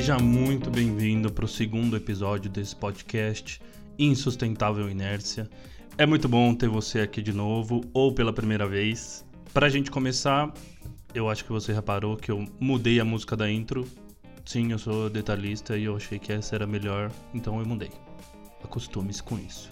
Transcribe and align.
Seja 0.00 0.18
muito 0.18 0.70
bem-vindo 0.70 1.30
para 1.30 1.44
o 1.44 1.48
segundo 1.48 1.94
episódio 1.94 2.50
desse 2.50 2.74
podcast 2.74 3.60
Insustentável 3.98 4.88
Inércia. 4.88 5.46
É 5.98 6.06
muito 6.06 6.26
bom 6.26 6.54
ter 6.54 6.70
você 6.70 7.00
aqui 7.00 7.20
de 7.20 7.34
novo 7.34 7.82
ou 7.92 8.10
pela 8.10 8.32
primeira 8.32 8.66
vez. 8.66 9.26
Para 9.52 9.66
a 9.66 9.68
gente 9.68 9.90
começar, 9.90 10.54
eu 11.14 11.28
acho 11.28 11.44
que 11.44 11.52
você 11.52 11.74
reparou 11.74 12.16
que 12.16 12.30
eu 12.30 12.46
mudei 12.58 12.98
a 12.98 13.04
música 13.04 13.36
da 13.36 13.50
intro. 13.50 13.86
Sim, 14.46 14.72
eu 14.72 14.78
sou 14.78 15.10
detalhista 15.10 15.76
e 15.76 15.84
eu 15.84 15.94
achei 15.94 16.18
que 16.18 16.32
essa 16.32 16.54
era 16.54 16.66
melhor, 16.66 17.12
então 17.34 17.60
eu 17.60 17.66
mudei. 17.66 17.90
Acostume-se 18.64 19.22
com 19.22 19.38
isso. 19.38 19.70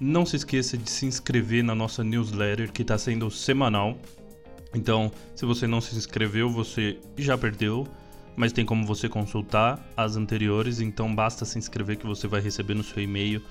Não 0.00 0.26
se 0.26 0.34
esqueça 0.34 0.76
de 0.76 0.90
se 0.90 1.06
inscrever 1.06 1.62
na 1.62 1.76
nossa 1.76 2.02
newsletter 2.02 2.72
que 2.72 2.82
está 2.82 2.98
sendo 2.98 3.30
semanal. 3.30 3.96
Então, 4.74 5.12
se 5.36 5.46
você 5.46 5.68
não 5.68 5.80
se 5.80 5.96
inscreveu, 5.96 6.50
você 6.50 6.98
já 7.16 7.38
perdeu 7.38 7.86
mas 8.36 8.52
tem 8.52 8.64
como 8.64 8.86
você 8.86 9.08
consultar 9.08 9.78
as 9.96 10.16
anteriores, 10.16 10.80
então 10.80 11.14
basta 11.14 11.44
se 11.44 11.58
inscrever 11.58 11.96
que 11.96 12.06
você 12.06 12.26
vai 12.26 12.40
receber 12.40 12.74
no 12.74 12.82
seu 12.82 13.02
e-mail 13.02 13.42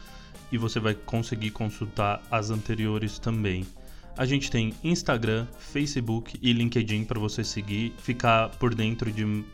e 0.51 0.57
você 0.57 0.79
vai 0.79 0.93
conseguir 0.93 1.51
consultar 1.51 2.21
as 2.31 2.49
anteriores 2.49 3.19
também. 3.19 3.65
A 4.17 4.25
gente 4.25 4.51
tem 4.51 4.73
Instagram, 4.83 5.47
Facebook 5.57 6.37
e 6.41 6.51
LinkedIn 6.51 7.05
para 7.05 7.19
você 7.19 7.43
seguir, 7.43 7.93
ficar 7.99 8.49
por 8.49 8.75
dentro 8.75 9.11
de 9.11 9.45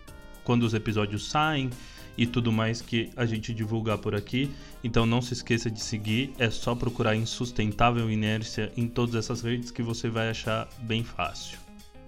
quando 0.44 0.64
os 0.64 0.74
episódios 0.74 1.30
saem 1.30 1.70
e 2.18 2.26
tudo 2.26 2.52
mais 2.52 2.82
que 2.82 3.10
a 3.16 3.26
gente 3.26 3.54
divulgar 3.54 3.98
por 3.98 4.16
aqui. 4.16 4.50
Então 4.84 5.06
não 5.06 5.22
se 5.22 5.34
esqueça 5.34 5.70
de 5.70 5.82
seguir, 5.82 6.34
é 6.40 6.50
só 6.50 6.74
procurar 6.74 7.16
Insustentável 7.16 8.10
Inércia 8.10 8.72
em 8.78 8.88
todas 8.88 9.16
essas 9.16 9.42
redes 9.42 9.72
que 9.72 9.84
você 9.84 10.10
vai 10.10 10.30
achar 10.30 10.68
bem 10.80 11.04
fácil. 11.04 11.65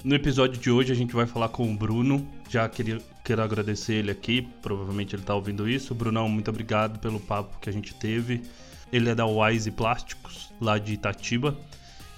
No 0.08 0.16
episódio 0.16 0.58
de 0.58 0.72
hoje 0.72 0.89
a 0.89 0.95
gente 0.95 1.13
vai 1.13 1.25
falar 1.25 1.50
com 1.50 1.69
o 1.69 1.75
Bruno. 1.75 2.25
Já 2.50 2.69
queria, 2.69 2.97
quero 3.25 3.41
agradecer 3.41 3.95
ele 3.95 4.09
aqui, 4.09 4.47
provavelmente 4.61 5.14
ele 5.14 5.22
está 5.22 5.36
ouvindo 5.36 5.67
isso. 5.67 5.94
Brunão, 5.94 6.30
muito 6.30 6.49
obrigado 6.49 6.97
pelo 6.99 7.19
papo 7.19 7.59
que 7.59 7.69
a 7.69 7.73
gente 7.73 7.94
teve. 7.94 8.41
Ele 8.89 9.09
é 9.09 9.14
da 9.14 9.25
Wise 9.25 9.69
Plásticos, 9.69 10.49
lá 10.61 10.77
de 10.77 10.94
Itatiba. 10.94 11.58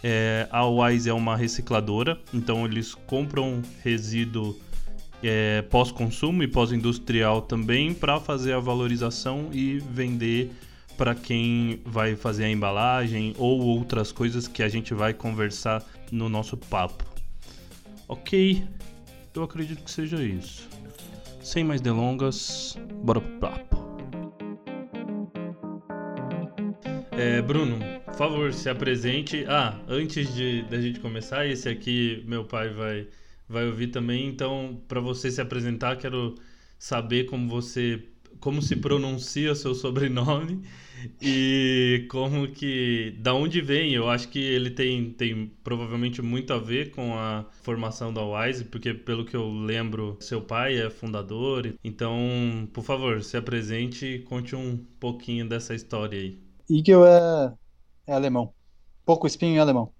É, 0.03 0.47
a 0.51 0.67
Wise 0.67 1.09
é 1.09 1.13
uma 1.15 1.35
recicladora, 1.35 2.21
então 2.31 2.63
eles 2.63 2.93
compram 2.93 3.59
resíduo 3.83 4.55
é, 5.23 5.63
pós-consumo 5.63 6.43
e 6.43 6.47
pós-industrial 6.47 7.41
também 7.41 7.91
para 7.91 8.19
fazer 8.19 8.53
a 8.53 8.59
valorização 8.59 9.49
e 9.51 9.79
vender 9.79 10.51
para 10.95 11.15
quem 11.15 11.81
vai 11.83 12.15
fazer 12.15 12.43
a 12.43 12.49
embalagem 12.51 13.33
ou 13.39 13.59
outras 13.61 14.11
coisas 14.11 14.47
que 14.47 14.61
a 14.61 14.69
gente 14.69 14.93
vai 14.93 15.11
conversar 15.11 15.83
no 16.11 16.29
nosso 16.29 16.55
papo. 16.55 17.08
Ok, 18.09 18.67
eu 19.35 19.43
acredito 19.43 19.83
que 19.83 19.91
seja 19.91 20.21
isso. 20.23 20.67
Sem 21.43 21.63
mais 21.63 21.79
delongas, 21.79 22.75
bora 23.03 23.21
pro 23.21 23.39
papo. 23.39 23.77
É, 27.11 27.39
Bruno, 27.39 27.77
por 28.05 28.15
favor, 28.15 28.51
se 28.51 28.67
apresente. 28.67 29.45
Ah, 29.47 29.79
antes 29.87 30.33
de 30.33 30.63
da 30.63 30.81
gente 30.81 30.99
começar, 30.99 31.45
esse 31.45 31.69
aqui 31.69 32.23
meu 32.25 32.43
pai 32.43 32.69
vai 32.69 33.07
vai 33.47 33.67
ouvir 33.67 33.89
também. 33.89 34.27
Então, 34.27 34.81
para 34.87 34.99
você 34.99 35.29
se 35.29 35.39
apresentar, 35.39 35.95
quero 35.95 36.33
saber 36.79 37.25
como 37.25 37.47
você 37.47 38.03
como 38.39 38.61
se 38.61 38.75
pronuncia 38.75 39.53
seu 39.55 39.75
sobrenome 39.75 40.61
e 41.21 42.05
como 42.09 42.47
que 42.51 43.15
da 43.19 43.33
onde 43.33 43.61
vem? 43.61 43.93
Eu 43.93 44.09
acho 44.09 44.27
que 44.29 44.39
ele 44.39 44.69
tem, 44.69 45.11
tem 45.11 45.51
provavelmente 45.63 46.21
muito 46.21 46.53
a 46.53 46.57
ver 46.57 46.91
com 46.91 47.15
a 47.15 47.45
formação 47.61 48.13
da 48.13 48.23
Wise 48.23 48.65
porque 48.65 48.93
pelo 48.93 49.25
que 49.25 49.35
eu 49.35 49.49
lembro 49.49 50.17
seu 50.19 50.41
pai 50.41 50.77
é 50.77 50.89
fundador 50.89 51.73
então 51.83 52.67
por 52.73 52.83
favor 52.83 53.23
se 53.23 53.37
apresente 53.37 54.05
e 54.05 54.19
conte 54.19 54.55
um 54.55 54.77
pouquinho 54.99 55.47
dessa 55.47 55.73
história 55.73 56.19
aí. 56.19 56.39
Igel 56.69 57.05
é, 57.05 57.53
é 58.07 58.13
alemão. 58.13 58.53
Pouco 59.05 59.27
espinho 59.27 59.55
em 59.55 59.59
alemão. 59.59 59.91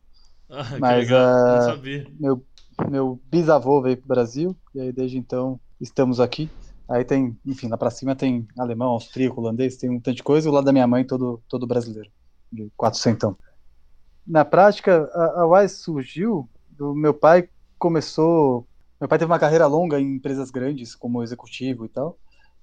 Ah, 0.52 0.80
mas 0.80 1.08
legal. 1.08 1.78
Uh, 1.78 2.12
meu 2.20 2.44
meu 2.90 3.22
bisavô 3.30 3.84
veio 3.84 3.98
para 3.98 4.06
o 4.06 4.08
Brasil 4.08 4.58
e 4.74 4.82
aí 4.82 4.92
desde 4.92 5.18
então 5.18 5.60
estamos 5.80 6.20
aqui 6.20 6.50
Aí 6.90 7.06
tem, 7.06 7.38
enfim, 7.46 7.68
lá 7.68 7.78
para 7.78 7.92
cima 7.92 8.16
tem 8.16 8.48
alemão, 8.58 8.90
austríaco, 8.90 9.40
holandês, 9.40 9.78
tem 9.78 9.92
um 9.92 10.00
tanto 10.00 10.16
de 10.16 10.24
coisa, 10.24 10.48
e 10.48 10.50
o 10.50 10.54
lado 10.54 10.66
da 10.66 10.72
minha 10.74 10.88
mãe 10.88 11.06
todo, 11.06 11.40
todo 11.48 11.68
brasileiro, 11.68 12.10
de 12.52 12.72
400. 12.76 13.36
Na 14.26 14.44
prática, 14.44 15.08
a, 15.14 15.42
a 15.42 15.46
Wise 15.46 15.76
surgiu, 15.76 16.50
do 16.72 16.96
meu 16.96 17.14
pai 17.14 17.48
começou, 17.78 18.68
meu 19.00 19.08
pai 19.08 19.20
teve 19.20 19.32
uma 19.32 19.38
carreira 19.38 19.68
longa 19.68 20.00
em 20.00 20.16
empresas 20.16 20.50
grandes, 20.50 20.96
como 20.96 21.22
executivo 21.22 21.86
e 21.86 21.90
tal, 21.90 22.18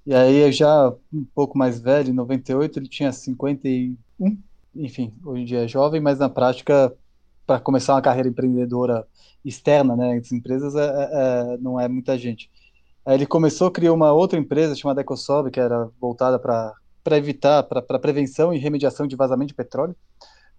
e 0.05 0.13
aí 0.13 0.51
já 0.51 0.93
um 1.13 1.25
pouco 1.33 1.57
mais 1.57 1.79
velho, 1.81 2.11
em 2.11 2.15
98 2.15 2.81
ele 2.81 2.89
tinha 2.89 3.13
51, 3.13 3.97
enfim, 4.75 5.15
hoje 5.25 5.43
em 5.43 5.45
dia 5.45 5.65
é 5.65 5.69
jovem, 5.69 6.01
mas 6.01 6.19
na 6.19 6.29
prática, 6.29 6.93
para 7.47 7.61
começar 7.61 7.95
uma 7.95 8.03
carreira 8.03 8.29
empreendedora 8.29 9.07
externa, 9.45 9.95
né, 9.95 10.17
entre 10.17 10.35
empresas, 10.35 10.75
é, 10.75 10.85
é, 10.85 11.55
é 11.55 11.59
não 11.59 11.79
é 11.79 11.87
muita 11.87 12.19
gente. 12.19 12.51
Ele 13.07 13.27
começou, 13.27 13.71
criou 13.71 13.95
uma 13.95 14.13
outra 14.13 14.39
empresa 14.39 14.75
chamada 14.75 15.01
EcoSob, 15.01 15.51
que 15.51 15.61
era 15.61 15.89
voltada 16.01 16.39
para 16.39 17.17
evitar, 17.17 17.63
para 17.63 17.99
prevenção 17.99 18.53
e 18.53 18.59
remediação 18.59 19.07
de 19.07 19.15
vazamento 19.15 19.49
de 19.49 19.55
petróleo, 19.55 19.95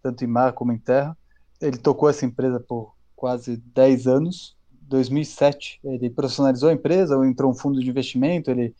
tanto 0.02 0.24
em 0.24 0.28
mar 0.28 0.54
como 0.54 0.72
em 0.72 0.78
terra. 0.78 1.18
Ele 1.60 1.78
tocou 1.78 2.10
essa 2.10 2.26
empresa 2.26 2.60
por 2.60 2.94
quase 3.16 3.58
10 3.58 4.08
anos. 4.08 4.56
2007, 4.84 5.82
ele 5.84 6.10
profissionalizou 6.10 6.70
a 6.70 6.74
empresa, 6.74 7.16
entrou 7.26 7.52
um 7.52 7.54
fundo 7.54 7.82
de 7.82 7.90
investimento, 7.90 8.50
ele, 8.50 8.74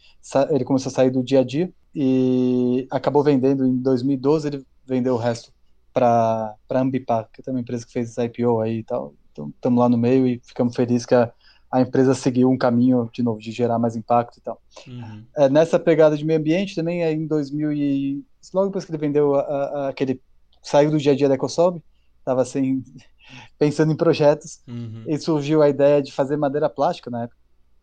ele 0.50 0.64
começou 0.64 0.90
a 0.90 0.94
sair 0.94 1.10
do 1.10 1.22
dia 1.22 1.42
a 1.42 1.44
dia 1.44 1.70
e 1.94 2.88
acabou 2.90 3.22
vendendo 3.22 3.66
em 3.66 3.76
2012, 3.76 4.48
ele 4.48 4.66
vendeu 4.86 5.16
o 5.16 5.18
resto 5.18 5.52
para 5.92 6.56
a 6.70 6.80
Ambipar, 6.80 7.28
que 7.34 7.42
é 7.46 7.52
uma 7.52 7.60
empresa 7.60 7.86
que 7.86 7.92
fez 7.92 8.16
IPO 8.18 8.62
aí 8.62 8.78
e 8.78 8.84
tal. 8.84 9.14
Então, 9.34 9.50
estamos 9.50 9.80
lá 9.80 9.90
no 9.90 9.98
meio 9.98 10.26
e 10.26 10.40
ficamos 10.46 10.76
felizes 10.76 11.06
que 11.06 11.14
a, 11.14 11.32
a 11.72 11.82
empresa 11.82 12.14
seguiu 12.14 12.50
um 12.50 12.58
caminho, 12.58 13.10
de 13.14 13.22
novo, 13.22 13.40
de 13.40 13.52
gerar 13.52 13.78
mais 13.78 13.96
impacto 13.96 14.38
e 14.38 14.42
tal. 14.42 14.62
Uhum. 14.88 15.24
É, 15.36 15.50
nessa 15.50 15.78
pegada 15.78 16.16
de 16.18 16.26
meio 16.26 16.40
ambiente, 16.40 16.76
também 16.76 17.04
é 17.04 17.12
em 17.12 17.28
2000 17.28 17.74
e... 17.74 18.24
Logo 18.54 18.68
depois 18.68 18.86
que 18.86 18.92
ele 18.92 18.98
vendeu 18.98 19.36
a, 19.36 19.42
a, 19.42 19.90
aquele... 19.90 20.22
Saiu 20.62 20.90
do 20.90 20.98
dia 20.98 21.12
a 21.12 21.16
dia 21.16 21.28
da 21.28 21.36
EcoSob, 21.36 21.82
estava 22.20 22.42
assim, 22.42 22.84
pensando 23.60 23.92
em 23.92 23.96
projetos, 23.96 24.62
uhum. 24.68 25.04
e 25.08 25.18
surgiu 25.18 25.62
a 25.62 25.70
ideia 25.70 26.02
de 26.02 26.12
fazer 26.12 26.38
madeira 26.38 26.70
plástica 26.70 27.10
na 27.10 27.24
época, 27.24 27.38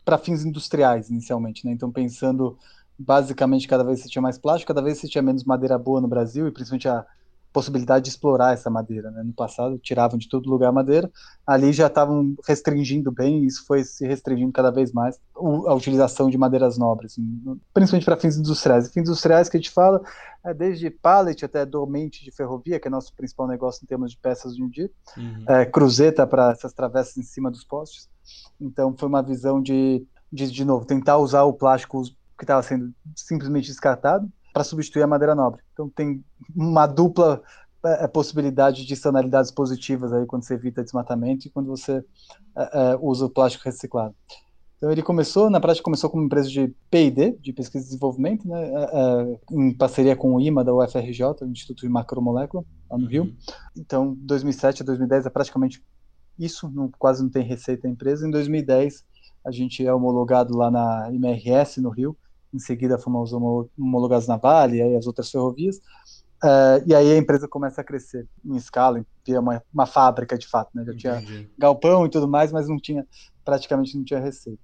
para 0.04 0.18
fins 0.18 0.44
industriais, 0.44 1.08
inicialmente, 1.10 1.64
né? 1.64 1.72
Então, 1.72 1.90
pensando, 1.90 2.58
basicamente, 2.98 3.68
cada 3.68 3.84
vez 3.84 4.00
você 4.00 4.08
tinha 4.08 4.20
mais 4.20 4.38
plástico, 4.38 4.68
cada 4.68 4.82
vez 4.82 4.98
você 4.98 5.08
tinha 5.08 5.22
menos 5.22 5.44
madeira 5.44 5.78
boa 5.78 6.00
no 6.00 6.08
Brasil, 6.08 6.46
e 6.46 6.50
principalmente 6.50 6.88
a 6.88 7.06
possibilidade 7.54 8.04
de 8.04 8.10
explorar 8.10 8.52
essa 8.52 8.68
madeira. 8.68 9.12
Né? 9.12 9.22
No 9.22 9.32
passado, 9.32 9.78
tiravam 9.78 10.18
de 10.18 10.28
todo 10.28 10.50
lugar 10.50 10.70
a 10.70 10.72
madeira, 10.72 11.08
ali 11.46 11.72
já 11.72 11.86
estavam 11.86 12.34
restringindo 12.46 13.12
bem, 13.12 13.44
e 13.44 13.46
isso 13.46 13.64
foi 13.64 13.84
se 13.84 14.04
restringindo 14.04 14.52
cada 14.52 14.72
vez 14.72 14.92
mais 14.92 15.18
a 15.36 15.72
utilização 15.72 16.28
de 16.28 16.36
madeiras 16.36 16.76
nobres, 16.76 17.16
principalmente 17.72 18.04
para 18.04 18.16
fins 18.16 18.36
industriais. 18.36 18.88
E 18.88 18.92
fins 18.92 19.02
industriais 19.02 19.48
que 19.48 19.56
a 19.56 19.60
gente 19.60 19.70
fala 19.70 20.02
é 20.44 20.52
desde 20.52 20.90
pallet 20.90 21.44
até 21.44 21.64
dormente 21.64 22.24
de 22.24 22.32
ferrovia, 22.32 22.80
que 22.80 22.88
é 22.88 22.90
nosso 22.90 23.14
principal 23.14 23.46
negócio 23.46 23.84
em 23.84 23.86
termos 23.86 24.10
de 24.10 24.18
peças 24.18 24.56
de 24.56 24.62
um 24.62 24.68
dia, 24.68 24.90
uhum. 25.16 25.44
é, 25.46 25.64
cruzeta 25.64 26.26
para 26.26 26.50
essas 26.50 26.72
travessas 26.72 27.16
em 27.16 27.22
cima 27.22 27.52
dos 27.52 27.62
postes. 27.62 28.10
Então, 28.60 28.94
foi 28.98 29.08
uma 29.08 29.22
visão 29.22 29.62
de, 29.62 30.04
de, 30.32 30.50
de 30.50 30.64
novo, 30.64 30.84
tentar 30.84 31.18
usar 31.18 31.44
o 31.44 31.52
plástico 31.52 32.02
que 32.36 32.42
estava 32.42 32.62
sendo 32.64 32.92
simplesmente 33.14 33.68
descartado 33.68 34.28
para 34.54 34.62
substituir 34.62 35.02
a 35.02 35.06
madeira 35.08 35.34
nobre. 35.34 35.60
Então 35.72 35.90
tem 35.90 36.24
uma 36.54 36.86
dupla 36.86 37.42
é, 37.84 38.04
é, 38.04 38.06
possibilidade 38.06 38.86
de 38.86 38.94
externalidades 38.94 39.50
positivas 39.50 40.12
aí 40.12 40.24
quando 40.24 40.44
você 40.44 40.54
evita 40.54 40.84
desmatamento 40.84 41.48
e 41.48 41.50
quando 41.50 41.66
você 41.66 42.04
é, 42.56 42.92
é 42.92 42.98
usa 43.00 43.26
o 43.26 43.30
plástico 43.30 43.64
reciclado. 43.64 44.14
Então 44.76 44.92
ele 44.92 45.02
começou, 45.02 45.50
na 45.50 45.60
prática 45.60 45.84
começou 45.84 46.08
como 46.08 46.24
empresa 46.24 46.48
de 46.48 46.72
P&D, 46.90 47.38
de 47.40 47.52
pesquisa 47.52 47.84
e 47.84 47.88
desenvolvimento, 47.88 48.46
né, 48.46 48.62
é, 48.64 49.40
em 49.50 49.74
parceria 49.74 50.14
com 50.14 50.34
o 50.34 50.40
IMA 50.40 50.62
da 50.62 50.72
UFRJ, 50.72 51.24
o 51.42 51.46
Instituto 51.46 51.80
de 51.80 51.88
Macromolécula, 51.88 52.64
lá 52.88 52.96
no 52.96 53.06
Rio. 53.06 53.24
Uhum. 53.24 53.36
Então 53.76 54.14
2007 54.20 54.82
a 54.82 54.86
2010 54.86 55.26
é 55.26 55.30
praticamente 55.30 55.82
isso, 56.38 56.70
não, 56.70 56.90
quase 56.96 57.22
não 57.22 57.30
tem 57.30 57.42
receita 57.42 57.88
a 57.88 57.90
empresa. 57.90 58.26
Em 58.26 58.30
2010 58.30 59.04
a 59.44 59.50
gente 59.50 59.84
é 59.84 59.92
homologado 59.92 60.56
lá 60.56 60.70
na 60.70 61.08
MRS 61.12 61.80
no 61.80 61.90
Rio, 61.90 62.16
em 62.54 62.58
seguida 62.58 62.98
fomos 62.98 63.32
homologados 63.32 64.28
na 64.28 64.36
Vale 64.36 64.78
e 64.78 64.96
as 64.96 65.06
outras 65.06 65.30
ferrovias, 65.30 65.78
uh, 66.42 66.82
e 66.86 66.94
aí 66.94 67.12
a 67.12 67.16
empresa 67.16 67.48
começa 67.48 67.80
a 67.80 67.84
crescer 67.84 68.28
em 68.44 68.56
escala, 68.56 69.04
vira 69.26 69.40
uma, 69.40 69.62
uma 69.72 69.86
fábrica 69.86 70.38
de 70.38 70.46
fato, 70.46 70.70
né? 70.74 70.84
já 70.86 70.94
tinha 70.94 71.48
galpão 71.58 72.06
e 72.06 72.10
tudo 72.10 72.28
mais, 72.28 72.52
mas 72.52 72.68
não 72.68 72.78
tinha, 72.78 73.06
praticamente 73.44 73.96
não 73.96 74.04
tinha 74.04 74.20
receita. 74.20 74.62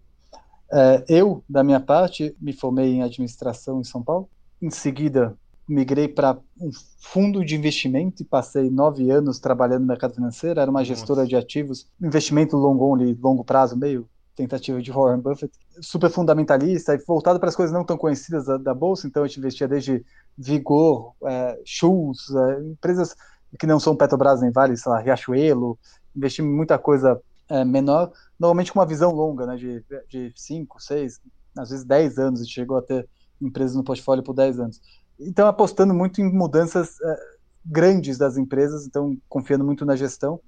Uh, 0.72 1.02
eu, 1.08 1.44
da 1.48 1.64
minha 1.64 1.80
parte, 1.80 2.36
me 2.40 2.52
formei 2.52 2.94
em 2.94 3.02
administração 3.02 3.80
em 3.80 3.84
São 3.84 4.02
Paulo, 4.02 4.30
em 4.62 4.70
seguida 4.70 5.36
migrei 5.70 6.08
para 6.08 6.36
um 6.60 6.70
fundo 6.98 7.44
de 7.44 7.54
investimento 7.54 8.22
e 8.22 8.26
passei 8.26 8.68
nove 8.68 9.08
anos 9.10 9.38
trabalhando 9.38 9.82
no 9.82 9.86
mercado 9.86 10.14
financeiro. 10.14 10.58
Era 10.58 10.70
uma 10.70 10.84
gestora 10.84 11.20
Nossa. 11.20 11.28
de 11.28 11.36
ativos, 11.36 11.88
investimento 12.02 12.56
longo 12.56 12.84
only, 12.84 13.14
longo 13.14 13.44
prazo, 13.44 13.76
meio 13.76 14.08
tentativa 14.34 14.80
de 14.80 14.90
Warren 14.90 15.20
Buffett, 15.20 15.52
super 15.80 16.10
fundamentalista 16.10 16.94
e 16.94 16.98
voltado 16.98 17.38
para 17.38 17.48
as 17.48 17.56
coisas 17.56 17.72
não 17.72 17.84
tão 17.84 17.96
conhecidas 17.96 18.46
da, 18.46 18.56
da 18.56 18.74
bolsa. 18.74 19.06
Então 19.06 19.22
a 19.22 19.26
gente 19.26 19.38
investia 19.38 19.68
desde 19.68 20.04
Vigor, 20.36 21.14
é, 21.24 21.60
Schultz, 21.64 22.30
é, 22.34 22.60
empresas 22.62 23.14
que 23.58 23.66
não 23.66 23.80
são 23.80 23.96
Petrobras 23.96 24.40
nem 24.40 24.50
Vale, 24.50 24.76
sei 24.76 24.90
lá, 24.90 25.00
Riachuelo, 25.00 25.78
investi 26.14 26.42
muita 26.42 26.78
coisa 26.78 27.20
é, 27.48 27.64
menor, 27.64 28.12
normalmente 28.38 28.72
com 28.72 28.78
uma 28.78 28.86
visão 28.86 29.10
longa, 29.10 29.44
né, 29.44 29.56
de 29.56 30.32
5, 30.36 30.80
6, 30.80 31.20
às 31.58 31.70
vezes 31.70 31.84
10 31.84 32.18
anos, 32.18 32.40
a 32.40 32.44
gente 32.44 32.54
chegou 32.54 32.78
a 32.78 32.82
ter 32.82 33.08
empresas 33.40 33.76
no 33.76 33.82
portfólio 33.82 34.22
por 34.22 34.34
10 34.34 34.60
anos. 34.60 34.80
Então 35.18 35.48
apostando 35.48 35.92
muito 35.92 36.20
em 36.20 36.32
mudanças 36.32 37.00
é, 37.00 37.18
grandes 37.64 38.16
das 38.16 38.36
empresas, 38.36 38.86
então 38.86 39.16
confiando 39.28 39.64
muito 39.64 39.84
na 39.84 39.96
gestão. 39.96 40.40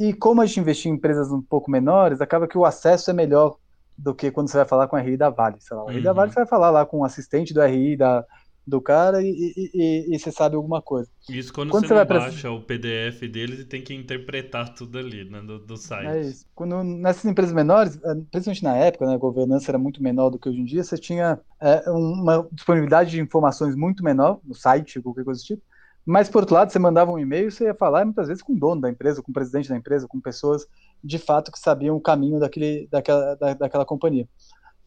E 0.00 0.14
como 0.14 0.40
a 0.40 0.46
gente 0.46 0.60
investia 0.60 0.90
em 0.90 0.94
empresas 0.94 1.30
um 1.30 1.42
pouco 1.42 1.70
menores, 1.70 2.22
acaba 2.22 2.48
que 2.48 2.56
o 2.56 2.64
acesso 2.64 3.10
é 3.10 3.12
melhor 3.12 3.58
do 3.98 4.14
que 4.14 4.30
quando 4.30 4.48
você 4.48 4.56
vai 4.56 4.66
falar 4.66 4.88
com 4.88 4.96
o 4.96 4.98
RI 4.98 5.14
da 5.14 5.28
Vale. 5.28 5.56
Sei 5.60 5.76
lá, 5.76 5.84
o 5.84 5.88
RI 5.88 5.98
uhum. 5.98 6.02
da 6.02 6.12
Vale 6.14 6.32
você 6.32 6.36
vai 6.36 6.46
falar 6.46 6.70
lá 6.70 6.86
com 6.86 7.00
o 7.00 7.04
assistente 7.04 7.52
do 7.52 7.62
RI 7.62 7.98
da, 7.98 8.24
do 8.66 8.80
cara 8.80 9.22
e, 9.22 9.28
e, 9.28 9.70
e, 9.74 10.14
e, 10.14 10.18
você 10.18 10.32
sabe 10.32 10.56
alguma 10.56 10.80
coisa. 10.80 11.10
Isso 11.28 11.52
quando, 11.52 11.70
quando 11.70 11.86
você, 11.86 11.94
você 11.94 12.04
baixa 12.06 12.48
pra... 12.48 12.52
o 12.52 12.62
PDF 12.62 13.20
deles 13.30 13.60
e 13.60 13.64
tem 13.66 13.82
que 13.82 13.92
interpretar 13.92 14.74
tudo 14.74 14.98
ali, 14.98 15.28
né, 15.28 15.42
do, 15.42 15.58
do 15.58 15.76
site. 15.76 16.06
É 16.06 16.20
isso. 16.22 16.46
Quando, 16.54 16.82
nessas 16.82 17.26
empresas 17.26 17.52
menores, 17.52 17.96
eh, 18.02 18.14
principalmente 18.30 18.64
na 18.64 18.76
época, 18.76 19.06
né, 19.06 19.14
a 19.14 19.18
governança 19.18 19.70
era 19.70 19.78
muito 19.78 20.02
menor 20.02 20.30
do 20.30 20.38
que 20.38 20.48
hoje 20.48 20.60
em 20.60 20.64
dia, 20.64 20.82
você 20.82 20.96
tinha 20.96 21.38
é, 21.60 21.90
uma 21.90 22.48
disponibilidade 22.50 23.10
de 23.10 23.20
informações 23.20 23.76
muito 23.76 24.02
menor 24.02 24.40
no 24.44 24.54
site, 24.54 25.02
qualquer 25.02 25.24
coisa 25.24 25.42
do 25.42 25.44
tipo, 25.44 25.62
mas, 26.04 26.28
por 26.28 26.42
outro 26.42 26.54
lado, 26.54 26.72
você 26.72 26.78
mandava 26.78 27.12
um 27.12 27.18
e-mail, 27.18 27.50
você 27.50 27.64
ia 27.64 27.74
falar 27.74 28.04
muitas 28.04 28.28
vezes 28.28 28.42
com 28.42 28.54
o 28.54 28.58
dono 28.58 28.80
da 28.80 28.90
empresa, 28.90 29.22
com 29.22 29.30
o 29.30 29.34
presidente 29.34 29.68
da 29.68 29.76
empresa, 29.76 30.08
com 30.08 30.20
pessoas 30.20 30.66
de 31.02 31.18
fato 31.18 31.52
que 31.52 31.58
sabiam 31.58 31.96
o 31.96 32.00
caminho 32.00 32.38
daquele, 32.38 32.88
daquela, 32.90 33.34
da, 33.36 33.54
daquela 33.54 33.84
companhia. 33.84 34.28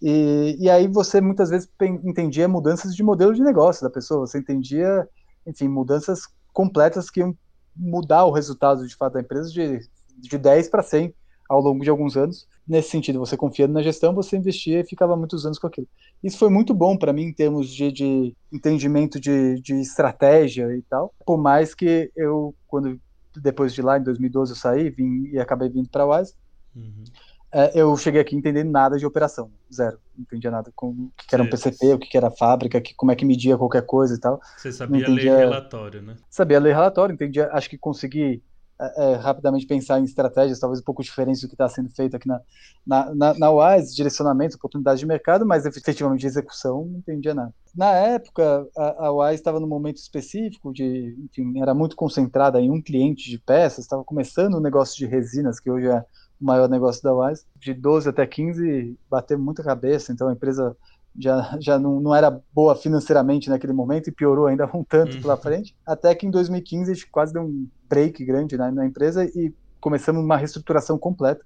E, 0.01 0.57
e 0.59 0.69
aí 0.69 0.87
você 0.87 1.21
muitas 1.21 1.49
vezes 1.49 1.69
entendia 2.03 2.47
mudanças 2.47 2.95
de 2.95 3.01
modelo 3.01 3.33
de 3.33 3.41
negócio 3.41 3.83
da 3.83 3.89
pessoa, 3.89 4.27
você 4.27 4.39
entendia, 4.39 5.07
enfim, 5.45 5.67
mudanças 5.67 6.27
completas 6.51 7.09
que 7.09 7.21
iam 7.21 7.35
mudar 7.75 8.25
o 8.25 8.31
resultado 8.31 8.85
de 8.87 8.95
fato 8.95 9.13
da 9.13 9.21
empresa 9.21 9.49
de, 9.49 9.79
de 10.17 10.37
10 10.37 10.69
para 10.69 10.83
100 10.83 11.13
ao 11.53 11.61
longo 11.61 11.83
de 11.83 11.89
alguns 11.89 12.17
anos. 12.17 12.47
Nesse 12.67 12.89
sentido, 12.89 13.19
você 13.19 13.37
confiando 13.37 13.73
na 13.73 13.83
gestão, 13.83 14.13
você 14.13 14.35
investia 14.35 14.79
e 14.79 14.85
ficava 14.85 15.15
muitos 15.15 15.45
anos 15.45 15.59
com 15.59 15.67
aquilo. 15.67 15.87
Isso 16.23 16.37
foi 16.37 16.49
muito 16.49 16.73
bom 16.73 16.97
para 16.97 17.13
mim 17.13 17.23
em 17.23 17.33
termos 17.33 17.69
de, 17.69 17.91
de 17.91 18.35
entendimento 18.51 19.19
de, 19.19 19.59
de, 19.61 19.75
estratégia 19.75 20.75
e 20.75 20.81
tal. 20.83 21.13
Por 21.25 21.37
mais 21.37 21.75
que 21.75 22.11
eu, 22.15 22.55
quando 22.67 22.99
depois 23.35 23.73
de 23.73 23.81
lá, 23.81 23.97
em 23.97 24.03
2012, 24.03 24.53
eu 24.53 24.55
saí 24.55 24.89
vim, 24.89 25.27
e 25.31 25.39
acabei 25.39 25.69
vindo 25.69 25.89
para 25.89 26.03
a 26.03 26.07
UAS, 26.07 26.35
uhum. 26.75 27.03
é, 27.51 27.71
eu 27.79 27.95
cheguei 27.97 28.21
aqui 28.21 28.35
entendendo 28.35 28.71
nada 28.71 28.97
de 28.97 29.05
operação, 29.05 29.51
zero. 29.71 29.99
Não 30.15 30.23
entendia 30.23 30.51
nada 30.51 30.71
com 30.75 30.89
o 30.89 31.11
que 31.27 31.35
era 31.35 31.43
um 31.43 31.49
PCP, 31.49 31.93
o 31.93 31.99
que 31.99 32.15
era 32.17 32.31
fábrica, 32.31 32.79
que, 32.79 32.93
como 32.95 33.11
é 33.11 33.15
que 33.15 33.25
media 33.25 33.57
qualquer 33.57 33.85
coisa 33.85 34.15
e 34.15 34.19
tal. 34.19 34.39
Você 34.57 34.71
sabia 34.71 35.01
entendia, 35.01 35.33
ler 35.33 35.39
relatório, 35.39 36.01
né? 36.01 36.15
Sabia 36.29 36.59
ler 36.59 36.73
relatório, 36.73 37.13
entendia, 37.13 37.49
acho 37.51 37.69
que 37.69 37.77
consegui 37.77 38.41
é, 38.83 39.11
é, 39.11 39.15
rapidamente 39.15 39.65
pensar 39.65 39.99
em 39.99 40.03
estratégias 40.03 40.59
talvez 40.59 40.81
um 40.81 40.83
pouco 40.83 41.01
diferentes 41.01 41.41
do 41.41 41.47
que 41.47 41.53
está 41.53 41.69
sendo 41.69 41.89
feito 41.89 42.15
aqui 42.15 42.27
na, 42.27 42.41
na, 42.85 43.15
na, 43.15 43.33
na 43.33 43.51
UAS, 43.51 43.95
direcionamento, 43.95 44.57
oportunidade 44.57 44.99
de 44.99 45.05
mercado, 45.05 45.45
mas 45.45 45.65
efetivamente 45.65 46.25
execução 46.25 46.85
não 46.85 46.99
entendia 46.99 47.33
nada. 47.33 47.53
Na 47.75 47.91
época, 47.91 48.67
a, 48.77 49.07
a 49.07 49.13
UAS 49.13 49.35
estava 49.35 49.59
num 49.59 49.67
momento 49.67 49.97
específico 49.97 50.73
de, 50.73 51.17
enfim, 51.23 51.61
era 51.61 51.73
muito 51.73 51.95
concentrada 51.95 52.59
em 52.59 52.69
um 52.69 52.81
cliente 52.81 53.29
de 53.29 53.39
peças, 53.39 53.85
estava 53.85 54.03
começando 54.03 54.55
o 54.55 54.61
negócio 54.61 54.97
de 54.97 55.05
resinas, 55.05 55.59
que 55.59 55.71
hoje 55.71 55.87
é 55.87 56.05
o 56.41 56.45
maior 56.45 56.67
negócio 56.67 57.01
da 57.01 57.13
UAS, 57.13 57.45
de 57.55 57.73
12 57.73 58.09
até 58.09 58.27
15, 58.27 58.97
bateu 59.09 59.39
muita 59.39 59.63
cabeça, 59.63 60.11
então 60.11 60.27
a 60.27 60.33
empresa 60.33 60.75
já, 61.17 61.57
já 61.59 61.79
não, 61.79 61.99
não 61.99 62.15
era 62.15 62.41
boa 62.53 62.75
financeiramente 62.75 63.49
naquele 63.49 63.73
momento 63.73 64.07
e 64.07 64.11
piorou 64.11 64.47
ainda 64.47 64.69
um 64.73 64.83
tanto 64.83 65.19
pela 65.21 65.35
uhum. 65.35 65.41
frente. 65.41 65.75
Até 65.85 66.13
que 66.15 66.25
em 66.25 66.31
2015 66.31 66.91
a 66.91 66.93
gente 66.93 67.07
quase 67.09 67.33
deu 67.33 67.43
um 67.43 67.67
break 67.87 68.23
grande 68.25 68.57
né, 68.57 68.71
na 68.71 68.85
empresa 68.85 69.25
e 69.25 69.53
começamos 69.79 70.23
uma 70.23 70.37
reestruturação 70.37 70.97
completa, 70.97 71.45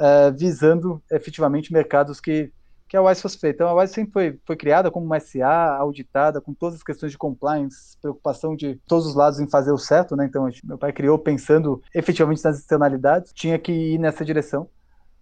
uh, 0.00 0.36
visando 0.36 1.02
efetivamente 1.10 1.72
mercados 1.72 2.20
que, 2.20 2.50
que 2.88 2.96
a 2.96 3.02
Wise 3.02 3.22
fosse 3.22 3.38
feita. 3.38 3.62
Então 3.62 3.68
a 3.68 3.80
Wise 3.80 3.92
sempre 3.92 4.12
foi, 4.12 4.40
foi 4.44 4.56
criada 4.56 4.90
como 4.90 5.06
uma 5.06 5.20
SA, 5.20 5.76
auditada, 5.78 6.40
com 6.40 6.54
todas 6.54 6.76
as 6.76 6.82
questões 6.82 7.12
de 7.12 7.18
compliance, 7.18 7.96
preocupação 8.00 8.56
de 8.56 8.80
todos 8.86 9.06
os 9.06 9.14
lados 9.14 9.38
em 9.38 9.48
fazer 9.48 9.72
o 9.72 9.78
certo. 9.78 10.16
Né? 10.16 10.24
Então 10.24 10.50
gente, 10.50 10.66
meu 10.66 10.78
pai 10.78 10.92
criou 10.92 11.18
pensando 11.18 11.82
efetivamente 11.94 12.42
nas 12.42 12.58
externalidades, 12.58 13.32
tinha 13.32 13.58
que 13.58 13.72
ir 13.72 13.98
nessa 13.98 14.24
direção. 14.24 14.68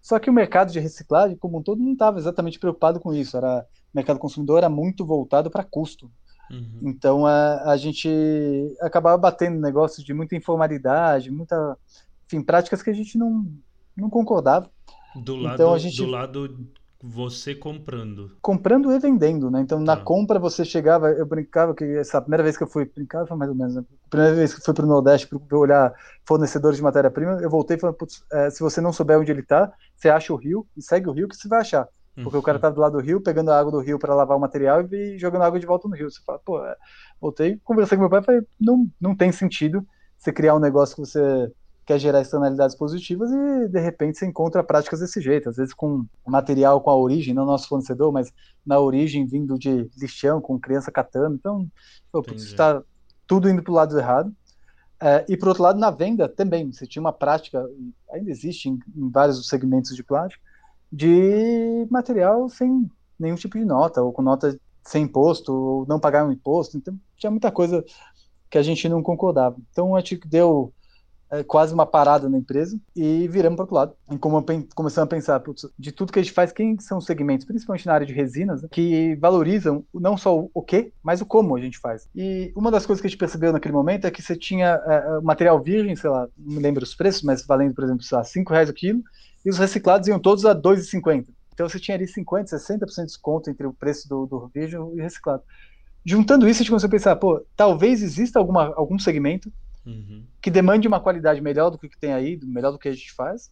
Só 0.05 0.19
que 0.19 0.29
o 0.29 0.33
mercado 0.33 0.71
de 0.71 0.79
reciclagem, 0.79 1.35
como 1.35 1.57
um 1.57 1.63
todo, 1.63 1.81
não 1.81 1.93
estava 1.93 2.19
exatamente 2.19 2.59
preocupado 2.59 2.99
com 2.99 3.11
isso. 3.11 3.35
Era, 3.35 3.65
o 3.91 3.97
mercado 3.97 4.19
consumidor 4.19 4.59
era 4.59 4.69
muito 4.69 5.03
voltado 5.03 5.49
para 5.49 5.63
custo. 5.63 6.11
Uhum. 6.51 6.79
Então 6.83 7.25
a, 7.25 7.71
a 7.71 7.75
gente 7.75 8.07
acabava 8.81 9.17
batendo 9.17 9.59
negócios 9.59 10.05
de 10.05 10.13
muita 10.13 10.35
informalidade, 10.35 11.31
muita, 11.31 11.75
enfim, 12.27 12.43
práticas 12.43 12.83
que 12.83 12.91
a 12.91 12.93
gente 12.93 13.17
não, 13.17 13.51
não 13.97 14.07
concordava. 14.07 14.69
Do 15.15 15.37
lado, 15.37 15.55
então, 15.55 15.73
a 15.73 15.79
gente... 15.79 15.97
do 15.97 16.05
lado 16.05 16.67
você 17.07 17.53
comprando. 17.53 18.35
Comprando 18.41 18.91
e 18.91 18.97
vendendo, 18.97 19.51
né? 19.51 19.61
Então, 19.61 19.79
na 19.79 19.93
ah. 19.93 19.97
compra, 19.97 20.39
você 20.39 20.65
chegava, 20.65 21.11
eu 21.11 21.25
brincava 21.25 21.75
que 21.75 21.83
essa 21.83 22.19
primeira 22.19 22.43
vez 22.43 22.57
que 22.57 22.63
eu 22.63 22.67
fui, 22.67 22.85
brincava 22.85 23.27
foi 23.27 23.37
mais 23.37 23.51
ou 23.51 23.55
menos, 23.55 23.75
né? 23.75 23.83
A 24.07 24.09
primeira 24.09 24.35
vez 24.35 24.55
que 24.55 24.61
fui 24.61 24.73
para 24.73 24.85
o 24.85 24.87
Nordeste 24.87 25.27
para 25.27 25.57
olhar 25.57 25.93
fornecedores 26.25 26.77
de 26.77 26.83
matéria-prima, 26.83 27.37
eu 27.41 27.49
voltei 27.49 27.77
e 27.77 27.79
falei, 27.79 27.95
é, 28.33 28.49
se 28.49 28.59
você 28.59 28.81
não 28.81 28.91
souber 28.91 29.19
onde 29.19 29.31
ele 29.31 29.41
está, 29.41 29.71
você 29.95 30.09
acha 30.09 30.33
o 30.33 30.35
rio 30.35 30.65
e 30.75 30.81
segue 30.81 31.07
o 31.07 31.11
rio 31.11 31.27
que 31.27 31.35
você 31.35 31.47
vai 31.47 31.61
achar. 31.61 31.87
Porque 32.15 32.35
uhum. 32.35 32.39
o 32.39 32.43
cara 32.43 32.57
tá 32.57 32.69
do 32.69 32.81
lado 32.81 32.93
do 32.93 33.03
rio, 33.03 33.21
pegando 33.21 33.51
a 33.51 33.59
água 33.59 33.71
do 33.71 33.81
rio 33.81 33.99
para 33.99 34.15
lavar 34.15 34.37
o 34.37 34.39
material 34.39 34.81
e 34.91 35.17
jogando 35.19 35.43
água 35.43 35.59
de 35.59 35.65
volta 35.65 35.87
no 35.87 35.95
rio. 35.95 36.09
Você 36.09 36.21
fala, 36.25 36.39
pô, 36.39 36.65
é... 36.65 36.75
voltei, 37.21 37.59
conversei 37.63 37.97
com 37.97 38.01
meu 38.01 38.09
pai 38.09 38.21
e 38.21 38.23
falei, 38.23 38.41
não, 38.59 38.89
não 38.99 39.15
tem 39.15 39.31
sentido 39.31 39.85
você 40.17 40.31
criar 40.31 40.55
um 40.55 40.59
negócio 40.59 40.95
que 40.95 41.01
você 41.01 41.51
quer 41.85 41.99
gerar 41.99 42.21
externalidades 42.21 42.75
positivas 42.75 43.29
e 43.31 43.67
de 43.69 43.79
repente 43.79 44.17
você 44.17 44.25
encontra 44.25 44.63
práticas 44.63 44.99
desse 44.99 45.21
jeito, 45.21 45.49
às 45.49 45.57
vezes 45.57 45.73
com 45.73 46.05
material 46.25 46.81
com 46.81 46.89
a 46.89 46.95
origem, 46.95 47.33
não 47.33 47.45
nosso 47.45 47.67
fornecedor, 47.67 48.11
mas 48.11 48.33
na 48.65 48.79
origem 48.79 49.25
vindo 49.25 49.57
de 49.59 49.89
lixão, 49.97 50.41
com 50.41 50.59
criança 50.59 50.91
catando, 50.91 51.35
então 51.35 51.67
está 52.35 52.81
tudo 53.27 53.49
indo 53.49 53.61
para 53.61 53.71
o 53.71 53.75
lado 53.75 53.97
errado. 53.97 54.33
É, 54.99 55.25
e 55.27 55.37
por 55.37 55.49
outro 55.49 55.61
lado, 55.61 55.77
na 55.77 55.91
venda 55.91 56.27
também, 56.27 56.71
você 56.71 56.87
tinha 56.87 57.01
uma 57.01 57.13
prática, 57.13 57.63
ainda 58.11 58.31
existe 58.31 58.69
em, 58.69 58.79
em 58.95 59.09
vários 59.09 59.47
segmentos 59.47 59.95
de 59.95 60.03
plástico, 60.03 60.43
de 60.91 61.85
material 61.91 62.49
sem 62.49 62.89
nenhum 63.19 63.35
tipo 63.35 63.57
de 63.57 63.65
nota, 63.65 64.01
ou 64.01 64.11
com 64.11 64.21
nota 64.21 64.57
sem 64.83 65.03
imposto, 65.03 65.53
ou 65.53 65.85
não 65.87 65.99
pagar 65.99 66.25
um 66.25 66.31
imposto, 66.31 66.77
então 66.77 66.97
tinha 67.17 67.29
muita 67.29 67.51
coisa 67.51 67.83
que 68.49 68.57
a 68.57 68.63
gente 68.63 68.87
não 68.87 69.03
concordava. 69.03 69.57
Então 69.71 69.95
a 69.95 69.99
gente 69.99 70.17
deu 70.27 70.73
é, 71.31 71.43
quase 71.43 71.73
uma 71.73 71.85
parada 71.85 72.29
na 72.29 72.37
empresa 72.37 72.79
e 72.95 73.27
viramos 73.27 73.55
para 73.55 73.63
outro 73.63 73.75
lado. 73.75 73.95
E 74.11 74.17
começamos 74.17 74.97
a 74.97 75.07
pensar, 75.07 75.39
putz, 75.39 75.67
de 75.77 75.91
tudo 75.91 76.11
que 76.11 76.19
a 76.19 76.21
gente 76.21 76.33
faz, 76.33 76.51
quem 76.51 76.79
são 76.79 76.97
os 76.97 77.05
segmentos, 77.05 77.45
principalmente 77.45 77.85
na 77.85 77.93
área 77.93 78.05
de 78.05 78.13
resinas, 78.13 78.61
né, 78.61 78.67
que 78.71 79.15
valorizam 79.15 79.83
não 79.93 80.17
só 80.17 80.47
o 80.53 80.61
que, 80.61 80.91
mas 81.03 81.21
o 81.21 81.25
como 81.25 81.55
a 81.55 81.61
gente 81.61 81.79
faz. 81.79 82.07
E 82.15 82.51
uma 82.55 82.71
das 82.71 82.85
coisas 82.85 83.01
que 83.01 83.07
a 83.07 83.09
gente 83.09 83.19
percebeu 83.19 83.51
naquele 83.51 83.73
momento 83.73 84.05
é 84.05 84.11
que 84.11 84.21
você 84.21 84.35
tinha 84.35 84.81
é, 84.85 84.95
é 84.95 85.21
material 85.21 85.61
virgem, 85.61 85.95
sei 85.95 86.09
lá, 86.09 86.27
não 86.37 86.55
me 86.55 86.61
lembro 86.61 86.83
os 86.83 86.95
preços, 86.95 87.23
mas 87.23 87.45
valendo, 87.45 87.73
por 87.73 87.83
exemplo, 87.83 88.03
sei 88.03 88.17
lá, 88.17 88.23
5 88.23 88.53
reais 88.53 88.69
o 88.69 88.73
quilo, 88.73 89.01
e 89.43 89.49
os 89.49 89.57
reciclados 89.57 90.07
iam 90.07 90.19
todos 90.19 90.45
a 90.45 90.55
2,50. 90.55 91.27
Então 91.53 91.69
você 91.69 91.79
tinha 91.79 91.95
ali 91.95 92.05
50%, 92.05 92.45
60% 92.45 92.95
de 92.95 93.05
desconto 93.05 93.49
entre 93.49 93.65
o 93.65 93.73
preço 93.73 94.07
do, 94.09 94.25
do 94.25 94.47
virgem 94.53 94.79
e 94.79 94.99
o 94.99 95.03
reciclado. 95.03 95.41
Juntando 96.05 96.47
isso, 96.47 96.59
a 96.59 96.61
gente 96.61 96.69
começou 96.69 96.87
a 96.87 96.91
pensar, 96.91 97.15
pô, 97.15 97.43
talvez 97.55 98.03
exista 98.03 98.37
alguma, 98.37 98.73
algum 98.75 98.99
segmento 98.99 99.51
uhum. 99.85 100.23
que 100.41 100.49
demande 100.49 100.87
uma 100.87 100.99
qualidade 100.99 101.41
melhor 101.41 101.69
do 101.69 101.77
que 101.77 101.89
tem 101.99 102.13
aí, 102.13 102.39
melhor 102.43 102.71
do 102.71 102.79
que 102.79 102.87
a 102.87 102.93
gente 102.93 103.13
faz. 103.13 103.51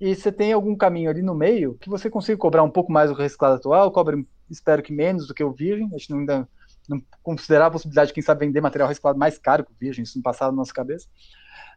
E 0.00 0.14
você 0.14 0.32
tem 0.32 0.52
algum 0.52 0.74
caminho 0.74 1.10
ali 1.10 1.20
no 1.20 1.34
meio 1.34 1.74
que 1.74 1.88
você 1.88 2.08
consiga 2.08 2.38
cobrar 2.38 2.62
um 2.62 2.70
pouco 2.70 2.90
mais 2.90 3.10
do 3.10 3.16
reciclado 3.16 3.56
atual, 3.56 3.90
cobre, 3.92 4.26
espero 4.50 4.82
que 4.82 4.92
menos 4.92 5.26
do 5.26 5.34
que 5.34 5.44
o 5.44 5.52
virgem. 5.52 5.88
A 5.92 5.98
gente 5.98 6.10
não, 6.10 6.18
ainda 6.20 6.48
não 6.88 7.02
considerar 7.22 7.66
a 7.66 7.70
possibilidade 7.70 8.08
de 8.08 8.14
quem 8.14 8.22
sabe 8.22 8.46
vender 8.46 8.60
material 8.60 8.88
reciclado 8.88 9.18
mais 9.18 9.38
caro 9.38 9.64
que 9.64 9.72
o 9.72 9.76
virgem, 9.78 10.02
isso 10.02 10.16
não 10.16 10.22
passava 10.22 10.50
na 10.50 10.56
nossa 10.56 10.72
cabeça. 10.72 11.06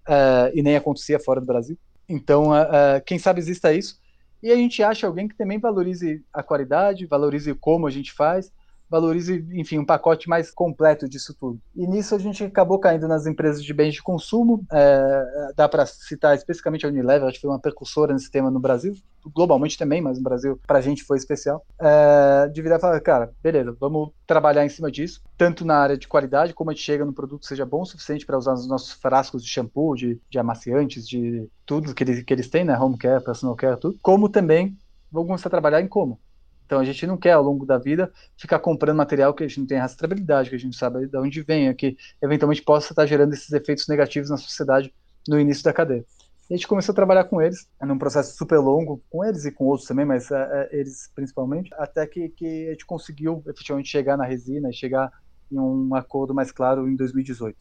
Uh, 0.07 0.51
e 0.53 0.61
nem 0.61 0.75
acontecia 0.75 1.19
fora 1.19 1.41
do 1.41 1.45
Brasil. 1.45 1.77
Então, 2.07 2.51
uh, 2.51 2.63
uh, 2.63 3.03
quem 3.05 3.19
sabe 3.19 3.39
exista 3.39 3.73
isso. 3.73 4.01
E 4.41 4.51
a 4.51 4.55
gente 4.55 4.81
acha 4.83 5.07
alguém 5.07 5.27
que 5.27 5.35
também 5.35 5.59
valorize 5.59 6.23
a 6.33 6.43
qualidade, 6.43 7.05
valorize 7.05 7.53
como 7.55 7.87
a 7.87 7.91
gente 7.91 8.11
faz, 8.11 8.51
valorize, 8.93 9.43
enfim, 9.53 9.79
um 9.79 9.85
pacote 9.85 10.29
mais 10.29 10.51
completo 10.51 11.09
disso 11.09 11.35
tudo. 11.39 11.59
E 11.75 11.87
nisso 11.87 12.13
a 12.13 12.19
gente 12.19 12.43
acabou 12.43 12.77
caindo 12.77 13.07
nas 13.07 13.25
empresas 13.25 13.63
de 13.63 13.73
bens 13.73 13.95
de 13.95 14.03
consumo, 14.03 14.63
é, 14.71 15.51
dá 15.55 15.67
para 15.67 15.83
citar 15.87 16.35
especificamente 16.35 16.85
a 16.85 16.89
Unilever, 16.89 17.27
acho 17.27 17.37
que 17.37 17.41
foi 17.41 17.49
uma 17.49 17.59
precursora 17.59 18.13
nesse 18.13 18.29
tema 18.29 18.51
no 18.51 18.59
Brasil, 18.59 18.93
globalmente 19.33 19.79
também, 19.79 19.99
mas 19.99 20.17
no 20.19 20.23
Brasil 20.23 20.59
para 20.67 20.77
a 20.77 20.81
gente 20.81 21.03
foi 21.03 21.17
especial, 21.17 21.65
é, 21.81 22.47
de 22.49 22.61
virar 22.61 22.75
e 22.75 22.79
falar, 22.79 22.99
cara, 23.01 23.31
beleza, 23.41 23.75
vamos 23.79 24.11
trabalhar 24.27 24.63
em 24.63 24.69
cima 24.69 24.91
disso, 24.91 25.23
tanto 25.35 25.65
na 25.65 25.77
área 25.77 25.97
de 25.97 26.07
qualidade, 26.07 26.53
como 26.53 26.69
a 26.69 26.73
gente 26.73 26.83
chega 26.83 27.03
no 27.03 27.13
produto 27.13 27.41
que 27.41 27.47
seja 27.47 27.65
bom 27.65 27.81
o 27.81 27.85
suficiente 27.87 28.27
para 28.27 28.37
usar 28.37 28.51
nos 28.51 28.67
nossos 28.67 28.91
frascos 28.91 29.43
de 29.43 29.49
shampoo, 29.49 29.95
de, 29.95 30.21
de 30.29 30.37
amaciantes, 30.37 31.07
de 31.07 31.49
tudo 31.65 31.95
que 31.95 32.03
eles, 32.03 32.23
que 32.23 32.31
eles 32.31 32.47
têm, 32.47 32.63
né, 32.63 32.77
home 32.77 32.97
care, 32.97 33.23
personal 33.23 33.55
care, 33.55 33.79
tudo, 33.79 33.97
como 34.03 34.29
também 34.29 34.77
vamos 35.11 35.27
começar 35.27 35.47
a 35.47 35.49
trabalhar 35.49 35.81
em 35.81 35.87
como. 35.87 36.19
Então 36.65 36.79
a 36.79 36.83
gente 36.83 37.05
não 37.05 37.17
quer 37.17 37.31
ao 37.31 37.43
longo 37.43 37.65
da 37.65 37.77
vida 37.77 38.11
ficar 38.37 38.59
comprando 38.59 38.97
material 38.97 39.33
que 39.33 39.43
a 39.43 39.47
gente 39.47 39.59
não 39.59 39.67
tem 39.67 39.77
rastreabilidade, 39.77 40.49
que 40.49 40.55
a 40.55 40.59
gente 40.59 40.67
não 40.67 40.73
sabe 40.73 41.07
de 41.07 41.17
onde 41.17 41.41
vem, 41.41 41.73
que 41.75 41.97
eventualmente 42.21 42.61
possa 42.61 42.93
estar 42.93 43.05
gerando 43.05 43.33
esses 43.33 43.51
efeitos 43.51 43.87
negativos 43.87 44.29
na 44.29 44.37
sociedade 44.37 44.93
no 45.27 45.39
início 45.39 45.63
da 45.63 45.73
cadeia. 45.73 46.05
E 46.49 46.53
a 46.53 46.57
gente 46.57 46.67
começou 46.67 46.91
a 46.91 46.95
trabalhar 46.95 47.23
com 47.23 47.41
eles, 47.41 47.67
num 47.81 47.97
processo 47.97 48.35
super 48.37 48.59
longo, 48.59 49.01
com 49.09 49.23
eles 49.23 49.45
e 49.45 49.51
com 49.51 49.65
outros 49.65 49.87
também, 49.87 50.05
mas 50.05 50.29
é, 50.29 50.69
é, 50.71 50.79
eles 50.79 51.09
principalmente, 51.15 51.69
até 51.75 52.05
que, 52.05 52.29
que 52.29 52.67
a 52.67 52.71
gente 52.71 52.85
conseguiu 52.85 53.41
efetivamente 53.47 53.89
chegar 53.89 54.17
na 54.17 54.25
resina 54.25 54.69
e 54.69 54.73
chegar 54.73 55.11
em 55.51 55.57
um 55.57 55.95
acordo 55.95 56.33
mais 56.33 56.51
claro 56.51 56.87
em 56.87 56.95
2018. 56.95 57.57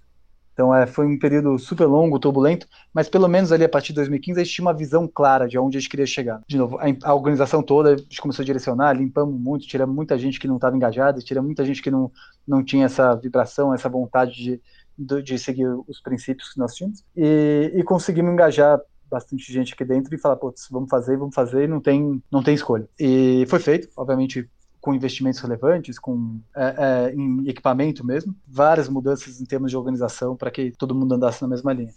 Então 0.63 0.73
é, 0.73 0.87
foi 0.87 1.05
um 1.07 1.19
período 1.19 1.59
super 1.59 1.87
longo, 1.87 2.21
turbulento, 2.21 2.69
mas 2.95 3.09
pelo 3.09 3.27
menos 3.27 3.51
ali 3.51 3.65
a 3.65 3.69
partir 3.69 3.89
de 3.89 3.97
2015 3.97 4.41
a 4.41 4.45
gente 4.45 4.55
tinha 4.55 4.65
uma 4.65 4.73
visão 4.73 5.09
clara 5.13 5.49
de 5.49 5.59
onde 5.59 5.77
a 5.77 5.81
gente 5.81 5.91
queria 5.91 6.07
chegar. 6.07 6.41
De 6.47 6.57
novo, 6.57 6.79
a, 6.79 6.85
a 7.03 7.13
organização 7.13 7.61
toda 7.65 7.95
a 7.95 7.97
gente 7.97 8.21
começou 8.21 8.45
a 8.45 8.47
direcionar, 8.47 8.93
limpamos 8.93 9.41
muito, 9.41 9.67
tiramos 9.67 9.93
muita 9.93 10.17
gente 10.17 10.39
que 10.39 10.47
não 10.47 10.55
estava 10.55 10.77
engajada, 10.77 11.19
tiramos 11.19 11.49
muita 11.49 11.65
gente 11.65 11.83
que 11.83 11.91
não, 11.91 12.13
não 12.47 12.63
tinha 12.63 12.87
essa 12.87 13.13
vibração, 13.17 13.75
essa 13.75 13.89
vontade 13.89 14.35
de, 14.35 14.61
de, 14.97 15.23
de 15.25 15.37
seguir 15.37 15.67
os 15.89 16.01
princípios 16.01 16.53
que 16.53 16.61
nós 16.61 16.77
tínhamos, 16.77 17.05
e, 17.17 17.73
e 17.75 17.83
conseguimos 17.83 18.33
engajar 18.33 18.81
bastante 19.11 19.53
gente 19.53 19.75
aqui 19.75 19.85
dentro 19.85 20.15
e 20.15 20.19
falar, 20.19 20.37
putz, 20.37 20.69
vamos 20.71 20.89
fazer, 20.89 21.17
vamos 21.17 21.35
fazer, 21.35 21.69
não 21.69 21.81
tem, 21.81 22.23
não 22.31 22.41
tem 22.41 22.55
escolha. 22.55 22.89
E 23.01 23.45
foi 23.49 23.59
feito, 23.59 23.89
obviamente 23.97 24.49
com 24.83 24.93
investimentos 24.93 25.39
relevantes, 25.39 25.97
com 25.97 26.41
é, 26.57 26.75
é, 26.77 27.15
em 27.15 27.49
equipamento 27.49 28.05
mesmo, 28.05 28.35
várias 28.45 28.89
mudanças 28.89 29.41
em 29.41 29.45
termos 29.45 29.71
de 29.71 29.77
organização 29.77 30.37
para 30.37 30.51
que 30.51 30.73
todo 30.73 30.93
mundo 30.93 31.15
andasse 31.15 31.41
na 31.41 31.47
mesma 31.47 31.73
linha. 31.73 31.93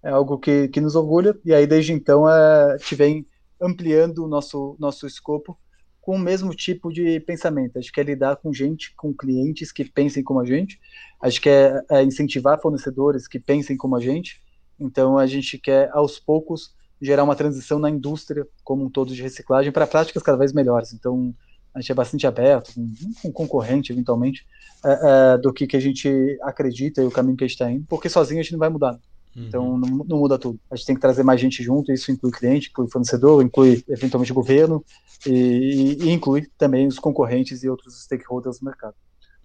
É 0.00 0.10
algo 0.10 0.38
que, 0.38 0.68
que 0.68 0.80
nos 0.80 0.94
orgulha, 0.94 1.36
e 1.44 1.52
aí 1.52 1.66
desde 1.66 1.92
então 1.92 2.30
é, 2.30 2.76
te 2.78 2.94
vem 2.94 3.26
ampliando 3.60 4.24
o 4.24 4.28
nosso, 4.28 4.76
nosso 4.78 5.08
escopo 5.08 5.58
com 6.00 6.14
o 6.14 6.18
mesmo 6.18 6.54
tipo 6.54 6.92
de 6.92 7.18
pensamento. 7.18 7.76
A 7.76 7.80
gente 7.80 7.92
quer 7.92 8.06
lidar 8.06 8.36
com 8.36 8.52
gente, 8.52 8.94
com 8.94 9.12
clientes 9.12 9.72
que 9.72 9.84
pensem 9.84 10.22
como 10.22 10.38
a 10.38 10.46
gente, 10.46 10.80
a 11.20 11.28
gente 11.28 11.40
quer 11.40 11.84
é, 11.90 12.00
incentivar 12.04 12.60
fornecedores 12.60 13.26
que 13.26 13.40
pensem 13.40 13.76
como 13.76 13.96
a 13.96 14.00
gente, 14.00 14.40
então 14.78 15.18
a 15.18 15.26
gente 15.26 15.58
quer 15.58 15.90
aos 15.92 16.20
poucos 16.20 16.72
gerar 17.02 17.24
uma 17.24 17.34
transição 17.34 17.80
na 17.80 17.90
indústria 17.90 18.46
como 18.62 18.84
um 18.84 18.90
todo 18.90 19.12
de 19.12 19.20
reciclagem 19.20 19.72
para 19.72 19.86
práticas 19.86 20.22
cada 20.22 20.38
vez 20.38 20.52
melhores. 20.52 20.92
Então, 20.92 21.34
a 21.74 21.80
gente 21.80 21.92
é 21.92 21.94
bastante 21.94 22.26
aberto, 22.26 22.72
com, 22.74 22.92
com 23.22 23.32
concorrente, 23.32 23.92
eventualmente, 23.92 24.46
é, 24.84 25.34
é, 25.34 25.38
do 25.38 25.52
que, 25.52 25.66
que 25.66 25.76
a 25.76 25.80
gente 25.80 26.38
acredita 26.42 27.02
e 27.02 27.06
o 27.06 27.10
caminho 27.10 27.36
que 27.36 27.44
a 27.44 27.46
gente 27.46 27.54
está 27.54 27.70
indo, 27.70 27.84
porque 27.88 28.08
sozinho 28.08 28.40
a 28.40 28.42
gente 28.42 28.52
não 28.52 28.58
vai 28.58 28.68
mudar. 28.68 28.98
Uhum. 29.36 29.44
Então 29.46 29.78
não, 29.78 29.88
não, 30.04 30.18
muda 30.18 30.38
tudo. 30.38 30.58
A 30.70 30.76
gente 30.76 30.86
tem 30.86 30.94
que 30.94 31.00
trazer 31.00 31.22
mais 31.22 31.40
gente 31.40 31.62
junto, 31.62 31.92
isso 31.92 32.10
inclui 32.10 32.32
cliente, 32.32 32.68
inclui 32.70 32.88
fornecedor, 32.90 33.42
inclui 33.42 33.84
eventualmente 33.88 34.32
governo 34.32 34.84
e, 35.26 35.96
e 36.00 36.10
inclui 36.10 36.48
também 36.58 36.86
os 36.86 36.98
concorrentes 36.98 37.62
e 37.62 37.68
outros 37.68 38.02
stakeholders 38.02 38.58
do 38.58 38.64
mercado. 38.64 38.94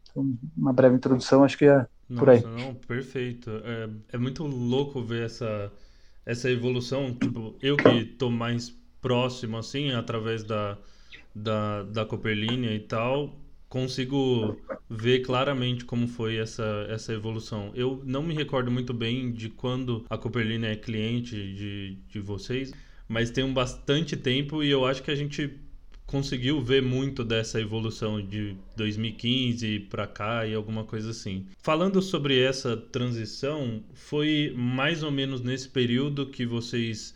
Então, 0.09 0.33
uma 0.57 0.73
breve 0.73 0.95
introdução, 0.95 1.43
acho 1.43 1.57
que 1.57 1.65
é 1.65 1.85
Nossa, 2.09 2.19
por 2.19 2.29
aí. 2.29 2.41
Não, 2.41 2.73
perfeito. 2.73 3.51
É, 3.63 3.89
é 4.13 4.17
muito 4.17 4.43
louco 4.45 5.03
ver 5.03 5.25
essa, 5.25 5.71
essa 6.25 6.49
evolução. 6.49 7.13
Tipo, 7.13 7.55
eu 7.61 7.75
que 7.75 7.89
estou 7.89 8.31
mais 8.31 8.73
próximo, 9.01 9.57
assim, 9.57 9.91
através 9.91 10.43
da, 10.43 10.77
da, 11.35 11.83
da 11.83 12.05
Copperlinha 12.05 12.73
e 12.73 12.79
tal, 12.79 13.37
consigo 13.67 14.57
ver 14.89 15.19
claramente 15.19 15.83
como 15.83 16.07
foi 16.07 16.37
essa, 16.37 16.87
essa 16.89 17.11
evolução. 17.11 17.71
Eu 17.75 18.01
não 18.05 18.23
me 18.23 18.33
recordo 18.33 18.71
muito 18.71 18.93
bem 18.93 19.33
de 19.33 19.49
quando 19.49 20.05
a 20.09 20.17
Copperlinha 20.17 20.69
é 20.69 20.75
cliente 20.77 21.35
de, 21.35 21.97
de 22.07 22.19
vocês, 22.21 22.71
mas 23.07 23.29
tem 23.29 23.43
um 23.43 23.53
bastante 23.53 24.15
tempo 24.15 24.63
e 24.63 24.69
eu 24.69 24.85
acho 24.85 25.03
que 25.03 25.11
a 25.11 25.15
gente 25.15 25.59
conseguiu 26.05 26.61
ver 26.61 26.81
muito 26.81 27.23
dessa 27.23 27.59
evolução 27.59 28.21
de 28.21 28.55
2015 28.77 29.79
para 29.89 30.05
cá 30.05 30.45
e 30.45 30.53
alguma 30.53 30.83
coisa 30.83 31.09
assim. 31.09 31.45
Falando 31.61 32.01
sobre 32.01 32.39
essa 32.39 32.77
transição, 32.77 33.83
foi 33.93 34.53
mais 34.55 35.03
ou 35.03 35.11
menos 35.11 35.41
nesse 35.41 35.67
período 35.67 36.27
que 36.27 36.45
vocês 36.45 37.13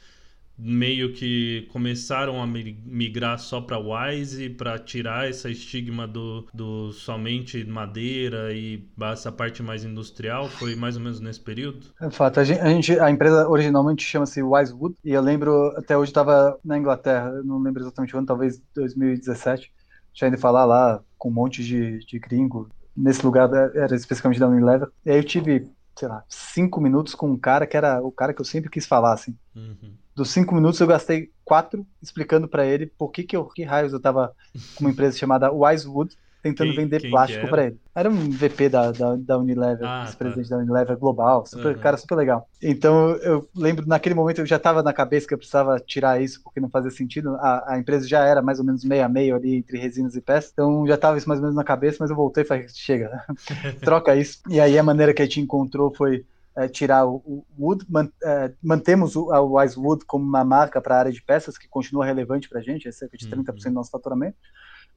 meio 0.60 1.14
que 1.14 1.68
começaram 1.72 2.42
a 2.42 2.46
migrar 2.46 3.40
só 3.40 3.62
para 3.62 3.80
Wise 3.80 4.50
para 4.50 4.78
tirar 4.78 5.30
essa 5.30 5.50
estigma 5.50 6.06
do, 6.06 6.46
do 6.54 6.92
somente 6.92 7.64
madeira 7.66 8.54
e 8.54 8.86
essa 9.02 9.32
parte 9.32 9.64
mais 9.64 9.84
industrial? 9.84 10.50
Foi 10.50 10.76
mais 10.76 10.98
ou 10.98 11.02
menos 11.02 11.20
nesse 11.20 11.40
período? 11.40 11.88
É 12.02 12.10
fato. 12.10 12.40
A 12.40 12.44
gente, 12.44 13.00
a 13.00 13.10
empresa 13.10 13.48
originalmente 13.48 14.04
chama-se 14.04 14.44
Wisewood 14.44 14.96
e 15.04 15.12
eu 15.12 15.22
lembro 15.22 15.74
até 15.78 15.98
hoje 15.98 16.12
estava 16.12 16.60
na 16.64 16.78
Inglaterra, 16.78 17.42
não 17.44 17.60
lembro 17.60 17.82
exatamente 17.82 18.12
quando, 18.12 18.28
talvez 18.28 18.62
2017. 18.76 19.72
Tinha 20.14 20.28
ido 20.28 20.38
falar 20.38 20.66
lá 20.66 21.02
com 21.18 21.30
um 21.30 21.34
monte 21.34 21.64
de, 21.64 22.00
de 22.00 22.20
gringo. 22.20 22.70
Nesse 22.96 23.26
lugar 23.26 23.50
era 23.54 23.96
especificamente 23.96 24.40
da 24.40 24.48
Unilever. 24.48 24.90
E 25.06 25.12
aí 25.12 25.18
eu 25.18 25.24
tive, 25.24 25.70
sei 25.96 26.08
lá, 26.08 26.24
cinco 26.28 26.82
minutos 26.82 27.16
com 27.16 27.32
um 27.32 27.38
cara 27.38 27.66
que 27.66 27.78
era 27.78 28.02
o 28.02 28.12
cara 28.12 28.34
que 28.34 28.42
eu 28.42 28.46
sempre 28.46 28.70
quis 28.70 28.86
falar, 28.86 29.14
assim. 29.14 29.38
Uhum 29.56 29.94
dos 30.20 30.32
cinco 30.32 30.54
minutos 30.54 30.80
eu 30.82 30.88
gastei 30.88 31.32
quatro 31.46 31.86
explicando 32.02 32.48
para 32.48 32.66
ele 32.66 32.86
por 32.86 33.10
que 33.10 33.24
que, 33.24 33.38
eu, 33.38 33.46
que 33.46 33.64
raios 33.64 33.94
eu 33.94 34.00
tava 34.02 34.36
com 34.76 34.84
uma 34.84 34.92
empresa 34.92 35.18
chamada 35.18 35.50
Wisewood 35.50 36.14
tentando 36.44 36.74
quem, 36.74 36.84
vender 36.84 37.02
quem 37.02 37.10
plástico 37.10 37.48
para 37.48 37.68
ele. 37.68 37.78
Era 37.94 38.10
um 38.10 38.30
VP 38.30 38.70
da, 38.70 38.92
da, 38.92 39.16
da 39.16 39.38
Unilever, 39.38 39.86
ah, 39.86 40.04
vice-presidente 40.06 40.50
tá. 40.50 40.56
da 40.56 40.62
Unilever 40.62 40.98
Global, 40.98 41.46
super, 41.46 41.76
uhum. 41.76 41.82
cara 41.82 41.98
super 41.98 42.16
legal. 42.16 42.48
Então 42.62 43.12
eu 43.18 43.48
lembro, 43.56 43.88
naquele 43.88 44.16
momento 44.16 44.40
eu 44.40 44.46
já 44.46 44.56
estava 44.58 44.84
na 44.84 44.94
cabeça 44.94 45.28
que 45.28 45.34
eu 45.34 45.38
precisava 45.38 45.80
tirar 45.80 46.22
isso 46.22 46.42
porque 46.44 46.60
não 46.60 46.70
fazia 46.70 46.92
sentido. 46.92 47.36
A, 47.36 47.74
a 47.74 47.80
empresa 47.80 48.08
já 48.08 48.24
era 48.26 48.42
mais 48.42 48.60
ou 48.60 48.66
menos 48.66 48.84
meio 48.84 49.06
a 49.06 49.10
meio 49.10 49.36
ali 49.36 49.56
entre 49.56 49.78
resinas 49.78 50.16
e 50.16 50.22
peças, 50.22 50.52
então 50.52 50.86
já 50.88 50.96
estava 50.96 51.18
isso 51.18 51.28
mais 51.28 51.40
ou 51.40 51.44
menos 51.44 51.56
na 51.56 51.64
cabeça, 51.64 51.98
mas 52.00 52.10
eu 52.10 52.16
voltei 52.16 52.44
e 52.44 52.48
falei, 52.48 52.68
chega, 52.70 53.24
troca 53.82 54.16
isso. 54.16 54.40
E 54.50 54.60
aí 54.60 54.78
a 54.78 54.84
maneira 54.84 55.14
que 55.14 55.22
a 55.22 55.26
gente 55.26 55.42
encontrou 55.42 55.94
foi 55.94 56.26
tirar 56.72 57.08
o, 57.08 57.46
Wood, 57.58 57.86
é, 58.24 58.52
mantemos 58.62 59.16
o, 59.16 59.32
a 59.32 59.42
Wise 59.42 59.80
Wood 59.80 60.06
como 60.06 60.26
uma 60.26 60.44
marca 60.44 60.82
para 60.82 60.96
a 60.96 61.00
área 61.00 61.12
de 61.12 61.22
peças, 61.22 61.58
que 61.58 61.68
continua 61.68 62.06
relevante 62.06 62.50
para 62.50 62.60
a 62.60 62.62
gente, 62.62 62.88
é 62.88 62.92
cerca 62.92 63.18
de 63.18 63.28
30% 63.28 63.48
uhum. 63.48 63.56
do 63.56 63.72
nosso 63.72 63.92
faturamento, 63.92 64.38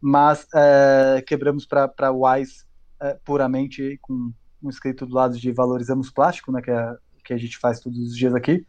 mas 0.01 0.47
é, 0.55 1.23
quebramos 1.27 1.67
para 1.67 2.11
Wise 2.11 2.65
é, 3.01 3.17
puramente 3.25 3.99
com 4.03 4.33
um 4.63 4.69
escrito 4.69 5.07
do 5.07 5.15
lado 5.15 5.39
de 5.39 5.53
valorizamos 5.53 6.11
plástico, 6.11 6.53
né, 6.53 6.63
que, 6.63 6.71
é, 6.71 6.97
que 7.25 7.33
a 7.33 7.39
gente 7.39 7.59
faz 7.59 7.81
todos 7.81 7.99
os 7.99 8.17
dias 8.17 8.35
aqui, 8.35 8.65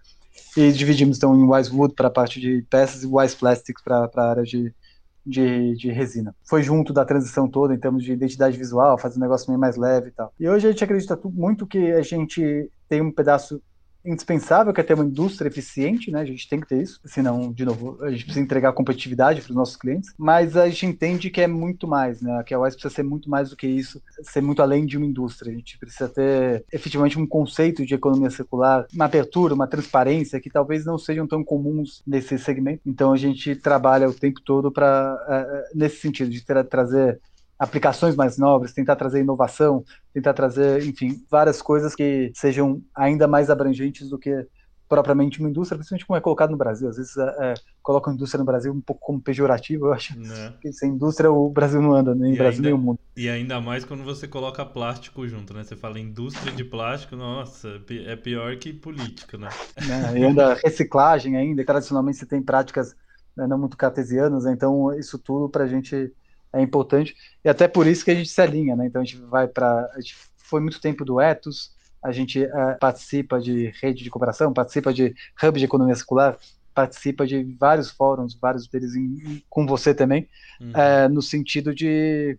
e 0.58 0.72
dividimos 0.72 1.18
então 1.18 1.36
em 1.36 1.44
Wise 1.44 1.72
Wood 1.72 1.94
para 1.94 2.08
a 2.08 2.12
parte 2.12 2.40
de 2.40 2.66
peças 2.70 3.04
e 3.04 3.08
Wise 3.08 3.36
Plastics 3.36 3.84
para 3.84 4.10
a 4.14 4.30
área 4.30 4.44
de, 4.44 4.74
de, 5.26 5.76
de, 5.76 5.92
resina. 5.92 6.36
Foi 6.44 6.62
junto 6.62 6.92
da 6.92 7.06
transição 7.06 7.48
toda 7.48 7.74
em 7.74 7.80
termos 7.80 8.04
de 8.04 8.12
identidade 8.12 8.58
visual, 8.58 8.98
fazer 8.98 9.18
um 9.18 9.22
negócio 9.22 9.50
meio 9.50 9.60
mais 9.60 9.78
leve 9.78 10.10
e 10.10 10.12
tal. 10.12 10.34
E 10.40 10.48
hoje 10.48 10.68
a 10.68 10.72
gente 10.72 10.84
acredita 10.84 11.20
muito 11.26 11.66
que 11.66 11.92
a 11.94 12.02
gente 12.02 12.70
tem 12.90 13.02
um 13.02 13.12
pedaço 13.12 13.62
indispensável, 14.06 14.74
que 14.74 14.82
é 14.82 14.84
ter 14.84 14.94
uma 14.94 15.06
indústria 15.06 15.50
eficiente, 15.50 16.12
né? 16.12 16.22
A 16.22 16.26
gente 16.26 16.48
tem 16.48 16.60
que 16.60 16.68
ter 16.68 16.82
isso, 16.82 17.00
senão, 17.06 17.52
de 17.52 17.66
novo, 17.66 17.98
a 18.04 18.12
gente 18.12 18.26
precisa 18.26 18.44
entregar 18.44 18.74
competitividade 18.74 19.42
para 19.42 19.50
os 19.50 19.56
nossos 19.56 19.76
clientes, 19.76 20.14
mas 20.18 20.58
a 20.58 20.68
gente 20.68 20.86
entende 20.86 21.30
que 21.30 21.42
é 21.42 21.48
muito 21.48 21.88
mais, 21.88 22.22
né? 22.22 22.44
Que 22.46 22.54
a 22.54 22.60
UES 22.60 22.76
precisa 22.76 22.94
ser 22.94 23.04
muito 23.04 23.30
mais 23.30 23.50
do 23.50 23.56
que 23.56 23.68
isso, 23.68 24.02
ser 24.22 24.42
muito 24.42 24.62
além 24.62 24.86
de 24.86 24.98
uma 24.98 25.06
indústria. 25.06 25.52
A 25.52 25.56
gente 25.56 25.78
precisa 25.78 26.10
ter 26.10 26.66
efetivamente 26.72 27.20
um 27.20 27.26
conceito 27.26 27.86
de 27.86 27.94
economia 27.94 28.30
circular, 28.30 28.86
uma 28.94 29.06
abertura, 29.06 29.54
uma 29.54 29.68
transparência 29.68 30.40
que 30.40 30.50
talvez 30.50 30.86
não 30.86 30.98
sejam 30.98 31.28
tão 31.28 31.44
comuns 31.44 32.02
nesse 32.06 32.38
segmento. 32.38 32.82
Então 32.86 33.14
a 33.14 33.18
gente 33.18 33.56
trabalha 33.56 34.10
o 34.10 34.14
tempo 34.14 34.42
todo 34.42 34.72
para 34.72 35.16
uh, 35.16 35.78
nesse 35.78 35.98
sentido 35.98 36.30
de 36.30 36.44
trazer 36.70 37.20
aplicações 37.64 38.16
mais 38.16 38.38
nobres, 38.38 38.74
tentar 38.74 38.96
trazer 38.96 39.22
inovação, 39.22 39.84
tentar 40.14 40.34
trazer, 40.34 40.86
enfim, 40.86 41.24
várias 41.30 41.62
coisas 41.62 41.96
que 41.96 42.32
sejam 42.36 42.82
ainda 42.94 43.28
mais 43.28 43.50
abrangentes 43.50 44.10
do 44.10 44.18
que 44.18 44.46
propriamente 44.88 45.40
uma 45.40 45.50
indústria, 45.50 45.78
principalmente 45.78 46.06
como 46.06 46.18
é 46.18 46.22
colocado 46.22 46.52
no 46.52 46.58
Brasil. 46.58 46.90
Às 46.90 46.98
vezes 46.98 47.18
é, 47.18 47.24
é 47.40 47.54
colocam 47.82 48.12
a 48.12 48.16
indústria 48.16 48.40
no 48.40 48.46
Brasil 48.46 48.72
um 48.72 48.82
pouco 48.82 49.02
como 49.02 49.20
pejorativo, 49.20 49.88
eu 49.88 49.94
acho 49.94 50.18
né? 50.20 50.54
que 50.62 50.72
sem 50.72 50.92
indústria 50.92 51.32
o 51.32 51.50
Brasil 51.50 51.82
não 51.82 51.94
anda, 51.94 52.14
nem 52.14 52.34
o 52.34 52.38
Brasil 52.38 52.58
ainda, 52.58 52.70
nem 52.70 52.74
o 52.74 52.78
mundo. 52.78 53.00
E 53.16 53.30
ainda 53.30 53.60
mais 53.60 53.86
quando 53.86 54.04
você 54.04 54.28
coloca 54.28 54.66
plástico 54.66 55.28
junto, 55.28 55.54
né? 55.54 55.64
Você 55.64 55.76
fala 55.76 56.00
indústria 56.00 56.52
de 56.52 56.64
plástico, 56.64 57.16
nossa, 57.16 57.82
é 58.06 58.16
pior 58.16 58.56
que 58.58 58.74
política, 58.74 59.38
né? 59.38 59.50
É, 59.78 60.20
e 60.20 60.26
ainda 60.26 60.54
reciclagem 60.56 61.38
ainda, 61.38 61.66
tradicionalmente 61.66 62.18
você 62.18 62.26
tem 62.26 62.42
práticas 62.42 62.96
né, 63.36 63.48
não 63.48 63.58
muito 63.58 63.76
cartesianas, 63.76 64.46
então 64.46 64.94
isso 64.94 65.18
tudo 65.18 65.50
para 65.50 65.64
a 65.64 65.68
gente 65.68 66.12
é 66.54 66.62
importante, 66.62 67.16
e 67.44 67.50
até 67.50 67.68
por 67.68 67.88
isso 67.88 68.06
que 68.06 68.12
a 68.12 68.16
gente 68.16 68.30
se 68.30 68.42
alinha, 68.42 68.76
né? 68.76 68.86
Então 68.86 69.02
a 69.02 69.06
gente 69.06 69.18
vai 69.18 69.48
para. 69.48 69.90
A 69.94 70.00
gente 70.00 70.16
foi 70.38 70.62
muito 70.62 70.80
tempo 70.80 71.04
do 71.04 71.20
Ethos, 71.20 71.72
a 72.02 72.12
gente 72.12 72.44
uh, 72.44 72.78
participa 72.80 73.40
de 73.40 73.74
rede 73.82 74.04
de 74.04 74.10
cooperação, 74.10 74.54
participa 74.54 74.94
de 74.94 75.16
hub 75.42 75.58
de 75.58 75.66
economia 75.66 75.96
circular, 75.96 76.38
participa 76.74 77.26
de 77.26 77.44
vários 77.60 77.90
fóruns, 77.90 78.36
vários 78.36 78.68
deles 78.68 78.96
em, 78.96 79.44
com 79.50 79.66
você 79.66 79.94
também, 79.94 80.28
uhum. 80.62 80.72
uh, 80.72 81.10
no 81.10 81.22
sentido 81.22 81.74
de 81.74 82.38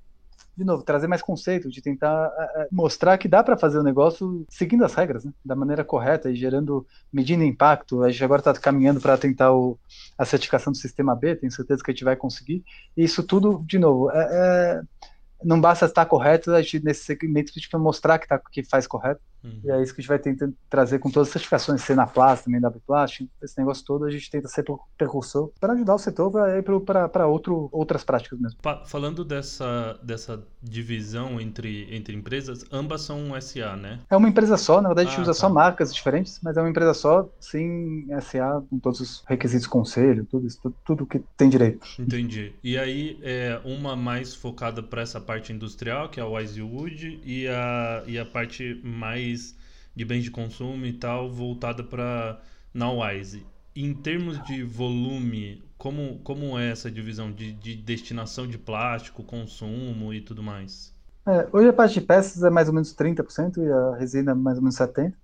de 0.57 0.65
novo, 0.65 0.83
trazer 0.83 1.07
mais 1.07 1.21
conceito, 1.21 1.69
de 1.69 1.83
tentar 1.83 2.29
uh, 2.29 2.67
mostrar 2.71 3.19
que 3.19 3.27
dá 3.27 3.43
para 3.43 3.57
fazer 3.57 3.79
o 3.79 3.83
negócio 3.83 4.47
seguindo 4.49 4.85
as 4.85 4.95
regras, 4.95 5.25
né? 5.25 5.33
da 5.45 5.57
maneira 5.57 5.85
correta 5.85 6.31
e 6.31 6.37
gerando, 6.37 6.87
medindo 7.13 7.43
impacto. 7.43 8.03
A 8.03 8.11
gente 8.11 8.23
agora 8.23 8.41
está 8.41 8.53
caminhando 8.55 9.01
para 9.01 9.19
tentar 9.19 9.53
o, 9.53 9.79
a 10.17 10.25
certificação 10.25 10.73
do 10.73 10.79
sistema 10.79 11.15
B, 11.15 11.37
tenho 11.37 11.53
certeza 11.53 11.83
que 11.83 11.91
a 11.91 11.95
gente 11.95 12.05
vai 12.05 12.17
conseguir. 12.17 12.65
E 12.97 13.03
isso 13.05 13.23
tudo, 13.23 13.65
de 13.67 13.79
novo, 13.79 14.11
é, 14.11 14.29
é 14.31 14.83
não 15.43 15.61
basta 15.61 15.85
estar 15.85 16.07
correto, 16.07 16.53
a 16.53 16.63
gente, 16.63 16.83
nesse 16.83 17.05
segmento 17.05 17.53
a 17.55 17.61
gente 17.61 17.77
mostrar 17.77 18.19
que, 18.19 18.27
tá, 18.27 18.41
que 18.51 18.63
faz 18.65 18.87
correto. 18.87 19.21
Uhum. 19.45 19.61
E 19.65 19.71
é 19.71 19.83
isso 19.83 19.95
que 19.95 20.01
a 20.01 20.03
gente 20.03 20.09
vai 20.09 20.19
tentar 20.19 20.49
trazer 20.71 20.99
com 20.99 21.11
todas 21.11 21.29
as 21.29 21.33
certificações, 21.33 21.83
Senaplas, 21.83 22.43
também 22.43 22.61
da 22.61 22.71
Plast, 22.71 23.29
esse 23.43 23.59
negócio 23.59 23.85
todo, 23.85 24.05
a 24.05 24.11
gente 24.11 24.31
tenta 24.31 24.49
ser 24.49 24.65
percursor 24.97 25.51
para 25.61 25.75
ajudar 25.75 25.95
o 25.95 25.99
setor 25.99 26.33
para 27.11 27.27
outras 27.27 28.03
práticas 28.05 28.39
mesmo. 28.39 28.59
Falando 28.87 29.25
dessa, 29.25 29.99
dessa 30.03 30.43
divisão 30.63 31.41
entre, 31.41 31.95
entre 31.95 32.17
empresas, 32.17 32.65
ambas 32.73 33.03
são 33.03 33.39
SA, 33.41 33.77
né? 33.77 34.01
É 34.09 34.17
uma 34.17 34.29
empresa 34.29 34.57
só, 34.57 34.81
na 34.81 34.89
verdade 34.89 35.09
a 35.09 35.11
gente 35.11 35.21
ah, 35.21 35.23
usa 35.23 35.33
tá. 35.33 35.39
só 35.39 35.49
marcas 35.49 35.95
diferentes, 35.95 36.41
mas 36.43 36.57
é 36.57 36.61
uma 36.61 36.71
empresa 36.71 36.95
só, 36.95 37.29
sim, 37.39 38.07
SA, 38.23 38.63
com 38.71 38.79
todos 38.79 39.01
os 39.01 39.25
requisitos 39.27 39.67
conselho, 39.67 40.27
tudo 40.31 40.47
isso, 40.47 40.59
tudo, 40.63 40.75
tudo 40.85 41.07
que 41.07 41.21
tem 41.37 41.49
direito. 41.49 41.87
Entendi. 41.99 42.55
E 42.63 42.79
aí, 42.79 43.19
é 43.23 43.61
uma 43.65 43.95
mais 43.95 44.35
focada 44.35 44.83
para 44.83 45.03
essa 45.03 45.21
parte 45.21 45.53
industrial, 45.53 46.09
que 46.09 46.19
é 46.19 46.23
a 46.23 46.27
Wisewood, 46.27 47.21
e 47.25 47.47
a, 47.49 48.03
e 48.07 48.19
a 48.19 48.25
parte 48.25 48.81
mais 48.83 49.34
de 49.95 50.05
bens 50.05 50.25
de 50.25 50.31
consumo 50.31 50.87
e 50.87 50.93
tal, 50.93 51.31
voltada 51.31 51.83
para 51.85 52.41
Wise 52.75 53.47
Em 53.75 53.95
termos 53.95 54.43
de 54.43 54.63
volume, 54.63 55.63
como, 55.79 56.19
como 56.21 56.59
é 56.59 56.71
essa 56.71 56.91
divisão 56.91 57.33
de, 57.33 57.53
de 57.53 57.77
destinação 57.77 58.47
de 58.47 58.59
plástico, 58.59 59.25
consumo 59.25 60.13
e 60.13 60.21
tudo 60.21 60.43
mais? 60.43 60.93
É, 61.27 61.49
hoje 61.53 61.69
a 61.69 61.73
parte 61.73 61.95
de 61.95 62.03
peças 62.07 62.43
é 62.43 62.51
mais 62.51 62.69
ou 62.69 62.75
menos 62.75 62.95
30% 62.95 63.57
e 63.59 63.73
a 63.73 63.97
resina 63.97 64.35
mais 64.35 64.59
ou 64.59 64.63
menos 64.63 64.77
70%. 64.77 65.15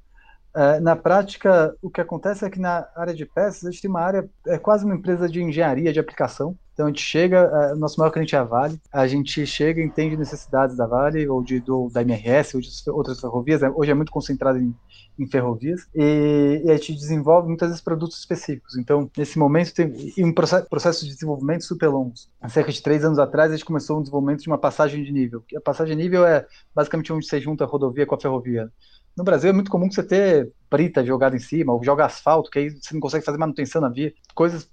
É, 0.54 0.80
na 0.80 0.96
prática, 0.96 1.76
o 1.82 1.90
que 1.90 2.00
acontece 2.00 2.44
é 2.44 2.50
que 2.50 2.58
na 2.58 2.88
área 2.96 3.14
de 3.14 3.24
peças, 3.26 3.64
a 3.64 3.70
gente 3.70 3.82
tem 3.82 3.90
uma 3.90 4.00
área, 4.00 4.28
é 4.46 4.58
quase 4.58 4.84
uma 4.84 4.94
empresa 4.96 5.28
de 5.28 5.42
engenharia 5.42 5.92
de 5.92 6.00
aplicação. 6.00 6.58
Então 6.80 6.86
a 6.86 6.90
gente 6.90 7.02
chega, 7.02 7.74
uh, 7.74 7.78
nosso 7.78 8.00
maior 8.00 8.10
cliente 8.10 8.34
é 8.34 8.38
a 8.38 8.42
Vale, 8.42 8.80
a 8.90 9.06
gente 9.06 9.44
chega, 9.44 9.82
entende 9.82 10.16
necessidades 10.16 10.78
da 10.78 10.86
Vale, 10.86 11.28
ou 11.28 11.44
de, 11.44 11.60
do, 11.60 11.90
da 11.92 12.00
MRS, 12.00 12.56
ou 12.56 12.62
de 12.62 12.70
outras 12.88 13.20
ferrovias, 13.20 13.60
né? 13.60 13.70
hoje 13.76 13.90
é 13.90 13.94
muito 13.94 14.10
concentrado 14.10 14.56
em, 14.56 14.74
em 15.18 15.26
ferrovias, 15.26 15.86
e, 15.94 16.62
e, 16.64 16.70
a 16.70 16.76
gente 16.76 16.94
desenvolve 16.94 17.48
muitas 17.48 17.68
vezes 17.68 17.84
produtos 17.84 18.18
específicos. 18.18 18.78
Então, 18.78 19.10
nesse 19.14 19.38
momento, 19.38 19.74
tem 19.74 19.92
um 20.24 20.32
processo, 20.32 20.66
processo 20.70 21.04
de 21.04 21.12
desenvolvimento 21.12 21.64
super 21.64 21.88
longos. 21.88 22.30
Há 22.40 22.48
cerca 22.48 22.72
de 22.72 22.82
três 22.82 23.04
anos 23.04 23.18
atrás, 23.18 23.52
a 23.52 23.56
gente 23.56 23.66
começou 23.66 23.98
um 23.98 24.00
desenvolvimento 24.00 24.40
de 24.40 24.48
uma 24.48 24.56
passagem 24.56 25.04
de 25.04 25.12
nível. 25.12 25.44
A 25.54 25.60
passagem 25.60 25.94
de 25.94 26.02
nível 26.02 26.24
é 26.24 26.46
basicamente 26.74 27.12
onde 27.12 27.26
você 27.26 27.38
junta 27.42 27.64
a 27.64 27.66
rodovia 27.66 28.06
com 28.06 28.14
a 28.14 28.18
ferrovia. 28.18 28.72
No 29.14 29.22
Brasil 29.22 29.50
é 29.50 29.52
muito 29.52 29.70
comum 29.70 29.90
você 29.90 30.02
ter 30.02 30.50
brita 30.70 31.04
jogada 31.04 31.36
em 31.36 31.40
cima, 31.40 31.74
ou 31.74 31.84
joga 31.84 32.06
asfalto, 32.06 32.50
que 32.50 32.58
aí 32.58 32.70
você 32.70 32.94
não 32.94 33.00
consegue 33.02 33.22
fazer 33.22 33.36
manutenção 33.36 33.82
na 33.82 33.90
via. 33.90 34.14
Coisas 34.34 34.66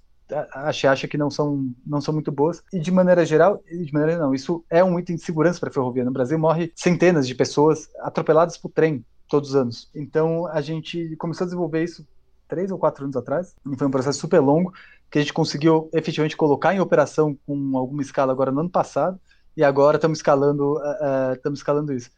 a 0.52 0.70
gente 0.72 0.86
acha 0.86 1.08
que 1.08 1.18
não 1.18 1.30
são, 1.30 1.72
não 1.86 2.00
são 2.00 2.12
muito 2.14 2.30
boas. 2.30 2.62
E 2.72 2.78
de 2.78 2.90
maneira 2.90 3.24
geral, 3.24 3.62
de 3.66 3.92
maneira 3.92 4.18
não, 4.18 4.34
isso 4.34 4.64
é 4.70 4.82
um 4.82 4.98
item 4.98 5.16
de 5.16 5.22
segurança 5.22 5.60
para 5.60 5.68
a 5.68 5.72
ferrovia. 5.72 6.04
No 6.04 6.12
Brasil 6.12 6.38
morre 6.38 6.72
centenas 6.74 7.26
de 7.26 7.34
pessoas 7.34 7.88
atropeladas 8.00 8.56
por 8.56 8.70
trem 8.70 9.04
todos 9.28 9.50
os 9.50 9.56
anos. 9.56 9.90
Então 9.94 10.46
a 10.46 10.60
gente 10.60 11.16
começou 11.16 11.44
a 11.44 11.46
desenvolver 11.46 11.84
isso 11.84 12.06
três 12.46 12.70
ou 12.70 12.78
quatro 12.78 13.04
anos 13.04 13.16
atrás. 13.16 13.54
Foi 13.76 13.86
um 13.86 13.90
processo 13.90 14.18
super 14.18 14.40
longo 14.40 14.72
que 15.10 15.18
a 15.18 15.22
gente 15.22 15.32
conseguiu 15.32 15.88
efetivamente 15.92 16.36
colocar 16.36 16.74
em 16.74 16.80
operação 16.80 17.36
com 17.46 17.76
alguma 17.76 18.02
escala 18.02 18.32
agora 18.32 18.50
no 18.50 18.60
ano 18.60 18.70
passado. 18.70 19.20
E 19.56 19.64
agora 19.64 19.96
estamos 19.96 20.18
escalando, 20.18 20.76
uh, 20.76 21.32
estamos 21.34 21.58
escalando 21.58 21.92
isso 21.92 22.10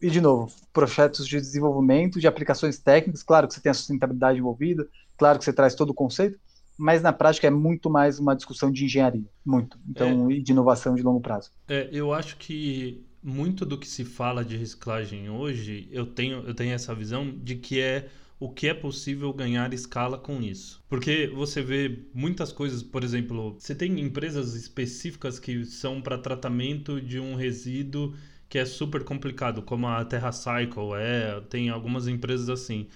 e 0.00 0.10
de 0.10 0.20
novo, 0.20 0.52
projetos 0.72 1.26
de 1.26 1.38
desenvolvimento, 1.38 2.20
de 2.20 2.26
aplicações 2.26 2.78
técnicas, 2.78 3.22
claro 3.22 3.48
que 3.48 3.54
você 3.54 3.60
tem 3.60 3.70
a 3.70 3.74
sustentabilidade 3.74 4.38
envolvida, 4.38 4.86
claro 5.16 5.38
que 5.38 5.44
você 5.44 5.52
traz 5.52 5.74
todo 5.74 5.90
o 5.90 5.94
conceito, 5.94 6.38
mas 6.82 7.00
na 7.00 7.12
prática 7.12 7.46
é 7.46 7.50
muito 7.50 7.88
mais 7.88 8.18
uma 8.18 8.34
discussão 8.34 8.68
de 8.68 8.84
engenharia, 8.84 9.24
muito, 9.46 9.78
então, 9.88 10.28
é, 10.28 10.34
e 10.34 10.42
de 10.42 10.50
inovação 10.50 10.96
de 10.96 11.02
longo 11.02 11.20
prazo. 11.20 11.52
É, 11.68 11.88
eu 11.92 12.12
acho 12.12 12.36
que 12.36 13.06
muito 13.22 13.64
do 13.64 13.78
que 13.78 13.86
se 13.86 14.04
fala 14.04 14.44
de 14.44 14.56
reciclagem 14.56 15.30
hoje, 15.30 15.88
eu 15.92 16.04
tenho, 16.04 16.38
eu 16.40 16.52
tenho 16.52 16.72
essa 16.72 16.92
visão 16.92 17.30
de 17.38 17.54
que 17.54 17.80
é 17.80 18.08
o 18.40 18.50
que 18.50 18.66
é 18.66 18.74
possível 18.74 19.32
ganhar 19.32 19.72
escala 19.72 20.18
com 20.18 20.42
isso. 20.42 20.82
Porque 20.88 21.30
você 21.32 21.62
vê 21.62 22.00
muitas 22.12 22.50
coisas, 22.50 22.82
por 22.82 23.04
exemplo, 23.04 23.54
você 23.56 23.76
tem 23.76 24.00
empresas 24.00 24.56
específicas 24.56 25.38
que 25.38 25.64
são 25.64 26.02
para 26.02 26.18
tratamento 26.18 27.00
de 27.00 27.20
um 27.20 27.36
resíduo 27.36 28.12
que 28.48 28.58
é 28.58 28.64
super 28.64 29.04
complicado, 29.04 29.62
como 29.62 29.86
a 29.86 30.04
Terra 30.04 30.32
Cycle 30.32 30.94
é, 30.96 31.40
tem 31.48 31.70
algumas 31.70 32.08
empresas 32.08 32.48
assim. 32.48 32.88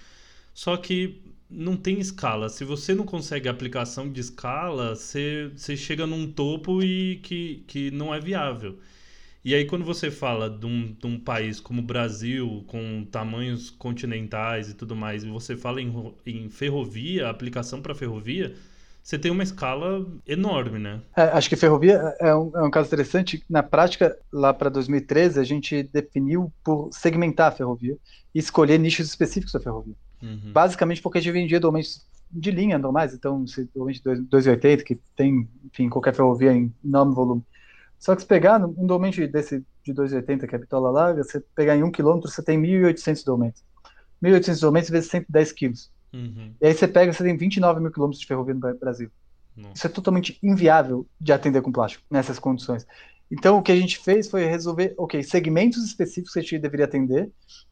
Só 0.53 0.75
que 0.75 1.21
não 1.49 1.77
tem 1.77 1.99
escala. 1.99 2.49
Se 2.49 2.63
você 2.63 2.93
não 2.93 3.05
consegue 3.05 3.47
aplicação 3.47 4.11
de 4.11 4.19
escala, 4.19 4.95
você, 4.95 5.51
você 5.55 5.77
chega 5.77 6.05
num 6.05 6.31
topo 6.31 6.83
e 6.83 7.17
que, 7.17 7.63
que 7.67 7.91
não 7.91 8.13
é 8.13 8.19
viável. 8.19 8.77
E 9.43 9.55
aí, 9.55 9.65
quando 9.65 9.85
você 9.85 10.11
fala 10.11 10.49
de 10.49 10.65
um, 10.65 10.93
de 10.93 11.07
um 11.07 11.17
país 11.17 11.59
como 11.59 11.79
o 11.81 11.85
Brasil, 11.85 12.65
com 12.67 13.05
tamanhos 13.09 13.69
continentais 13.69 14.69
e 14.69 14.73
tudo 14.73 14.95
mais, 14.95 15.23
e 15.23 15.29
você 15.29 15.55
fala 15.55 15.81
em, 15.81 16.13
em 16.25 16.49
ferrovia, 16.49 17.29
aplicação 17.29 17.81
para 17.81 17.95
ferrovia, 17.95 18.55
você 19.01 19.17
tem 19.17 19.31
uma 19.31 19.43
escala 19.43 20.05
enorme, 20.27 20.79
né? 20.79 21.01
É, 21.15 21.21
acho 21.21 21.47
que 21.47 21.55
ferrovia 21.55 22.13
é 22.19 22.35
um, 22.35 22.51
é 22.57 22.61
um, 22.61 22.69
caso 22.69 22.87
interessante. 22.87 23.41
Na 23.49 23.63
prática, 23.63 24.17
lá 24.33 24.53
para 24.53 24.69
2013, 24.69 25.39
a 25.39 25.45
gente 25.45 25.81
definiu 25.81 26.51
por 26.61 26.89
segmentar 26.91 27.47
a 27.47 27.55
ferrovia 27.55 27.95
e 28.35 28.39
escolher 28.39 28.77
nichos 28.77 29.07
específicos 29.07 29.53
da 29.53 29.61
ferrovia. 29.61 29.95
Uhum. 30.21 30.51
Basicamente 30.51 31.01
porque 31.01 31.19
a 31.19 31.21
gente 31.21 31.33
vendia 31.33 31.59
documentos 31.59 32.05
de 32.29 32.51
linha 32.51 32.77
normais, 32.77 33.13
então, 33.13 33.47
se 33.47 33.63
documento 33.65 34.01
280, 34.03 34.83
que 34.83 34.95
tem, 35.15 35.47
enfim, 35.65 35.89
qualquer 35.89 36.13
ferrovia 36.13 36.51
em 36.51 36.73
enorme 36.83 37.15
volume. 37.15 37.43
Só 37.97 38.15
que 38.15 38.21
se 38.21 38.27
pegar 38.27 38.63
um 38.63 38.85
documento 38.85 39.25
desse 39.27 39.63
de 39.83 39.93
280, 39.93 40.45
que 40.45 40.53
é 40.53 40.57
a 40.57 40.61
bitola 40.61 40.91
larga, 40.91 41.23
você 41.23 41.39
pegar 41.55 41.75
em 41.75 41.83
um 41.83 41.91
quilômetro, 41.91 42.29
você 42.29 42.43
tem 42.43 42.61
1.800 42.61 43.25
documentos. 43.25 43.63
1.800 44.21 44.61
documentos 44.61 44.89
vezes 44.89 45.09
110 45.09 45.51
quilos. 45.53 45.91
Uhum. 46.13 46.53
E 46.61 46.67
aí 46.67 46.73
você 46.73 46.87
pega, 46.87 47.13
você 47.13 47.23
tem 47.23 47.37
29 47.37 47.79
mil 47.79 47.91
quilômetros 47.91 48.19
de 48.19 48.27
ferrovia 48.27 48.53
no 48.53 48.59
Brasil. 48.77 49.09
Isso 49.73 49.87
é 49.87 49.89
totalmente 49.89 50.37
inviável 50.43 51.07
de 51.19 51.33
atender 51.33 51.61
com 51.61 51.71
plástico 51.71 52.03
nessas 52.11 52.37
condições. 52.37 52.85
Então, 53.31 53.57
o 53.57 53.61
que 53.61 53.71
a 53.71 53.75
gente 53.75 53.99
fez 53.99 54.29
foi 54.29 54.45
resolver, 54.45 54.93
ok, 54.97 55.21
segmentos 55.23 55.83
específicos 55.83 56.33
que 56.33 56.39
a 56.39 56.41
gente 56.41 56.59
deveria 56.59 56.85
atender, 56.85 57.29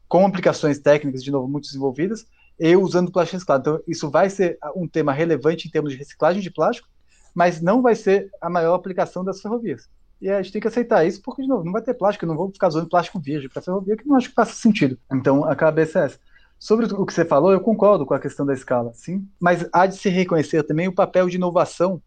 com 0.07 0.25
aplicações 0.25 0.79
técnicas, 0.79 1.23
de 1.23 1.31
novo, 1.31 1.47
muito 1.47 1.65
desenvolvidas, 1.65 2.25
e 2.59 2.75
usando 2.75 3.11
plástico 3.11 3.37
reciclado. 3.37 3.61
Então, 3.61 3.83
isso 3.87 4.09
vai 4.09 4.29
ser 4.29 4.57
um 4.75 4.87
tema 4.87 5.11
relevante 5.11 5.67
em 5.67 5.71
termos 5.71 5.91
de 5.91 5.97
reciclagem 5.97 6.41
de 6.41 6.51
plástico, 6.51 6.87
mas 7.33 7.61
não 7.61 7.81
vai 7.81 7.95
ser 7.95 8.29
a 8.41 8.49
maior 8.49 8.75
aplicação 8.75 9.23
das 9.23 9.41
ferrovias. 9.41 9.89
E 10.21 10.29
a 10.29 10.41
gente 10.41 10.53
tem 10.53 10.61
que 10.61 10.67
aceitar 10.67 11.05
isso, 11.05 11.21
porque, 11.21 11.41
de 11.41 11.47
novo, 11.47 11.65
não 11.65 11.73
vai 11.73 11.81
ter 11.81 11.93
plástico, 11.93 12.25
eu 12.25 12.29
não 12.29 12.37
vou 12.37 12.49
ficar 12.51 12.69
usando 12.69 12.87
plástico 12.87 13.19
virgem 13.19 13.49
para 13.49 13.61
ferrovia, 13.61 13.97
que 13.97 14.07
não 14.07 14.15
acho 14.15 14.29
que 14.29 14.35
faça 14.35 14.53
sentido. 14.53 14.97
Então, 15.11 15.43
a 15.43 15.55
cabeça 15.55 15.99
é 15.99 16.05
essa. 16.05 16.19
Sobre 16.57 16.85
o 16.85 17.05
que 17.05 17.13
você 17.13 17.25
falou, 17.25 17.51
eu 17.51 17.59
concordo 17.59 18.05
com 18.05 18.13
a 18.13 18.19
questão 18.19 18.45
da 18.45 18.53
escala, 18.53 18.91
sim, 18.93 19.27
mas 19.39 19.67
há 19.73 19.85
de 19.85 19.97
se 19.97 20.09
reconhecer 20.09 20.63
também 20.63 20.87
o 20.87 20.95
papel 20.95 21.27
de 21.27 21.35
inovação 21.35 22.01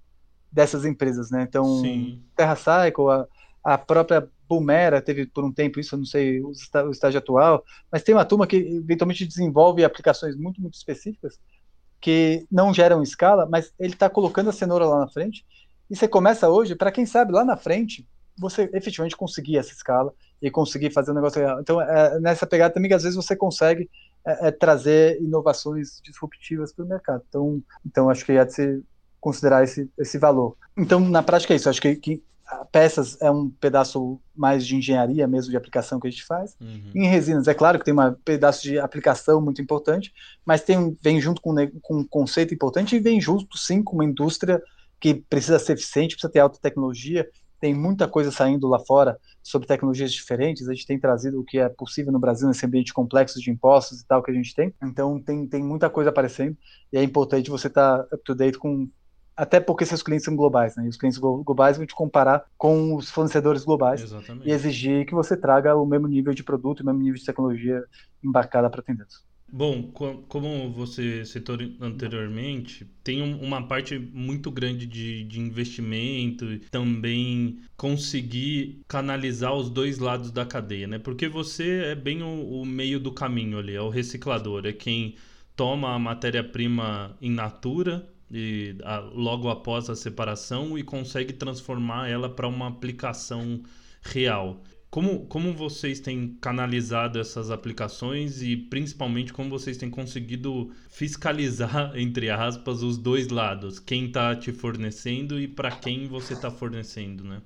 dessas 0.50 0.86
empresas, 0.86 1.30
né? 1.30 1.42
Então, 1.46 1.82
sim. 1.82 2.22
TerraCycle, 2.34 3.10
a, 3.10 3.26
a 3.68 3.76
própria 3.76 4.26
Bumera 4.48 5.02
teve 5.02 5.26
por 5.26 5.44
um 5.44 5.52
tempo 5.52 5.78
isso, 5.78 5.94
eu 5.94 5.98
não 5.98 6.06
sei 6.06 6.40
o, 6.40 6.50
estágio 6.90 7.18
atual, 7.18 7.62
mas 7.92 8.02
tem 8.02 8.14
uma 8.14 8.24
turma 8.24 8.46
que 8.46 8.56
eventualmente 8.56 9.26
desenvolve 9.26 9.84
aplicações 9.84 10.34
muito, 10.36 10.58
muito 10.58 10.74
específicas 10.74 11.38
que 12.00 12.46
não 12.50 12.72
geram 12.72 13.02
escala, 13.02 13.46
mas 13.46 13.70
ele 13.78 13.92
está 13.92 14.08
colocando 14.08 14.48
a 14.48 14.52
cenoura 14.54 14.86
lá 14.86 15.00
na 15.00 15.08
frente 15.08 15.44
e 15.90 15.94
você 15.94 16.08
começa 16.08 16.48
hoje, 16.48 16.74
para 16.74 16.90
quem 16.90 17.04
sabe, 17.04 17.32
lá 17.32 17.44
na 17.44 17.58
frente, 17.58 18.08
você 18.38 18.70
efetivamente 18.72 19.16
conseguir 19.16 19.58
essa 19.58 19.72
escala 19.72 20.14
e 20.40 20.50
conseguir 20.50 20.90
fazer 20.90 21.10
um 21.10 21.14
negócio. 21.14 21.42
Então, 21.60 21.78
é 21.78 22.18
nessa 22.20 22.46
pegada 22.46 22.72
também 22.72 22.90
às 22.94 23.02
vezes 23.02 23.16
você 23.16 23.36
consegue 23.36 23.90
é, 24.26 24.48
é 24.48 24.50
trazer 24.50 25.20
inovações 25.20 26.00
disruptivas 26.02 26.72
para 26.72 26.86
o 26.86 26.88
mercado. 26.88 27.22
Então, 27.28 27.62
então 27.84 28.08
acho 28.08 28.24
que 28.24 28.32
há 28.32 28.44
de 28.44 28.54
se 28.54 28.82
considerar 29.20 29.62
esse, 29.62 29.90
esse 29.98 30.16
valor. 30.16 30.56
Então, 30.74 31.00
na 31.00 31.22
prática 31.22 31.52
é 31.52 31.56
isso. 31.56 31.68
Acho 31.68 31.82
que, 31.82 31.96
que 31.96 32.22
peças 32.72 33.20
é 33.20 33.30
um 33.30 33.50
pedaço 33.50 34.20
mais 34.34 34.66
de 34.66 34.76
engenharia 34.76 35.26
mesmo, 35.26 35.50
de 35.50 35.56
aplicação 35.56 36.00
que 36.00 36.06
a 36.06 36.10
gente 36.10 36.24
faz. 36.24 36.56
Uhum. 36.60 36.90
Em 36.94 37.06
resinas, 37.06 37.48
é 37.48 37.54
claro 37.54 37.78
que 37.78 37.84
tem 37.84 37.94
um 37.94 38.14
pedaço 38.24 38.62
de 38.62 38.78
aplicação 38.78 39.40
muito 39.40 39.60
importante, 39.60 40.12
mas 40.44 40.62
tem, 40.62 40.96
vem 41.02 41.20
junto 41.20 41.40
com, 41.40 41.54
com 41.82 41.98
um 41.98 42.04
conceito 42.04 42.54
importante 42.54 42.96
e 42.96 43.00
vem 43.00 43.20
junto, 43.20 43.56
sim, 43.56 43.82
com 43.82 43.94
uma 43.94 44.04
indústria 44.04 44.62
que 45.00 45.14
precisa 45.14 45.58
ser 45.58 45.74
eficiente, 45.74 46.14
precisa 46.14 46.32
ter 46.32 46.40
alta 46.40 46.58
tecnologia, 46.60 47.28
tem 47.60 47.74
muita 47.74 48.06
coisa 48.06 48.30
saindo 48.30 48.68
lá 48.68 48.78
fora 48.78 49.18
sobre 49.42 49.66
tecnologias 49.66 50.12
diferentes. 50.12 50.68
A 50.68 50.74
gente 50.74 50.86
tem 50.86 50.98
trazido 50.98 51.40
o 51.40 51.44
que 51.44 51.58
é 51.58 51.68
possível 51.68 52.12
no 52.12 52.18
Brasil 52.18 52.46
nesse 52.46 52.64
ambiente 52.64 52.92
complexo 52.92 53.40
de 53.40 53.50
impostos 53.50 54.00
e 54.00 54.06
tal 54.06 54.22
que 54.22 54.30
a 54.30 54.34
gente 54.34 54.54
tem. 54.54 54.72
Então 54.82 55.20
tem, 55.20 55.46
tem 55.46 55.62
muita 55.62 55.90
coisa 55.90 56.10
aparecendo 56.10 56.56
e 56.92 56.98
é 56.98 57.02
importante 57.02 57.50
você 57.50 57.66
estar 57.66 58.04
tá 58.04 58.14
up 58.14 58.24
to 58.24 58.34
date 58.34 58.58
com 58.58 58.88
até 59.38 59.60
porque 59.60 59.86
seus 59.86 60.02
clientes 60.02 60.24
são 60.24 60.34
globais, 60.34 60.74
né? 60.74 60.84
E 60.84 60.88
os 60.88 60.96
clientes 60.96 61.16
globais 61.16 61.76
vão 61.76 61.86
te 61.86 61.94
comparar 61.94 62.44
com 62.58 62.96
os 62.96 63.08
fornecedores 63.08 63.64
globais 63.64 64.02
Exatamente. 64.02 64.48
e 64.48 64.50
exigir 64.50 65.06
que 65.06 65.14
você 65.14 65.36
traga 65.36 65.76
o 65.76 65.86
mesmo 65.86 66.08
nível 66.08 66.34
de 66.34 66.42
produto, 66.42 66.80
o 66.80 66.84
mesmo 66.84 67.00
nível 67.00 67.20
de 67.20 67.24
tecnologia 67.24 67.84
embarcada 68.22 68.68
para 68.68 68.80
atendê-los. 68.80 69.24
Bom, 69.50 69.90
como 70.28 70.72
você 70.72 71.24
citou 71.24 71.56
anteriormente, 71.80 72.84
tem 73.02 73.22
uma 73.22 73.66
parte 73.66 73.96
muito 73.98 74.50
grande 74.50 74.86
de, 74.86 75.22
de 75.24 75.40
investimento 75.40 76.44
e 76.44 76.58
também 76.58 77.60
conseguir 77.76 78.82
canalizar 78.88 79.54
os 79.54 79.70
dois 79.70 79.98
lados 79.98 80.32
da 80.32 80.44
cadeia, 80.44 80.86
né? 80.88 80.98
Porque 80.98 81.28
você 81.28 81.84
é 81.84 81.94
bem 81.94 82.22
o, 82.22 82.60
o 82.60 82.66
meio 82.66 82.98
do 82.98 83.12
caminho 83.12 83.58
ali, 83.58 83.74
é 83.74 83.80
o 83.80 83.88
reciclador, 83.88 84.66
é 84.66 84.72
quem 84.72 85.14
toma 85.56 85.94
a 85.94 85.98
matéria-prima 85.98 87.16
in 87.22 87.30
natura 87.30 88.06
e 88.30 88.76
a, 88.84 88.98
logo 88.98 89.48
após 89.48 89.88
a 89.88 89.96
separação 89.96 90.78
e 90.78 90.82
consegue 90.82 91.32
transformar 91.32 92.08
ela 92.08 92.28
para 92.28 92.48
uma 92.48 92.68
aplicação 92.68 93.62
real. 94.02 94.62
Como, 94.90 95.26
como 95.26 95.52
vocês 95.52 96.00
têm 96.00 96.38
canalizado 96.40 97.18
essas 97.20 97.50
aplicações 97.50 98.42
e 98.42 98.56
principalmente 98.56 99.34
como 99.34 99.50
vocês 99.50 99.76
têm 99.76 99.90
conseguido 99.90 100.70
fiscalizar, 100.88 101.92
entre 101.96 102.30
aspas, 102.30 102.82
os 102.82 102.96
dois 102.96 103.28
lados? 103.28 103.78
Quem 103.78 104.06
está 104.06 104.34
te 104.34 104.50
fornecendo 104.50 105.38
e 105.38 105.46
para 105.46 105.70
quem 105.70 106.08
você 106.08 106.32
está 106.32 106.50
fornecendo, 106.50 107.22
né? 107.24 107.42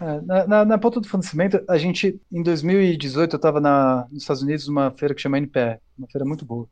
É, 0.00 0.20
na, 0.22 0.46
na, 0.46 0.64
na, 0.64 0.78
ponta 0.78 1.00
do 1.00 1.08
fornecimento, 1.08 1.62
a 1.68 1.78
gente, 1.78 2.20
em 2.30 2.42
2018, 2.42 3.32
eu 3.32 3.36
estava 3.36 3.60
nos 4.10 4.22
Estados 4.22 4.42
Unidos 4.42 4.66
numa 4.66 4.90
feira 4.90 5.14
que 5.14 5.22
chama 5.22 5.38
NPR, 5.38 5.78
uma 5.96 6.08
feira 6.08 6.24
muito 6.24 6.44
boa. 6.44 6.68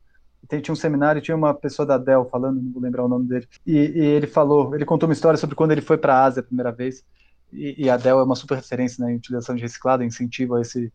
E 0.51 0.61
tinha 0.61 0.73
um 0.73 0.75
seminário, 0.75 1.21
tinha 1.21 1.35
uma 1.35 1.53
pessoa 1.53 1.85
da 1.85 1.97
Dell 1.97 2.25
falando, 2.29 2.61
não 2.61 2.71
vou 2.71 2.81
lembrar 2.81 3.03
o 3.03 3.07
nome 3.07 3.27
dele, 3.27 3.47
e, 3.65 3.77
e 3.77 4.05
ele 4.05 4.27
falou, 4.27 4.75
ele 4.75 4.85
contou 4.85 5.07
uma 5.07 5.13
história 5.13 5.37
sobre 5.37 5.55
quando 5.55 5.71
ele 5.71 5.81
foi 5.81 5.97
para 5.97 6.15
a 6.15 6.23
Ásia 6.25 6.41
a 6.41 6.43
primeira 6.43 6.71
vez, 6.71 7.03
e, 7.53 7.89
a 7.89 7.97
Dell 7.97 8.19
é 8.19 8.23
uma 8.23 8.35
super 8.35 8.55
referência 8.55 9.05
né, 9.05 9.13
em 9.13 9.17
utilização 9.17 9.55
de 9.55 9.61
reciclado, 9.61 10.03
incentivo 10.03 10.55
a 10.55 10.61
esse, 10.61 10.91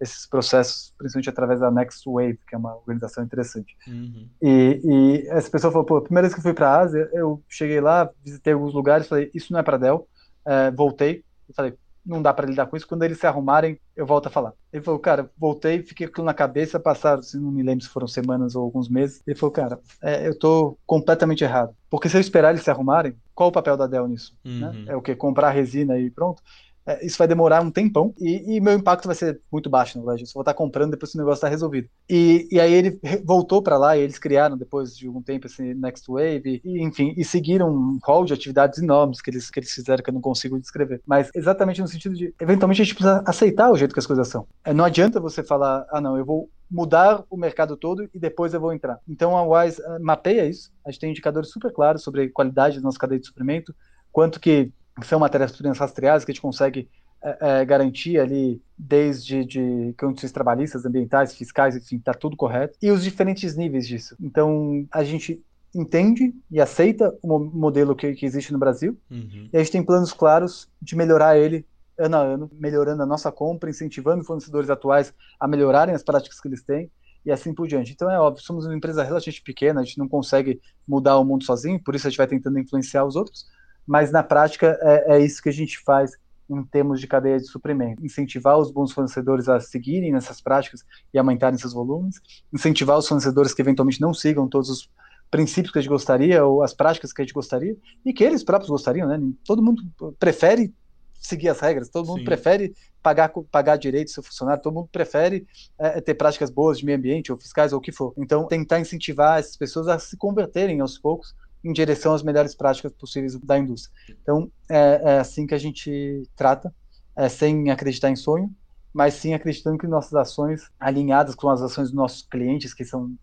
esses 0.00 0.26
processos, 0.26 0.92
principalmente 0.98 1.30
através 1.30 1.60
da 1.60 1.70
Next 1.70 2.02
Wave, 2.04 2.38
que 2.48 2.54
é 2.54 2.58
uma 2.58 2.74
organização 2.74 3.22
interessante. 3.22 3.76
Uhum. 3.86 4.28
E, 4.42 4.80
e, 4.82 5.28
essa 5.28 5.50
pessoa 5.50 5.72
falou, 5.72 5.86
pô, 5.86 5.96
a 5.98 6.02
primeira 6.02 6.26
vez 6.26 6.34
que 6.34 6.40
eu 6.40 6.42
fui 6.42 6.54
para 6.54 6.68
a 6.68 6.80
Ásia, 6.80 7.08
eu 7.12 7.42
cheguei 7.48 7.80
lá, 7.80 8.10
visitei 8.24 8.52
alguns 8.52 8.74
lugares, 8.74 9.06
falei, 9.06 9.30
isso 9.32 9.52
não 9.52 9.60
é 9.60 9.62
para 9.62 9.76
Dell, 9.76 10.08
é, 10.44 10.70
voltei, 10.70 11.24
e 11.48 11.52
falei, 11.54 11.74
não 12.04 12.22
dá 12.22 12.32
para 12.32 12.46
lidar 12.46 12.66
com 12.66 12.76
isso. 12.76 12.86
Quando 12.86 13.02
eles 13.02 13.18
se 13.18 13.26
arrumarem, 13.26 13.78
eu 13.94 14.06
volto 14.06 14.26
a 14.26 14.30
falar. 14.30 14.52
Ele 14.72 14.82
falou, 14.82 14.98
cara, 14.98 15.30
voltei, 15.36 15.82
fiquei 15.82 16.06
aquilo 16.06 16.24
na 16.24 16.34
cabeça, 16.34 16.80
passaram, 16.80 17.22
se 17.22 17.38
não 17.38 17.50
me 17.50 17.62
lembro 17.62 17.84
se 17.84 17.90
foram 17.90 18.06
semanas 18.06 18.54
ou 18.54 18.62
alguns 18.62 18.88
meses. 18.88 19.22
Ele 19.26 19.36
falou, 19.36 19.52
cara, 19.52 19.80
é, 20.02 20.26
eu 20.26 20.38
tô 20.38 20.78
completamente 20.86 21.44
errado. 21.44 21.74
Porque 21.88 22.08
se 22.08 22.16
eu 22.16 22.20
esperar 22.20 22.50
eles 22.50 22.62
se 22.62 22.70
arrumarem, 22.70 23.16
qual 23.34 23.48
o 23.48 23.52
papel 23.52 23.76
da 23.76 23.86
Dell 23.86 24.08
nisso? 24.08 24.36
Né? 24.44 24.68
Uhum. 24.68 24.72
Né? 24.84 24.92
É 24.92 24.96
o 24.96 25.02
que? 25.02 25.14
Comprar 25.14 25.50
resina 25.50 25.98
e 25.98 26.10
pronto? 26.10 26.42
É, 26.86 27.04
isso 27.04 27.18
vai 27.18 27.28
demorar 27.28 27.60
um 27.60 27.70
tempão 27.70 28.14
e, 28.18 28.56
e, 28.56 28.60
meu 28.60 28.74
impacto 28.74 29.06
vai 29.06 29.14
ser 29.14 29.40
muito 29.52 29.68
baixo, 29.68 29.98
na 29.98 30.04
verdade. 30.04 30.22
Eu 30.22 30.26
só 30.26 30.34
vou 30.34 30.42
estar 30.42 30.54
comprando 30.54 30.92
depois 30.92 31.12
que 31.12 31.18
o 31.18 31.20
negócio 31.20 31.36
está 31.36 31.48
resolvido. 31.48 31.88
E, 32.08 32.48
e, 32.50 32.58
aí 32.58 32.72
ele 32.72 32.98
voltou 33.24 33.62
para 33.62 33.76
lá 33.76 33.96
e 33.96 34.00
eles 34.00 34.18
criaram, 34.18 34.56
depois 34.56 34.96
de 34.96 35.06
algum 35.06 35.22
tempo, 35.22 35.46
esse 35.46 35.74
Next 35.74 36.10
Wave, 36.10 36.60
e, 36.64 36.82
enfim, 36.82 37.14
e 37.16 37.24
seguiram 37.24 37.70
um 37.70 37.98
hall 38.02 38.24
de 38.24 38.32
atividades 38.32 38.78
enormes 38.78 39.20
que 39.20 39.30
eles, 39.30 39.50
que 39.50 39.60
eles 39.60 39.70
fizeram 39.70 40.02
que 40.02 40.10
eu 40.10 40.14
não 40.14 40.20
consigo 40.20 40.58
descrever. 40.58 41.00
Mas 41.06 41.30
exatamente 41.34 41.80
no 41.80 41.88
sentido 41.88 42.14
de, 42.14 42.34
eventualmente, 42.40 42.82
a 42.82 42.84
gente 42.84 42.94
precisa 42.94 43.22
aceitar 43.26 43.70
o 43.70 43.76
jeito 43.76 43.92
que 43.92 44.00
as 44.00 44.06
coisas 44.06 44.28
são. 44.28 44.46
É, 44.64 44.72
não 44.72 44.84
adianta 44.84 45.20
você 45.20 45.42
falar, 45.42 45.86
ah, 45.90 46.00
não, 46.00 46.16
eu 46.16 46.24
vou 46.24 46.48
mudar 46.70 47.24
o 47.28 47.36
mercado 47.36 47.76
todo 47.76 48.08
e 48.14 48.18
depois 48.18 48.54
eu 48.54 48.60
vou 48.60 48.72
entrar. 48.72 48.98
Então 49.08 49.36
a 49.36 49.42
Wise 49.42 49.82
mapeia 50.00 50.46
isso. 50.46 50.70
A 50.86 50.90
gente 50.90 51.00
tem 51.00 51.10
indicadores 51.10 51.50
super 51.50 51.72
claros 51.72 52.02
sobre 52.02 52.28
qualidade 52.28 52.76
da 52.76 52.82
nossa 52.82 52.98
cadeia 52.98 53.20
de 53.20 53.26
suprimento, 53.26 53.74
quanto 54.12 54.38
que 54.38 54.70
são 55.06 55.18
matérias-primas 55.18 55.78
rastreadas 55.78 56.24
que 56.24 56.30
a 56.30 56.34
gente 56.34 56.42
consegue 56.42 56.88
é, 57.22 57.60
é, 57.60 57.64
garantir 57.64 58.18
ali, 58.18 58.62
desde 58.78 59.44
de 59.44 59.94
condições 59.98 60.32
trabalhistas, 60.32 60.86
ambientais, 60.86 61.34
fiscais, 61.34 61.76
enfim, 61.76 61.96
está 61.96 62.14
tudo 62.14 62.36
correto, 62.36 62.78
e 62.80 62.90
os 62.90 63.04
diferentes 63.04 63.56
níveis 63.56 63.86
disso. 63.86 64.16
Então, 64.20 64.86
a 64.90 65.04
gente 65.04 65.42
entende 65.74 66.34
e 66.50 66.60
aceita 66.60 67.14
o 67.22 67.38
modelo 67.38 67.94
que, 67.94 68.14
que 68.14 68.24
existe 68.24 68.52
no 68.52 68.58
Brasil, 68.58 68.96
uhum. 69.10 69.48
e 69.52 69.56
a 69.56 69.60
gente 69.60 69.72
tem 69.72 69.82
planos 69.82 70.12
claros 70.12 70.68
de 70.80 70.96
melhorar 70.96 71.38
ele 71.38 71.66
ano 71.98 72.16
a 72.16 72.20
ano, 72.20 72.50
melhorando 72.54 73.02
a 73.02 73.06
nossa 73.06 73.30
compra, 73.30 73.68
incentivando 73.68 74.24
fornecedores 74.24 74.70
atuais 74.70 75.12
a 75.38 75.46
melhorarem 75.46 75.94
as 75.94 76.02
práticas 76.02 76.40
que 76.40 76.48
eles 76.48 76.62
têm, 76.62 76.90
e 77.24 77.30
assim 77.30 77.52
por 77.52 77.68
diante. 77.68 77.92
Então 77.92 78.10
é 78.10 78.18
óbvio, 78.18 78.42
somos 78.42 78.64
uma 78.64 78.74
empresa 78.74 79.02
relativamente 79.02 79.42
pequena, 79.42 79.80
a 79.80 79.84
gente 79.84 79.98
não 79.98 80.08
consegue 80.08 80.58
mudar 80.88 81.18
o 81.18 81.24
mundo 81.24 81.44
sozinho, 81.44 81.78
por 81.78 81.94
isso 81.94 82.06
a 82.06 82.10
gente 82.10 82.16
vai 82.16 82.26
tentando 82.26 82.58
influenciar 82.58 83.04
os 83.04 83.14
outros, 83.14 83.46
mas 83.90 84.12
na 84.12 84.22
prática 84.22 84.78
é, 84.82 85.16
é 85.16 85.18
isso 85.18 85.42
que 85.42 85.48
a 85.48 85.52
gente 85.52 85.76
faz 85.80 86.12
em 86.48 86.62
termos 86.62 87.00
de 87.00 87.08
cadeia 87.08 87.38
de 87.38 87.46
suprimento. 87.46 88.06
Incentivar 88.06 88.56
os 88.56 88.70
bons 88.70 88.92
fornecedores 88.92 89.48
a 89.48 89.58
seguirem 89.58 90.12
nessas 90.12 90.40
práticas 90.40 90.84
e 91.12 91.18
aumentarem 91.18 91.58
seus 91.58 91.72
volumes, 91.72 92.20
incentivar 92.52 92.96
os 92.96 93.08
fornecedores 93.08 93.52
que 93.52 93.60
eventualmente 93.60 94.00
não 94.00 94.14
sigam 94.14 94.46
todos 94.46 94.70
os 94.70 94.88
princípios 95.28 95.72
que 95.72 95.80
a 95.80 95.82
gente 95.82 95.90
gostaria 95.90 96.44
ou 96.44 96.62
as 96.62 96.72
práticas 96.72 97.12
que 97.12 97.20
a 97.20 97.24
gente 97.24 97.34
gostaria 97.34 97.76
e 98.06 98.12
que 98.12 98.22
eles 98.22 98.44
próprios 98.44 98.70
gostariam, 98.70 99.08
né? 99.08 99.18
Todo 99.44 99.60
mundo 99.60 99.82
prefere 100.20 100.72
seguir 101.20 101.48
as 101.48 101.58
regras, 101.58 101.88
todo 101.88 102.06
mundo 102.06 102.20
Sim. 102.20 102.26
prefere 102.26 102.72
pagar, 103.02 103.32
pagar 103.50 103.76
direito 103.76 104.12
seu 104.12 104.22
funcionário, 104.22 104.62
todo 104.62 104.72
mundo 104.72 104.88
prefere 104.92 105.48
é, 105.76 106.00
ter 106.00 106.14
práticas 106.14 106.48
boas 106.48 106.78
de 106.78 106.84
meio 106.84 106.96
ambiente 106.96 107.32
ou 107.32 107.38
fiscais 107.38 107.72
ou 107.72 107.80
o 107.80 107.82
que 107.82 107.90
for. 107.90 108.14
Então, 108.16 108.46
tentar 108.46 108.78
incentivar 108.78 109.40
essas 109.40 109.56
pessoas 109.56 109.88
a 109.88 109.98
se 109.98 110.16
converterem 110.16 110.80
aos 110.80 110.96
poucos 110.96 111.34
em 111.62 111.72
direção 111.72 112.14
às 112.14 112.22
melhores 112.22 112.54
práticas 112.54 112.92
possíveis 112.92 113.38
da 113.38 113.58
indústria. 113.58 113.94
Então, 114.22 114.50
é, 114.68 115.00
é 115.02 115.18
assim 115.18 115.46
que 115.46 115.54
a 115.54 115.58
gente 115.58 116.22
trata, 116.36 116.74
é, 117.16 117.28
sem 117.28 117.70
acreditar 117.70 118.10
em 118.10 118.16
sonho, 118.16 118.50
mas 118.92 119.14
sim 119.14 119.34
acreditando 119.34 119.78
que 119.78 119.86
nossas 119.86 120.14
ações, 120.14 120.68
alinhadas 120.78 121.34
com 121.34 121.48
as 121.48 121.62
ações 121.62 121.88
dos 121.88 121.96
nossos 121.96 122.22
clientes, 122.22 122.74
que 122.74 122.84
são 122.84 123.14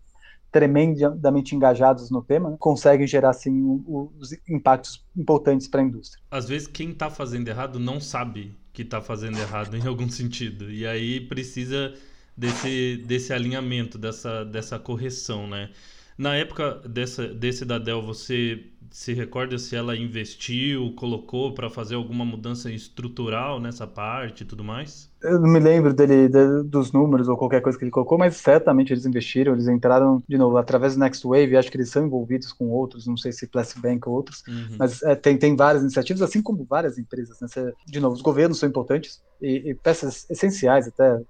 tremendamente 0.50 1.54
engajados 1.54 2.10
no 2.10 2.22
tema, 2.22 2.50
né, 2.50 2.56
conseguem 2.58 3.06
gerar 3.06 3.34
sim 3.34 3.82
os 3.86 4.32
impactos 4.48 5.04
importantes 5.16 5.68
para 5.68 5.80
a 5.80 5.84
indústria. 5.84 6.22
Às 6.30 6.48
vezes 6.48 6.66
quem 6.66 6.90
está 6.90 7.10
fazendo 7.10 7.48
errado 7.48 7.78
não 7.78 8.00
sabe 8.00 8.56
que 8.72 8.82
está 8.82 9.00
fazendo 9.00 9.38
errado 9.38 9.76
em 9.76 9.86
algum 9.86 10.08
sentido 10.10 10.70
e 10.70 10.86
aí 10.86 11.20
precisa 11.20 11.92
desse, 12.36 12.96
desse 13.06 13.32
alinhamento, 13.32 13.98
dessa, 13.98 14.44
dessa 14.44 14.78
correção, 14.78 15.46
né? 15.46 15.70
Na 16.18 16.34
época 16.34 16.80
dessa, 16.84 17.28
desse 17.28 17.64
da 17.64 17.78
Dell, 17.78 18.02
você 18.02 18.64
se 18.90 19.12
recorda 19.12 19.58
se 19.58 19.76
ela 19.76 19.96
investiu, 19.96 20.92
colocou 20.96 21.54
para 21.54 21.70
fazer 21.70 21.94
alguma 21.94 22.24
mudança 22.24 22.70
estrutural 22.70 23.60
nessa 23.60 23.86
parte 23.86 24.42
e 24.42 24.46
tudo 24.46 24.64
mais? 24.64 25.10
Eu 25.22 25.38
não 25.38 25.48
me 25.48 25.60
lembro 25.60 25.92
dele, 25.92 26.28
de, 26.28 26.62
dos 26.64 26.90
números 26.90 27.28
ou 27.28 27.36
qualquer 27.36 27.60
coisa 27.60 27.78
que 27.78 27.84
ele 27.84 27.90
colocou, 27.90 28.18
mas 28.18 28.36
certamente 28.36 28.92
eles 28.92 29.04
investiram, 29.04 29.52
eles 29.52 29.68
entraram, 29.68 30.22
de 30.28 30.38
novo, 30.38 30.56
através 30.56 30.94
do 30.94 31.00
Next 31.00 31.26
Wave, 31.26 31.56
acho 31.56 31.70
que 31.70 31.76
eles 31.76 31.90
são 31.90 32.06
envolvidos 32.06 32.52
com 32.52 32.68
outros, 32.70 33.06
não 33.06 33.16
sei 33.16 33.30
se 33.30 33.46
Plastic 33.46 33.80
Bank 33.80 34.08
ou 34.08 34.14
outros, 34.14 34.42
uhum. 34.48 34.76
mas 34.78 35.02
é, 35.02 35.14
tem, 35.14 35.36
tem 35.36 35.54
várias 35.54 35.82
iniciativas, 35.82 36.22
assim 36.22 36.42
como 36.42 36.64
várias 36.64 36.98
empresas. 36.98 37.38
Né? 37.40 37.72
de 37.86 38.00
novo, 38.00 38.14
os 38.14 38.22
governos 38.22 38.58
são 38.58 38.68
importantes 38.68 39.22
e, 39.40 39.70
e 39.70 39.74
peças 39.74 40.28
essenciais 40.30 40.88
até 40.88 41.20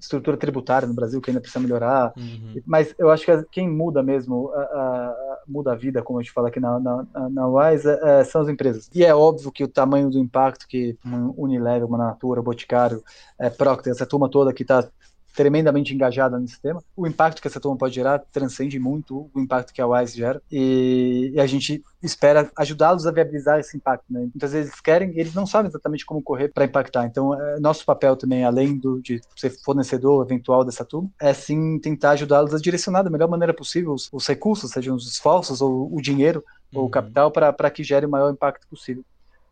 estrutura 0.00 0.36
tributária 0.36 0.86
no 0.86 0.94
Brasil 0.94 1.20
que 1.20 1.30
ainda 1.30 1.40
precisa 1.40 1.60
melhorar. 1.60 2.12
Uhum. 2.16 2.60
Mas 2.66 2.94
eu 2.98 3.10
acho 3.10 3.24
que 3.24 3.44
quem 3.50 3.68
muda 3.68 4.02
mesmo, 4.02 4.50
a, 4.52 4.60
a, 4.60 5.38
muda 5.46 5.72
a 5.72 5.76
vida, 5.76 6.02
como 6.02 6.18
a 6.18 6.22
gente 6.22 6.32
fala 6.32 6.48
aqui 6.48 6.60
na, 6.60 6.78
na, 6.80 7.06
na 7.30 7.48
Wise, 7.48 7.88
é, 7.88 8.20
é, 8.20 8.24
são 8.24 8.42
as 8.42 8.48
empresas. 8.48 8.90
E 8.94 9.04
é 9.04 9.14
óbvio 9.14 9.52
que 9.52 9.64
o 9.64 9.68
tamanho 9.68 10.10
do 10.10 10.18
impacto 10.18 10.66
que 10.68 10.98
uma 11.04 11.32
Unilever, 11.36 11.86
uma 11.86 11.98
Natura, 11.98 12.42
Boticário, 12.42 13.02
é, 13.38 13.50
Procter, 13.50 13.92
essa 13.92 14.06
turma 14.06 14.28
toda 14.28 14.52
que 14.52 14.62
está 14.62 14.88
tremendamente 15.34 15.92
engajada 15.92 16.38
nesse 16.38 16.60
tema. 16.60 16.82
O 16.96 17.06
impacto 17.06 17.42
que 17.42 17.48
essa 17.48 17.60
turma 17.60 17.76
pode 17.76 17.94
gerar 17.94 18.20
transcende 18.32 18.78
muito 18.78 19.28
o 19.34 19.40
impacto 19.40 19.72
que 19.72 19.82
a 19.82 19.86
Wise 19.86 20.16
gera 20.16 20.40
e, 20.50 21.32
e 21.34 21.40
a 21.40 21.46
gente 21.46 21.84
espera 22.02 22.50
ajudá-los 22.56 23.06
a 23.06 23.10
viabilizar 23.10 23.58
esse 23.58 23.76
impacto. 23.76 24.04
Né? 24.08 24.20
Muitas 24.20 24.52
vezes 24.52 24.70
eles 24.70 24.80
querem 24.80 25.10
e 25.10 25.20
eles 25.20 25.34
não 25.34 25.44
sabem 25.44 25.68
exatamente 25.68 26.06
como 26.06 26.22
correr 26.22 26.48
para 26.48 26.64
impactar. 26.64 27.04
Então, 27.06 27.34
é, 27.34 27.58
nosso 27.58 27.84
papel 27.84 28.16
também, 28.16 28.44
além 28.44 28.78
do, 28.78 29.02
de 29.02 29.20
ser 29.36 29.50
fornecedor 29.50 30.24
eventual 30.24 30.64
dessa 30.64 30.84
turma, 30.84 31.10
é 31.20 31.34
sim 31.34 31.78
tentar 31.80 32.10
ajudá-los 32.12 32.54
a 32.54 32.58
direcionar 32.58 33.02
da 33.02 33.10
melhor 33.10 33.28
maneira 33.28 33.52
possível 33.52 33.92
os, 33.92 34.08
os 34.12 34.26
recursos, 34.26 34.70
sejam 34.70 34.94
os 34.94 35.06
esforços 35.06 35.60
ou 35.60 35.92
o 35.92 36.00
dinheiro 36.00 36.44
uhum. 36.72 36.82
ou 36.82 36.86
o 36.86 36.90
capital, 36.90 37.30
para 37.30 37.70
que 37.70 37.82
gere 37.82 38.06
o 38.06 38.10
maior 38.10 38.32
impacto 38.32 38.68
possível. 38.68 39.04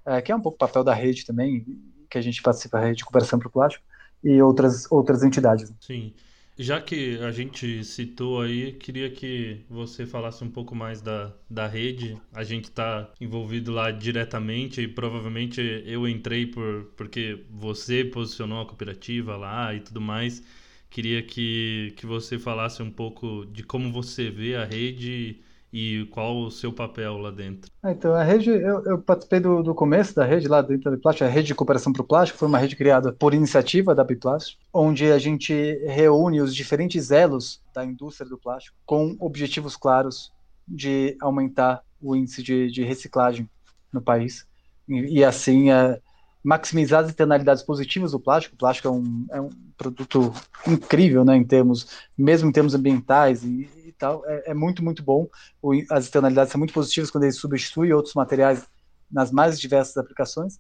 É, 0.07 0.23
que 0.23 0.31
é 0.31 0.37
um 0.37 0.41
pouco 0.41 0.57
o 0.57 0.59
papel 0.59 0.85
da 0.85 0.95
rede 0.95 1.27
também, 1.27 1.65
que 2.09 2.19
a 2.19 2.23
gente 2.23 2.41
participa 2.41 2.79
da 2.79 2.85
rede 2.85 2.99
de 2.99 3.05
cooperação 3.05 3.39
para 3.39 3.49
o 3.49 3.51
plástico 3.51 3.85
e 4.23 4.41
outras, 4.43 4.91
outras 4.91 5.23
entidades. 5.23 5.73
Sim. 5.81 6.15
Já 6.59 6.81
que 6.81 7.19
a 7.21 7.33
gente 7.33 7.83
citou 7.83 8.41
aí, 8.43 8.73
queria 8.75 9.11
que 9.11 9.65
você 9.71 10.05
falasse 10.07 10.45
um 10.45 10.51
pouco 10.51 10.75
mais 10.75 11.01
da, 11.01 11.35
da 11.49 11.67
rede. 11.67 12.21
A 12.33 12.45
gente 12.45 12.65
está 12.65 13.11
envolvido 13.21 13.73
lá 13.73 13.91
diretamente 13.91 14.81
e 14.83 14.89
provavelmente 14.89 15.61
eu 15.87 16.07
entrei 16.07 16.47
por 16.47 16.85
porque 16.97 17.45
você 17.51 18.05
posicionou 18.05 18.61
a 18.61 18.67
cooperativa 18.67 19.37
lá 19.37 19.75
e 19.75 19.81
tudo 19.81 20.01
mais. 20.01 20.43
Queria 20.91 21.23
que, 21.23 21.95
que 21.97 22.05
você 22.07 22.39
falasse 22.39 22.83
um 22.83 22.91
pouco 22.91 23.47
de 23.47 23.63
como 23.63 23.91
você 23.91 24.31
vê 24.31 24.55
a 24.55 24.65
rede 24.65 25.41
e 25.73 26.07
qual 26.11 26.37
o 26.37 26.51
seu 26.51 26.73
papel 26.73 27.17
lá 27.17 27.31
dentro? 27.31 27.71
Ah, 27.83 27.93
então, 27.93 28.13
a 28.13 28.23
rede, 28.23 28.51
eu, 28.51 28.85
eu 28.85 28.99
participei 28.99 29.41
do, 29.41 29.63
do, 29.63 29.75
começo 29.75 30.15
da 30.15 30.25
rede 30.25 30.47
lá 30.47 30.61
dentro 30.61 30.85
da 30.85 30.97
Biplástico, 30.97 31.25
a 31.25 31.29
Rede 31.29 31.49
de 31.49 31.55
Cooperação 31.55 31.93
para 31.93 32.03
o 32.03 32.07
Plástico, 32.07 32.39
foi 32.39 32.49
uma 32.49 32.59
rede 32.59 32.77
criada 32.77 33.13
por 33.13 33.33
iniciativa 33.33 33.95
da 33.95 34.05
Biplástico, 34.05 34.61
onde 34.73 35.11
a 35.11 35.19
gente 35.19 35.55
reúne 35.87 36.41
os 36.41 36.55
diferentes 36.55 37.11
elos 37.11 37.63
da 37.75 37.85
indústria 37.85 38.29
do 38.29 38.37
plástico 38.37 38.77
com 38.85 39.17
objetivos 39.19 39.77
claros 39.77 40.31
de 40.69 41.17
aumentar 41.21 41.83
o 42.01 42.15
índice 42.15 42.43
de, 42.43 42.71
de 42.71 42.85
reciclagem 42.85 43.49
no 43.93 44.03
país 44.03 44.47
e, 44.89 45.19
e 45.19 45.25
assim 45.25 45.71
é, 45.71 46.01
maximizar 46.43 47.05
as 47.05 47.11
externalidades 47.11 47.63
positivas 47.63 48.13
do 48.13 48.21
plástico. 48.21 48.55
O 48.55 48.59
plástico 48.59 48.89
é 48.89 48.91
um, 48.91 49.27
é 49.31 49.41
um 49.41 49.51
produto 49.77 50.33
incrível, 50.67 51.25
né, 51.25 51.37
em 51.37 51.45
termos, 51.45 51.87
mesmo 52.17 52.49
em 52.49 52.53
termos 52.53 52.75
ambientais 52.75 53.45
e, 53.45 53.69
e 53.87 53.95
tal, 53.97 54.23
é, 54.27 54.51
é, 54.51 54.55
muito, 54.55 54.83
muito 54.83 55.03
bom. 55.03 55.29
O, 55.61 55.73
as 55.91 56.05
externalidades 56.05 56.53
são 56.53 56.59
muito 56.59 56.75
positivas 56.75 57.11
quando 57.11 57.25
ele 57.25 57.33
substitui 57.33 57.93
outros 57.93 58.15
materiais 58.15 58.67
nas 59.11 59.31
mais 59.31 59.61
diversas 59.61 59.97
aplicações, 59.97 60.59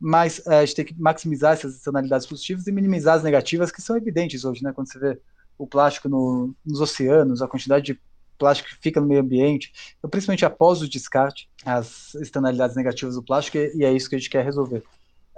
mas 0.00 0.46
é, 0.46 0.60
a 0.60 0.64
gente 0.64 0.76
tem 0.76 0.84
que 0.84 1.00
maximizar 1.00 1.52
essas 1.52 1.74
externalidades 1.74 2.26
positivas 2.26 2.66
e 2.66 2.72
minimizar 2.72 3.16
as 3.16 3.22
negativas, 3.22 3.70
que 3.70 3.82
são 3.82 3.96
evidentes 3.96 4.44
hoje, 4.44 4.62
né, 4.62 4.72
quando 4.72 4.90
você 4.90 4.98
vê 4.98 5.20
o 5.58 5.66
plástico 5.66 6.08
no, 6.08 6.54
nos 6.64 6.80
oceanos, 6.80 7.42
a 7.42 7.48
quantidade 7.48 7.86
de 7.86 8.00
plástico 8.38 8.68
que 8.68 8.76
fica 8.76 9.00
no 9.00 9.06
meio 9.06 9.20
ambiente, 9.20 9.72
então, 9.98 10.08
principalmente 10.08 10.44
após 10.44 10.80
o 10.80 10.88
descarte, 10.88 11.50
as 11.64 12.14
externalidades 12.14 12.76
negativas 12.76 13.16
do 13.16 13.22
plástico, 13.22 13.58
e 13.58 13.84
é 13.84 13.92
isso 13.92 14.08
que 14.08 14.14
a 14.14 14.18
gente 14.18 14.30
quer 14.30 14.44
resolver. 14.44 14.84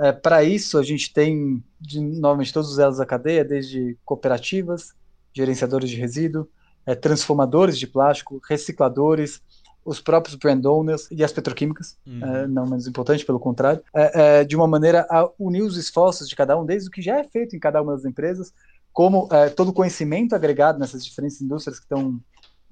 É, 0.00 0.12
Para 0.12 0.42
isso, 0.42 0.78
a 0.78 0.82
gente 0.82 1.12
tem, 1.12 1.62
de, 1.80 2.00
novamente, 2.00 2.52
todos 2.52 2.70
os 2.70 2.78
elos 2.78 2.96
da 2.96 3.06
cadeia, 3.06 3.44
desde 3.44 3.98
cooperativas, 4.04 4.94
gerenciadores 5.32 5.90
de 5.90 5.96
resíduo, 5.96 6.48
é, 6.86 6.94
transformadores 6.94 7.78
de 7.78 7.86
plástico, 7.86 8.40
recicladores, 8.48 9.42
os 9.84 10.00
próprios 10.00 10.36
brand 10.36 10.64
owners 10.64 11.08
e 11.10 11.22
as 11.22 11.32
petroquímicas, 11.32 11.96
uhum. 12.06 12.24
é, 12.24 12.46
não 12.46 12.66
menos 12.66 12.86
importante, 12.86 13.24
pelo 13.24 13.38
contrário, 13.38 13.82
é, 13.94 14.40
é, 14.40 14.44
de 14.44 14.56
uma 14.56 14.66
maneira 14.66 15.06
a 15.10 15.28
unir 15.38 15.62
os 15.62 15.76
esforços 15.76 16.28
de 16.28 16.36
cada 16.36 16.58
um, 16.58 16.64
desde 16.64 16.88
o 16.88 16.90
que 16.90 17.02
já 17.02 17.18
é 17.18 17.24
feito 17.24 17.54
em 17.54 17.58
cada 17.58 17.80
uma 17.82 17.94
das 17.94 18.04
empresas, 18.04 18.52
como 18.92 19.28
é, 19.30 19.48
todo 19.48 19.68
o 19.68 19.72
conhecimento 19.72 20.34
agregado 20.34 20.78
nessas 20.78 21.04
diferentes 21.04 21.40
indústrias 21.40 21.78
que 21.78 21.84
estão 21.84 22.20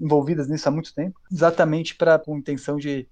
envolvidas 0.00 0.48
nisso 0.48 0.68
há 0.68 0.72
muito 0.72 0.94
tempo, 0.94 1.18
exatamente 1.30 1.94
para 1.94 2.18
com 2.18 2.36
intenção 2.36 2.76
de, 2.76 3.08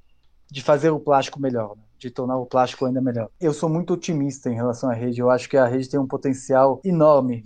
de 0.51 0.63
fazer 0.63 0.91
o 0.91 1.01
plástico 1.01 1.41
melhor. 1.41 1.77
Né? 1.77 1.83
de 1.99 2.11
tornar 2.11 2.37
o 2.37 2.47
plástico 2.47 2.85
ainda 2.85 3.01
melhor. 3.01 3.31
Eu 3.41 3.53
sou 3.53 3.69
muito 3.69 3.95
otimista 3.95 4.51
em 4.51 4.55
relação 4.55 4.91
à 4.91 4.95
rede. 4.95 5.21
Eu 5.21 5.31
acho 5.31 5.49
que 5.49 5.57
a 5.57 5.67
rede 5.67 5.89
tem 5.89 5.99
um 5.99 6.07
potencial 6.07 6.81
enorme 6.85 7.45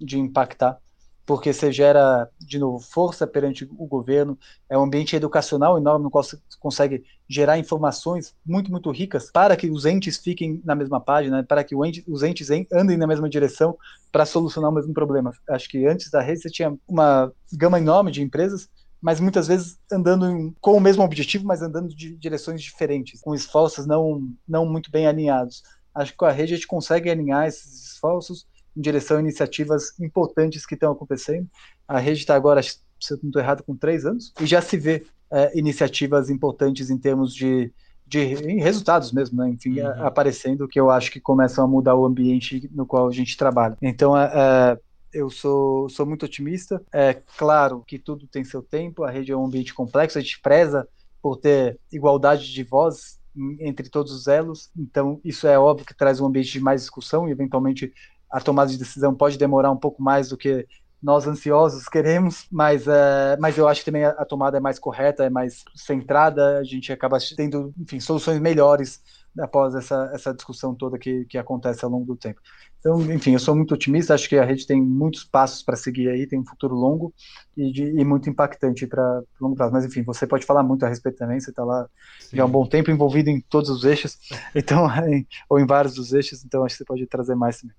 de 0.00 0.18
impactar, 0.18 0.78
porque 1.24 1.52
você 1.52 1.70
gera, 1.70 2.28
de 2.40 2.58
novo, 2.58 2.80
força 2.80 3.26
perante 3.26 3.64
o 3.64 3.86
governo, 3.86 4.36
é 4.68 4.76
um 4.76 4.82
ambiente 4.82 5.14
educacional 5.14 5.78
enorme 5.78 6.04
no 6.04 6.10
qual 6.10 6.24
você 6.24 6.36
consegue 6.58 7.04
gerar 7.28 7.58
informações 7.58 8.34
muito, 8.44 8.70
muito 8.70 8.90
ricas 8.90 9.30
para 9.30 9.56
que 9.56 9.70
os 9.70 9.86
entes 9.86 10.16
fiquem 10.16 10.60
na 10.64 10.74
mesma 10.74 11.00
página, 11.00 11.44
para 11.44 11.62
que 11.62 11.76
os 11.76 12.22
entes 12.22 12.48
andem 12.72 12.96
na 12.96 13.06
mesma 13.06 13.28
direção 13.28 13.78
para 14.10 14.26
solucionar 14.26 14.70
o 14.70 14.74
mesmo 14.74 14.92
problema. 14.92 15.32
Acho 15.48 15.68
que 15.68 15.86
antes 15.86 16.10
da 16.10 16.20
rede 16.20 16.42
você 16.42 16.50
tinha 16.50 16.76
uma 16.88 17.32
gama 17.52 17.78
enorme 17.78 18.10
de 18.10 18.20
empresas 18.20 18.68
mas 19.02 19.18
muitas 19.18 19.48
vezes 19.48 19.76
andando 19.90 20.30
em, 20.30 20.54
com 20.60 20.76
o 20.76 20.80
mesmo 20.80 21.02
objetivo, 21.02 21.44
mas 21.44 21.60
andando 21.60 21.88
de 21.88 22.16
direções 22.16 22.62
diferentes, 22.62 23.20
com 23.20 23.34
esforços 23.34 23.84
não, 23.84 24.30
não 24.48 24.64
muito 24.64 24.92
bem 24.92 25.08
alinhados. 25.08 25.64
Acho 25.92 26.12
que 26.12 26.18
com 26.18 26.24
a 26.24 26.30
rede 26.30 26.54
a 26.54 26.56
gente 26.56 26.68
consegue 26.68 27.10
alinhar 27.10 27.48
esses 27.48 27.94
esforços 27.94 28.46
em 28.76 28.80
direção 28.80 29.16
a 29.16 29.20
iniciativas 29.20 29.98
importantes 29.98 30.64
que 30.64 30.74
estão 30.74 30.92
acontecendo. 30.92 31.48
A 31.86 31.98
rede 31.98 32.20
está 32.20 32.36
agora, 32.36 32.62
se 32.62 32.78
eu 33.10 33.18
não 33.22 33.28
estou 33.28 33.42
errado, 33.42 33.64
com 33.64 33.76
três 33.76 34.06
anos, 34.06 34.32
e 34.40 34.46
já 34.46 34.62
se 34.62 34.76
vê 34.76 35.04
é, 35.30 35.58
iniciativas 35.58 36.30
importantes 36.30 36.88
em 36.88 36.96
termos 36.96 37.34
de, 37.34 37.72
de 38.06 38.24
resultados 38.24 39.12
mesmo, 39.12 39.42
né? 39.42 39.50
enfim, 39.50 39.80
uhum. 39.80 40.06
aparecendo, 40.06 40.68
que 40.68 40.78
eu 40.78 40.90
acho 40.90 41.10
que 41.10 41.20
começam 41.20 41.64
a 41.64 41.68
mudar 41.68 41.96
o 41.96 42.06
ambiente 42.06 42.70
no 42.72 42.86
qual 42.86 43.08
a 43.08 43.12
gente 43.12 43.36
trabalha. 43.36 43.76
Então, 43.82 44.16
é, 44.16 44.30
é 44.32 44.78
eu 45.12 45.30
sou, 45.30 45.88
sou 45.88 46.06
muito 46.06 46.26
otimista. 46.26 46.82
É 46.92 47.14
claro 47.36 47.82
que 47.86 47.98
tudo 47.98 48.26
tem 48.26 48.44
seu 48.44 48.62
tempo, 48.62 49.04
a 49.04 49.10
rede 49.10 49.32
é 49.32 49.36
um 49.36 49.44
ambiente 49.44 49.74
complexo, 49.74 50.18
a 50.18 50.20
gente 50.20 50.40
preza 50.40 50.88
por 51.20 51.36
ter 51.36 51.78
igualdade 51.90 52.52
de 52.52 52.64
voz 52.64 53.20
entre 53.60 53.88
todos 53.88 54.12
os 54.12 54.26
elos, 54.26 54.70
então 54.76 55.18
isso 55.24 55.46
é 55.46 55.58
óbvio 55.58 55.86
que 55.86 55.94
traz 55.94 56.20
um 56.20 56.26
ambiente 56.26 56.52
de 56.52 56.60
mais 56.60 56.82
discussão 56.82 57.26
e 57.26 57.32
eventualmente 57.32 57.92
a 58.30 58.40
tomada 58.40 58.70
de 58.70 58.76
decisão 58.76 59.14
pode 59.14 59.38
demorar 59.38 59.70
um 59.70 59.76
pouco 59.76 60.02
mais 60.02 60.28
do 60.28 60.36
que 60.36 60.66
nós 61.02 61.26
ansiosos 61.26 61.88
queremos, 61.88 62.46
mas, 62.50 62.86
é, 62.86 63.36
mas 63.40 63.58
eu 63.58 63.66
acho 63.66 63.80
que 63.80 63.86
também 63.86 64.04
a, 64.04 64.24
tomada 64.24 64.58
é 64.58 64.60
mais 64.60 64.78
correta, 64.78 65.24
é 65.24 65.30
mais 65.30 65.64
centrada, 65.74 66.58
a 66.58 66.64
gente 66.64 66.92
acaba 66.92 67.18
tendo, 67.36 67.74
enfim, 67.78 67.98
soluções 67.98 68.38
melhores 68.38 69.02
após 69.40 69.74
essa, 69.74 70.10
essa 70.14 70.32
discussão 70.32 70.74
toda 70.74 70.98
que, 70.98 71.24
que 71.24 71.36
acontece 71.36 71.84
ao 71.84 71.90
longo 71.90 72.04
do 72.04 72.16
tempo. 72.16 72.40
Então, 72.82 73.00
enfim, 73.12 73.32
eu 73.32 73.38
sou 73.38 73.54
muito 73.54 73.74
otimista, 73.74 74.12
acho 74.12 74.28
que 74.28 74.36
a 74.36 74.44
rede 74.44 74.66
tem 74.66 74.82
muitos 74.82 75.22
passos 75.22 75.62
para 75.62 75.76
seguir 75.76 76.08
aí, 76.08 76.26
tem 76.26 76.40
um 76.40 76.44
futuro 76.44 76.74
longo 76.74 77.14
e, 77.56 77.70
de, 77.70 77.84
e 77.84 78.04
muito 78.04 78.28
impactante 78.28 78.88
para 78.88 79.22
longo 79.40 79.54
prazo. 79.54 79.72
Mas, 79.72 79.84
enfim, 79.84 80.02
você 80.02 80.26
pode 80.26 80.44
falar 80.44 80.64
muito 80.64 80.84
a 80.84 80.88
respeito 80.88 81.16
também, 81.16 81.38
você 81.38 81.50
está 81.50 81.62
lá 81.64 81.86
Sim. 82.18 82.38
já 82.38 82.42
há 82.42 82.46
um 82.46 82.50
bom 82.50 82.66
tempo 82.66 82.90
envolvido 82.90 83.30
em 83.30 83.40
todos 83.40 83.70
os 83.70 83.84
eixos, 83.84 84.18
então, 84.52 84.88
em, 85.06 85.24
ou 85.48 85.60
em 85.60 85.66
vários 85.66 85.94
dos 85.94 86.12
eixos, 86.12 86.44
então 86.44 86.64
acho 86.64 86.74
que 86.74 86.78
você 86.78 86.84
pode 86.84 87.06
trazer 87.06 87.36
mais 87.36 87.60
também. 87.60 87.76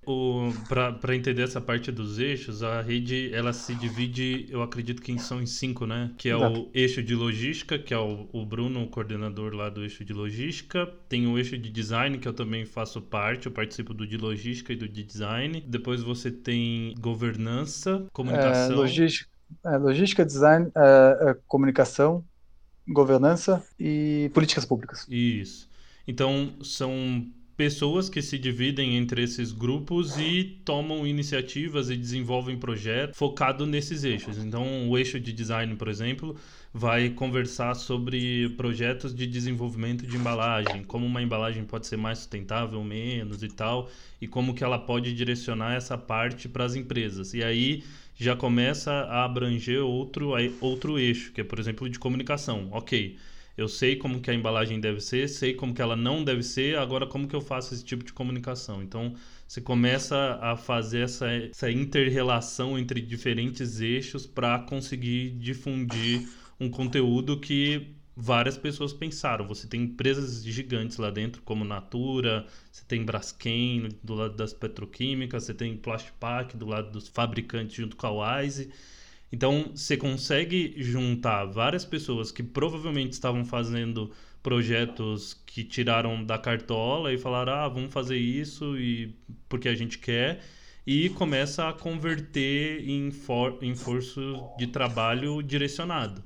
Para 0.66 1.14
entender 1.14 1.42
essa 1.42 1.60
parte 1.60 1.92
dos 1.92 2.18
eixos, 2.18 2.62
a 2.62 2.80
rede 2.80 3.30
ela 3.34 3.52
se 3.52 3.74
divide, 3.74 4.46
eu 4.48 4.62
acredito 4.62 5.02
que 5.02 5.18
são 5.18 5.42
em 5.42 5.46
cinco, 5.46 5.84
né? 5.86 6.12
Que 6.16 6.30
é 6.30 6.34
Exato. 6.34 6.60
o 6.60 6.70
eixo 6.72 7.02
de 7.02 7.14
logística, 7.14 7.78
que 7.78 7.92
é 7.92 7.98
o, 7.98 8.26
o 8.32 8.46
Bruno, 8.46 8.82
o 8.82 8.88
coordenador 8.88 9.54
lá 9.54 9.68
do 9.68 9.82
eixo 9.82 10.02
de 10.02 10.14
logística, 10.14 10.86
tem 11.10 11.26
o 11.26 11.36
eixo 11.36 11.58
de 11.58 11.68
design, 11.68 12.16
que 12.16 12.26
eu 12.26 12.32
também 12.32 12.64
faço 12.64 13.02
parte, 13.02 13.46
eu 13.46 13.52
participo 13.52 13.92
do 13.92 14.06
de 14.06 14.16
logística 14.16 14.72
e 14.72 14.76
do 14.76 14.88
de 14.94 15.04
design. 15.04 15.60
Depois 15.60 16.02
você 16.02 16.30
tem 16.30 16.94
governança, 16.98 18.06
comunicação. 18.12 18.72
É, 18.72 18.76
logística, 18.76 19.30
é, 19.66 19.76
logística, 19.76 20.24
design, 20.24 20.70
é, 20.74 21.30
é, 21.30 21.36
comunicação, 21.46 22.24
governança 22.88 23.62
e 23.78 24.30
políticas 24.32 24.64
públicas. 24.64 25.06
Isso. 25.08 25.68
Então, 26.06 26.54
são 26.62 27.26
pessoas 27.56 28.08
que 28.08 28.20
se 28.20 28.38
dividem 28.38 28.96
entre 28.96 29.22
esses 29.22 29.52
grupos 29.52 30.18
e 30.18 30.60
tomam 30.64 31.06
iniciativas 31.06 31.88
e 31.88 31.96
desenvolvem 31.96 32.58
projetos 32.58 33.16
focado 33.16 33.64
nesses 33.64 34.04
eixos. 34.04 34.38
Então, 34.38 34.88
o 34.88 34.98
eixo 34.98 35.20
de 35.20 35.32
design, 35.32 35.74
por 35.76 35.88
exemplo, 35.88 36.36
vai 36.76 37.08
conversar 37.08 37.76
sobre 37.76 38.48
projetos 38.56 39.14
de 39.14 39.28
desenvolvimento 39.28 40.04
de 40.04 40.16
embalagem, 40.16 40.82
como 40.82 41.06
uma 41.06 41.22
embalagem 41.22 41.62
pode 41.64 41.86
ser 41.86 41.96
mais 41.96 42.18
sustentável, 42.18 42.82
menos 42.82 43.44
e 43.44 43.48
tal, 43.48 43.88
e 44.20 44.26
como 44.26 44.52
que 44.52 44.64
ela 44.64 44.76
pode 44.76 45.14
direcionar 45.14 45.74
essa 45.76 45.96
parte 45.96 46.48
para 46.48 46.64
as 46.64 46.74
empresas. 46.74 47.32
E 47.32 47.44
aí 47.44 47.84
já 48.16 48.34
começa 48.34 48.90
a 48.90 49.24
abranger 49.24 49.84
outro, 49.84 50.32
outro 50.60 50.98
eixo, 50.98 51.30
que 51.32 51.40
é, 51.42 51.44
por 51.44 51.60
exemplo, 51.60 51.88
de 51.88 51.96
comunicação. 51.96 52.68
Ok, 52.72 53.16
eu 53.56 53.68
sei 53.68 53.94
como 53.94 54.20
que 54.20 54.28
a 54.28 54.34
embalagem 54.34 54.80
deve 54.80 55.00
ser, 55.00 55.28
sei 55.28 55.54
como 55.54 55.72
que 55.72 55.80
ela 55.80 55.94
não 55.94 56.24
deve 56.24 56.42
ser, 56.42 56.76
agora 56.76 57.06
como 57.06 57.28
que 57.28 57.36
eu 57.36 57.40
faço 57.40 57.72
esse 57.72 57.84
tipo 57.84 58.02
de 58.02 58.12
comunicação? 58.12 58.82
Então, 58.82 59.14
você 59.46 59.60
começa 59.60 60.40
a 60.42 60.56
fazer 60.56 61.02
essa, 61.02 61.30
essa 61.30 61.70
inter-relação 61.70 62.76
entre 62.76 63.00
diferentes 63.00 63.80
eixos 63.80 64.26
para 64.26 64.58
conseguir 64.58 65.30
difundir 65.38 66.26
um 66.58 66.70
conteúdo 66.70 67.38
que 67.40 67.94
várias 68.16 68.56
pessoas 68.56 68.92
pensaram. 68.92 69.46
Você 69.46 69.66
tem 69.66 69.82
empresas 69.82 70.44
gigantes 70.44 70.98
lá 70.98 71.10
dentro, 71.10 71.42
como 71.42 71.64
Natura, 71.64 72.46
você 72.70 72.84
tem 72.86 73.04
Braskem 73.04 73.88
do 74.02 74.14
lado 74.14 74.36
das 74.36 74.52
petroquímicas, 74.52 75.44
você 75.44 75.54
tem 75.54 75.76
Plastpac 75.76 76.56
do 76.56 76.66
lado 76.66 76.90
dos 76.90 77.08
fabricantes 77.08 77.74
junto 77.76 77.96
com 77.96 78.06
a 78.06 78.40
Wise. 78.40 78.70
Então, 79.32 79.72
você 79.74 79.96
consegue 79.96 80.74
juntar 80.78 81.46
várias 81.46 81.84
pessoas 81.84 82.30
que 82.30 82.42
provavelmente 82.42 83.12
estavam 83.12 83.44
fazendo 83.44 84.12
projetos 84.42 85.34
que 85.46 85.64
tiraram 85.64 86.24
da 86.24 86.38
cartola 86.38 87.12
e 87.12 87.18
falaram: 87.18 87.52
"Ah, 87.54 87.68
vamos 87.68 87.92
fazer 87.92 88.16
isso 88.16 88.78
e 88.78 89.14
porque 89.48 89.68
a 89.68 89.74
gente 89.74 89.98
quer" 89.98 90.40
e 90.86 91.08
começa 91.10 91.68
a 91.68 91.72
converter 91.72 92.86
em, 92.88 93.10
for 93.10 93.58
em 93.62 93.74
forço 93.74 94.20
de 94.58 94.66
trabalho 94.66 95.42
direcionado 95.42 96.22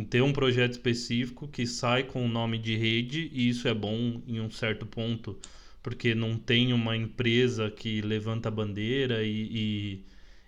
em 0.00 0.04
ter 0.04 0.22
um 0.22 0.32
projeto 0.32 0.72
específico 0.72 1.46
que 1.46 1.66
sai 1.66 2.04
com 2.04 2.24
o 2.24 2.28
nome 2.28 2.58
de 2.58 2.74
rede, 2.74 3.30
e 3.32 3.48
isso 3.50 3.68
é 3.68 3.74
bom 3.74 4.22
em 4.26 4.40
um 4.40 4.50
certo 4.50 4.86
ponto, 4.86 5.38
porque 5.82 6.14
não 6.14 6.36
tem 6.36 6.72
uma 6.72 6.96
empresa 6.96 7.70
que 7.70 8.00
levanta 8.00 8.48
a 8.48 8.52
bandeira 8.52 9.22
e, 9.22 10.04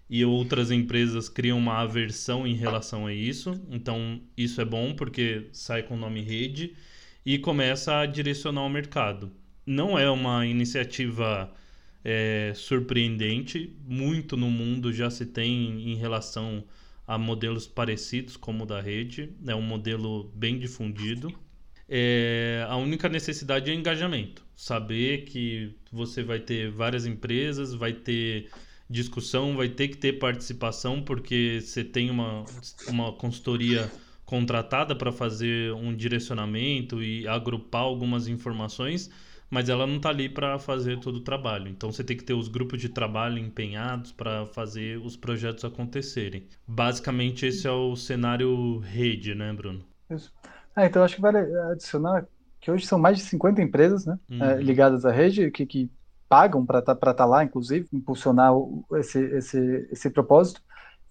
e, 0.09 0.19
e 0.21 0.25
outras 0.25 0.71
empresas 0.71 1.29
criam 1.29 1.59
uma 1.59 1.81
aversão 1.81 2.47
em 2.47 2.55
relação 2.55 3.07
a 3.07 3.12
isso. 3.12 3.61
Então, 3.71 4.21
isso 4.37 4.61
é 4.61 4.65
bom 4.65 4.95
porque 4.95 5.49
sai 5.53 5.83
com 5.83 5.95
o 5.95 5.99
nome 5.99 6.23
rede 6.23 6.75
e 7.25 7.38
começa 7.38 7.99
a 7.99 8.07
direcionar 8.07 8.65
o 8.65 8.71
mercado. 8.71 9.31
Não 9.67 9.99
é 9.99 10.11
uma 10.11 10.47
iniciativa 10.47 11.53
é, 12.05 12.53
surpreendente, 12.55 13.77
muito 13.87 14.37
no 14.37 14.51
mundo 14.51 14.93
já 14.93 15.11
se 15.11 15.27
tem 15.27 15.93
em 15.93 15.95
relação 15.95 16.65
a 17.07 17.19
modelos 17.19 17.67
parecidos 17.67 18.37
como 18.37 18.65
o 18.65 18.67
da 18.67 18.81
rede. 18.81 19.33
É 19.47 19.55
um 19.55 19.62
modelo 19.62 20.31
bem 20.35 20.59
difundido. 20.59 21.33
É, 21.88 22.65
a 22.69 22.77
única 22.77 23.09
necessidade 23.09 23.71
é 23.71 23.75
engajamento. 23.75 24.45
Saber 24.57 25.25
que 25.25 25.75
você 25.93 26.23
vai 26.23 26.38
ter 26.41 26.71
várias 26.71 27.05
empresas, 27.05 27.75
vai 27.75 27.93
ter 27.93 28.49
discussão, 28.88 29.57
vai 29.57 29.69
ter 29.69 29.88
que 29.88 29.97
ter 29.97 30.15
participação, 30.15 31.03
porque 31.03 31.61
você 31.61 31.83
tem 31.83 32.11
uma, 32.11 32.45
uma 32.88 33.12
consultoria 33.12 33.91
contratada 34.25 34.95
para 34.95 35.12
fazer 35.12 35.73
um 35.75 35.95
direcionamento 35.95 37.03
e 37.03 37.27
agrupar 37.27 37.83
algumas 37.83 38.29
informações, 38.29 39.11
mas 39.53 39.69
ela 39.69 39.87
não 39.87 39.97
está 39.97 40.09
ali 40.09 40.31
para 40.31 40.59
fazer 40.59 40.99
todo 40.99 41.17
o 41.17 41.21
trabalho. 41.21 41.69
Então 41.69 41.93
você 41.93 42.03
tem 42.03 42.17
que 42.17 42.25
ter 42.25 42.33
os 42.33 42.49
grupos 42.49 42.81
de 42.81 42.88
trabalho 42.88 43.37
empenhados 43.37 44.11
para 44.11 44.47
fazer 44.47 44.97
os 44.97 45.15
projetos 45.15 45.62
acontecerem. 45.62 46.49
Basicamente 46.67 47.45
esse 47.45 47.67
é 47.67 47.71
o 47.71 47.95
cenário 47.95 48.79
rede, 48.79 49.35
né, 49.35 49.53
Bruno? 49.53 49.85
Isso. 50.09 50.33
Ah, 50.75 50.87
então 50.87 51.05
acho 51.05 51.17
que 51.17 51.21
vale 51.21 51.37
adicionar 51.71 52.27
que 52.59 52.71
hoje 52.71 52.87
são 52.87 52.99
mais 52.99 53.19
de 53.19 53.25
50 53.25 53.61
empresas 53.61 54.07
né, 54.07 54.19
uhum. 54.31 54.43
é, 54.43 54.62
ligadas 54.62 55.05
à 55.05 55.12
rede 55.12 55.51
que, 55.51 55.67
que 55.67 55.91
pagam 56.31 56.65
para 56.65 56.79
estar 56.79 56.95
tá, 56.95 57.12
tá 57.12 57.27
lá, 57.27 57.45
inclusive, 57.45 57.87
impulsionar 57.93 58.55
esse, 58.95 59.21
esse, 59.21 59.88
esse 59.93 60.09
propósito. 60.09 60.62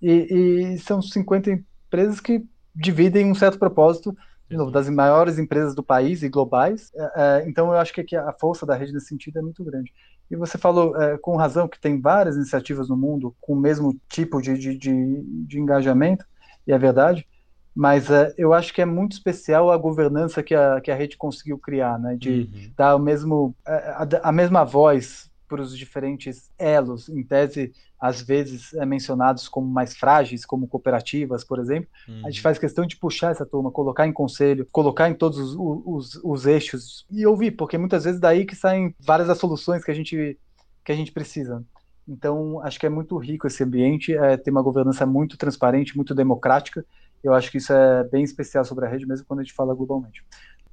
E, 0.01 0.73
e, 0.73 0.79
são 0.79 0.99
50 0.99 1.51
empresas 1.51 2.19
que 2.19 2.43
dividem 2.75 3.29
um 3.29 3.35
certo 3.35 3.59
propósito 3.59 4.17
novo, 4.57 4.71
das 4.71 4.89
maiores 4.89 5.37
empresas 5.39 5.75
do 5.75 5.83
país 5.83 6.23
e 6.23 6.29
globais. 6.29 6.91
É, 6.95 7.11
é, 7.15 7.49
então, 7.49 7.67
eu 7.67 7.77
acho 7.77 7.93
que 7.93 8.15
a 8.15 8.33
força 8.33 8.65
da 8.65 8.75
rede 8.75 8.93
nesse 8.93 9.07
sentido 9.07 9.39
é 9.39 9.41
muito 9.41 9.63
grande. 9.63 9.91
E 10.29 10.35
você 10.35 10.57
falou 10.57 10.95
é, 11.01 11.17
com 11.17 11.35
razão 11.35 11.67
que 11.67 11.79
tem 11.79 11.99
várias 11.99 12.35
iniciativas 12.35 12.87
no 12.87 12.95
mundo 12.95 13.35
com 13.41 13.53
o 13.53 13.59
mesmo 13.59 13.99
tipo 14.07 14.41
de, 14.41 14.57
de, 14.57 14.77
de, 14.77 15.23
de 15.45 15.59
engajamento, 15.59 16.25
e 16.65 16.71
é 16.71 16.77
verdade, 16.77 17.27
mas 17.75 18.09
é, 18.09 18.33
eu 18.37 18.53
acho 18.53 18.73
que 18.73 18.81
é 18.81 18.85
muito 18.85 19.13
especial 19.13 19.71
a 19.71 19.77
governança 19.77 20.43
que 20.43 20.53
a, 20.53 20.79
que 20.81 20.91
a 20.91 20.95
rede 20.95 21.17
conseguiu 21.17 21.57
criar, 21.57 21.99
né? 21.99 22.15
de 22.15 22.49
uhum. 22.53 22.71
dar 22.77 22.95
o 22.95 22.99
mesmo, 22.99 23.55
é, 23.65 23.73
a, 23.73 24.07
a 24.23 24.31
mesma 24.31 24.63
voz 24.63 25.29
para 25.47 25.61
os 25.61 25.77
diferentes 25.77 26.49
elos, 26.57 27.09
em 27.09 27.23
tese, 27.23 27.73
às 28.01 28.19
vezes 28.19 28.73
é 28.73 28.83
mencionados 28.83 29.47
como 29.47 29.67
mais 29.67 29.95
frágeis, 29.95 30.43
como 30.43 30.67
cooperativas, 30.67 31.43
por 31.43 31.59
exemplo. 31.59 31.87
Uhum. 32.09 32.25
A 32.25 32.31
gente 32.31 32.39
uhum. 32.39 32.43
faz 32.43 32.57
questão 32.57 32.83
de 32.83 32.97
puxar 32.97 33.29
essa 33.29 33.45
turma, 33.45 33.71
colocar 33.71 34.07
em 34.07 34.11
conselho, 34.11 34.67
colocar 34.71 35.07
em 35.07 35.13
todos 35.13 35.37
os, 35.37 35.55
os, 35.55 36.19
os 36.23 36.45
eixos 36.47 37.05
e 37.11 37.27
ouvir, 37.27 37.51
porque 37.51 37.77
muitas 37.77 38.03
vezes 38.03 38.19
daí 38.19 38.43
que 38.43 38.55
saem 38.55 38.95
várias 38.99 39.27
das 39.27 39.37
soluções 39.37 39.83
que 39.85 39.91
a 39.91 39.93
gente, 39.93 40.35
que 40.83 40.91
a 40.91 40.95
gente 40.95 41.11
precisa. 41.11 41.63
Então, 42.07 42.59
acho 42.63 42.79
que 42.79 42.87
é 42.87 42.89
muito 42.89 43.15
rico 43.17 43.45
esse 43.45 43.63
ambiente, 43.63 44.17
é, 44.17 44.35
tem 44.35 44.51
uma 44.51 44.63
governança 44.63 45.05
muito 45.05 45.37
transparente, 45.37 45.95
muito 45.95 46.15
democrática. 46.15 46.83
Eu 47.23 47.35
acho 47.35 47.51
que 47.51 47.59
isso 47.59 47.71
é 47.71 48.03
bem 48.05 48.23
especial 48.23 48.65
sobre 48.65 48.87
a 48.87 48.89
rede, 48.89 49.05
mesmo 49.05 49.27
quando 49.27 49.41
a 49.41 49.43
gente 49.43 49.53
fala 49.53 49.75
globalmente 49.75 50.23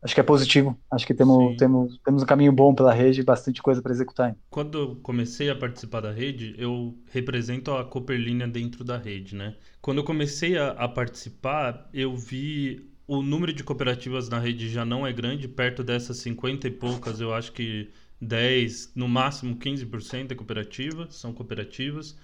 acho 0.02 0.14
que 0.14 0.20
é 0.20 0.24
positivo. 0.24 0.78
Acho 0.90 1.06
que 1.06 1.14
temos, 1.14 1.56
temos, 1.56 1.98
temos 2.04 2.22
um 2.22 2.26
caminho 2.26 2.52
bom 2.52 2.74
pela 2.74 2.92
rede, 2.92 3.22
bastante 3.22 3.62
coisa 3.62 3.82
para 3.82 3.92
executar. 3.92 4.36
Quando 4.50 4.78
eu 4.78 4.96
comecei 4.96 5.50
a 5.50 5.56
participar 5.56 6.00
da 6.00 6.12
rede, 6.12 6.54
eu 6.58 6.96
represento 7.10 7.72
a 7.72 7.84
Cooperlínea 7.84 8.46
dentro 8.46 8.84
da 8.84 8.96
rede, 8.96 9.34
né? 9.34 9.56
Quando 9.80 9.98
eu 9.98 10.04
comecei 10.04 10.56
a, 10.56 10.70
a, 10.70 10.88
participar, 10.88 11.88
eu 11.92 12.16
vi 12.16 12.88
o 13.06 13.22
número 13.22 13.52
de 13.52 13.64
cooperativas 13.64 14.28
na 14.28 14.38
rede 14.38 14.68
já 14.68 14.84
não 14.84 15.06
é 15.06 15.12
grande, 15.12 15.48
perto 15.48 15.82
dessas 15.82 16.18
50 16.18 16.68
e 16.68 16.70
poucas, 16.70 17.20
eu 17.20 17.32
acho 17.32 17.52
que 17.52 17.90
10, 18.20 18.92
no 18.94 19.08
máximo 19.08 19.56
15% 19.56 20.32
é 20.32 20.34
cooperativa, 20.34 21.06
são 21.10 21.32
cooperativas 21.32 22.16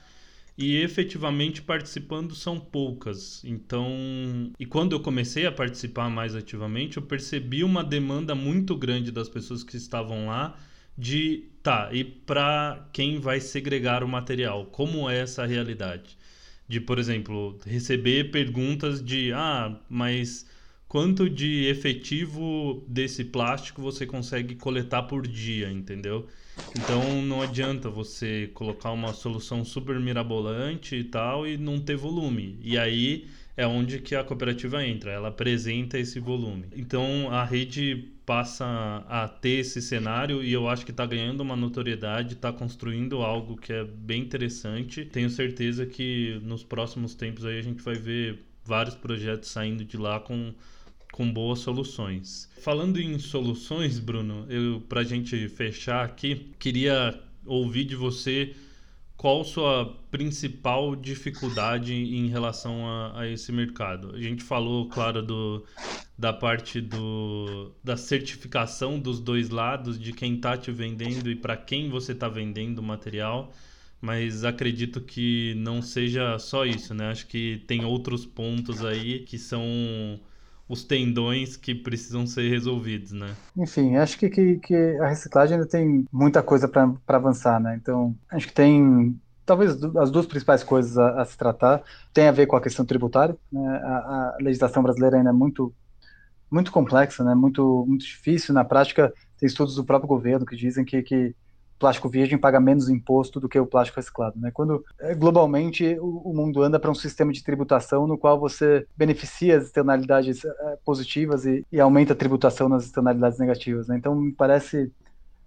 e 0.57 0.77
efetivamente 0.77 1.61
participando 1.63 2.35
são 2.35 2.61
poucas. 2.61 3.43
Então, 3.45 4.53
e 4.59 4.65
quando 4.65 4.93
eu 4.93 5.01
comecei 5.01 5.47
a 5.47 5.53
participar 5.53 6.09
mais 6.09 6.35
ativamente, 6.35 6.97
eu 6.97 7.03
percebi 7.03 7.65
uma 7.65 7.83
demanda 7.83 8.35
muito 8.35 8.77
grande 8.77 9.11
das 9.11 9.29
pessoas 9.29 9.65
que 9.65 9.77
estavam 9.77 10.27
lá 10.27 10.57
de 10.97 11.49
tá, 11.63 11.91
e 11.93 12.05
para 12.05 12.89
quem 12.93 13.19
vai 13.19 13.41
segregar 13.41 14.05
o 14.05 14.09
material? 14.09 14.67
Como 14.67 15.11
é 15.11 15.19
essa 15.19 15.45
realidade? 15.45 16.17
De, 16.69 16.81
por 16.81 16.99
exemplo, 16.99 17.59
receber 17.67 18.31
perguntas 18.31 19.05
de 19.05 19.33
ah, 19.33 19.77
mas 19.89 20.47
quanto 20.87 21.29
de 21.29 21.67
efetivo 21.67 22.85
desse 22.89 23.25
plástico 23.25 23.83
você 23.83 24.07
consegue 24.07 24.55
coletar 24.55 25.03
por 25.03 25.27
dia, 25.27 25.71
entendeu? 25.71 26.29
Então 26.75 27.23
não 27.23 27.41
adianta 27.41 27.89
você 27.89 28.51
colocar 28.53 28.91
uma 28.91 29.13
solução 29.13 29.65
super 29.65 29.99
mirabolante 30.01 30.97
e 30.97 31.05
tal 31.05 31.47
e 31.47 31.57
não 31.57 31.79
ter 31.79 31.97
volume. 31.97 32.59
E 32.61 32.77
aí 32.77 33.29
é 33.57 33.67
onde 33.67 34.01
que 34.01 34.15
a 34.15 34.25
cooperativa 34.25 34.85
entra, 34.85 35.13
ela 35.13 35.29
apresenta 35.29 35.99
esse 35.99 36.19
volume. 36.19 36.67
Então 36.75 37.31
a 37.31 37.45
rede 37.45 38.11
passa 38.27 39.05
a 39.09 39.29
ter 39.29 39.61
esse 39.61 39.81
cenário 39.81 40.43
e 40.43 40.53
eu 40.53 40.69
acho 40.69 40.85
que 40.85 40.91
está 40.91 41.07
ganhando 41.07 41.41
uma 41.43 41.55
notoriedade, 41.55 42.35
está 42.35 42.53
construindo 42.53 43.23
algo 43.23 43.57
que 43.57 43.73
é 43.73 43.85
bem 43.85 44.23
interessante. 44.23 45.05
Tenho 45.05 45.31
certeza 45.31 45.87
que 45.87 46.41
nos 46.43 46.65
próximos 46.65 47.15
tempos 47.15 47.45
aí 47.45 47.59
a 47.59 47.63
gente 47.63 47.83
vai 47.83 47.95
ver 47.95 48.41
vários 48.65 48.97
projetos 48.97 49.51
saindo 49.51 49.85
de 49.85 49.97
lá 49.97 50.19
com 50.19 50.53
com 51.15 51.33
boas 51.33 51.61
soluções. 51.61 52.51
Falando 52.61 53.01
em 53.01 53.21
soluções, 53.21 54.01
Bruno, 54.01 54.47
eu 54.51 54.81
para 54.89 55.03
a 55.03 55.05
gente 55.05 55.49
fechar 55.49 56.05
aqui, 56.05 56.51
queria 56.59 57.23
ouvir 57.47 57.85
de 57.85 57.95
você 57.95 58.53
qual 59.17 59.45
sua 59.45 59.97
principal 60.11 60.97
dificuldade 60.97 61.95
em 61.95 62.27
relação 62.27 62.85
a, 62.89 63.21
a, 63.21 63.29
esse 63.29 63.53
mercado? 63.53 64.13
A 64.13 64.21
gente 64.21 64.43
falou, 64.43 64.89
claro, 64.89 65.23
do, 65.23 65.65
da 66.19 66.33
parte 66.33 66.81
do, 66.81 67.71
da 67.83 67.97
certificação 67.97 68.99
dos 68.99 69.21
dois 69.21 69.51
lados, 69.51 70.01
de 70.01 70.13
quem 70.13 70.35
está 70.35 70.57
te 70.57 70.73
vendendo 70.73 71.31
e 71.31 71.37
para 71.37 71.57
quem 71.57 71.89
você 71.91 72.11
está 72.11 72.29
vendendo 72.29 72.81
o 72.81 72.83
material, 72.83 73.53
mas 74.01 74.45
acredito 74.45 75.01
que 75.01 75.55
não 75.59 75.81
seja 75.81 76.41
só 76.41 76.67
isso, 76.67 76.93
né? 76.93 77.13
Acho 77.13 77.29
que 77.29 77.63
tem 77.69 77.85
outros 77.85 78.27
pontos 78.27 78.85
aí 78.85 79.21
que 79.21 79.39
são 79.39 80.19
os 80.69 80.83
tendões 80.83 81.57
que 81.57 81.75
precisam 81.75 82.27
ser 82.27 82.49
resolvidos, 82.49 83.13
né? 83.13 83.35
Enfim, 83.57 83.97
acho 83.97 84.19
que, 84.19 84.31
que, 84.31 84.57
que 84.57 84.75
a 84.75 85.09
reciclagem 85.09 85.57
ainda 85.57 85.69
tem 85.69 86.07
muita 86.11 86.43
coisa 86.43 86.67
para 86.67 86.97
avançar, 87.09 87.61
né? 87.61 87.79
Então, 87.81 88.17
acho 88.31 88.47
que 88.47 88.55
tem 88.55 89.19
talvez 89.45 89.83
as 89.97 90.11
duas 90.11 90.27
principais 90.27 90.63
coisas 90.65 90.97
a, 90.97 91.21
a, 91.21 91.25
se 91.25 91.37
tratar 91.37 91.83
tem 92.15 92.29
a 92.29 92.33
ver 92.33 92.47
com 92.47 92.57
a 92.57 92.61
questão 92.61 92.85
tributária. 92.85 93.37
Né? 93.53 93.67
A, 93.85 93.97
a, 93.97 94.37
legislação 94.41 94.83
brasileira 94.83 95.19
ainda 95.19 95.31
é 95.31 95.33
muito 95.33 95.73
muito 96.51 96.71
complexa, 96.73 97.25
né? 97.25 97.35
Muito 97.35 97.85
muito 97.87 98.05
difícil. 98.05 98.55
Na 98.55 98.65
prática, 98.65 99.13
tem 99.39 99.47
estudos 99.47 99.75
do 99.75 99.85
próprio 99.85 100.09
governo 100.09 100.47
que 100.47 100.57
dizem 100.57 100.85
que, 100.85 101.03
que 101.03 101.35
plástico 101.79 102.09
virgem 102.09 102.39
paga 102.39 102.61
menos 102.61 102.89
imposto 102.89 103.41
do 103.41 103.49
que 103.49 103.59
o 103.59 103.67
plástico 103.67 103.99
reciclado. 103.99 104.39
Né? 104.39 104.51
Quando 104.53 104.85
é, 105.01 105.15
globalmente 105.15 105.99
o, 105.99 106.31
o 106.31 106.35
mundo 106.35 106.63
anda 106.63 106.79
para 106.79 106.91
um 106.91 106.95
sistema 106.95 107.33
de 107.33 107.43
tributação 107.43 108.07
no 108.07 108.19
qual 108.19 108.39
você 108.39 108.87
beneficia 108.97 109.59
as 109.59 109.65
externalidades 109.65 110.45
é, 110.45 110.79
positivas 110.85 111.45
e, 111.45 111.65
e, 111.71 111.81
aumenta 111.81 112.13
a 112.13 112.17
tributação 112.17 112.69
nas 112.69 112.85
externalidades 112.85 113.39
negativas. 113.39 113.89
Né? 113.89 113.97
Então 113.97 114.15
me 114.15 114.33
parece 114.33 114.91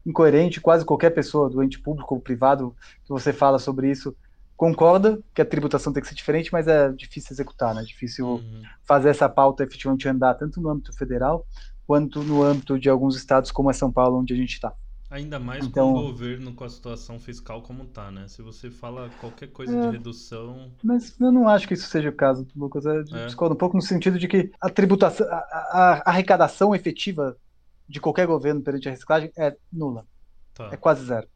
incoerente, 0.05 0.61
quase 0.61 0.85
qualquer 0.85 1.09
pessoa, 1.09 1.49
do 1.49 1.61
ente 1.61 1.79
público 1.79 2.15
ou 2.15 2.21
privado, 2.21 2.73
que 3.03 3.09
você 3.09 3.33
fala 3.33 3.59
sobre 3.59 3.91
isso, 3.91 4.15
concorda 4.55 5.19
que 5.33 5.41
a 5.41 5.45
tributação 5.45 5.91
tem 5.91 6.01
que 6.01 6.07
ser 6.07 6.15
diferente, 6.15 6.51
mas 6.51 6.67
é 6.67 6.89
difícil 6.91 7.33
executar, 7.33 7.75
né? 7.75 7.81
É 7.81 7.85
difícil 7.85 8.25
uhum. 8.25 8.61
fazer 8.85 9.09
essa 9.09 9.27
pauta 9.27 9.63
efetivamente 9.63 10.07
andar 10.07 10.33
tanto 10.35 10.61
no 10.61 10.69
âmbito 10.69 10.93
federal 10.93 11.45
quanto 11.85 12.23
no 12.23 12.43
âmbito 12.43 12.79
de 12.79 12.89
alguns 12.89 13.15
estados 13.15 13.51
como 13.51 13.69
é 13.69 13.73
São 13.73 13.91
Paulo, 13.91 14.19
onde 14.19 14.33
a 14.33 14.37
gente 14.37 14.53
está. 14.53 14.73
Ainda 15.09 15.39
mais 15.39 15.65
então, 15.65 15.93
com 15.93 15.99
o 15.99 16.03
governo 16.03 16.53
com 16.53 16.65
a 16.65 16.69
situação 16.69 17.17
fiscal 17.17 17.61
como 17.61 17.85
tá, 17.85 18.11
né? 18.11 18.27
Se 18.27 18.41
você 18.41 18.69
fala 18.69 19.09
qualquer 19.21 19.47
coisa 19.47 19.77
é, 19.77 19.81
de 19.81 19.97
redução. 19.97 20.69
Mas 20.83 21.17
eu 21.19 21.31
não 21.31 21.47
acho 21.47 21.65
que 21.65 21.75
isso 21.75 21.87
seja 21.87 22.09
o 22.09 22.13
caso, 22.13 22.45
Lucas. 22.53 22.85
Eu 22.85 22.99
é. 22.99 23.25
discordo 23.25 23.55
um 23.55 23.57
pouco 23.57 23.77
no 23.77 23.81
sentido 23.81 24.19
de 24.19 24.27
que 24.27 24.51
a 24.59 24.69
tributação, 24.69 25.25
a, 25.29 25.35
a, 25.35 26.09
arrecadação 26.09 26.75
efetiva 26.75 27.37
de 27.87 28.01
qualquer 28.01 28.27
governo 28.27 28.61
perante 28.61 28.89
a 28.89 28.91
reciclagem 28.91 29.31
é 29.37 29.55
nula. 29.71 30.05
Tá. 30.53 30.69
É 30.73 30.75
quase 30.75 31.05
zero. 31.05 31.27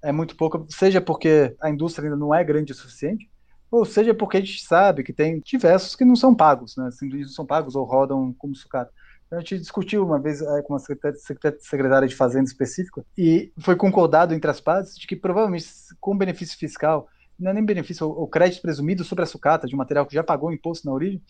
É 0.00 0.10
muito 0.10 0.34
pouco, 0.34 0.66
seja 0.70 1.00
porque 1.00 1.54
a 1.60 1.68
indústria 1.68 2.06
ainda 2.06 2.16
não 2.16 2.34
é 2.34 2.42
grande 2.42 2.72
o 2.72 2.74
suficiente, 2.74 3.28
ou 3.70 3.84
seja 3.84 4.14
porque 4.14 4.38
a 4.38 4.40
gente 4.40 4.64
sabe 4.64 5.02
que 5.02 5.12
tem 5.12 5.40
diversos 5.40 5.94
que 5.94 6.04
não 6.04 6.16
são 6.16 6.34
pagos, 6.34 6.76
né? 6.76 6.90
Simplesmente 6.92 7.26
não 7.26 7.34
são 7.34 7.44
pagos 7.44 7.76
ou 7.76 7.84
rodam 7.84 8.32
como 8.38 8.54
sucata. 8.54 8.90
A 9.30 9.38
gente 9.40 9.58
discutiu 9.58 10.04
uma 10.04 10.18
vez 10.18 10.40
é, 10.40 10.62
com 10.62 10.72
uma 10.72 10.80
secretária 10.80 12.08
de 12.08 12.16
Fazenda 12.16 12.46
específica 12.46 13.04
e 13.16 13.52
foi 13.58 13.76
concordado 13.76 14.32
entre 14.34 14.50
as 14.50 14.60
partes 14.60 14.98
de 14.98 15.06
que 15.06 15.14
provavelmente 15.14 15.66
com 16.00 16.16
benefício 16.16 16.58
fiscal, 16.58 17.08
não 17.38 17.50
é 17.50 17.54
nem 17.54 17.64
benefício, 17.64 18.08
o 18.08 18.26
crédito 18.26 18.62
presumido 18.62 19.04
sobre 19.04 19.24
a 19.24 19.26
sucata 19.26 19.66
de 19.66 19.74
um 19.74 19.78
material 19.78 20.06
que 20.06 20.14
já 20.14 20.24
pagou 20.24 20.52
imposto 20.52 20.86
na 20.86 20.94
origem, 20.94 21.22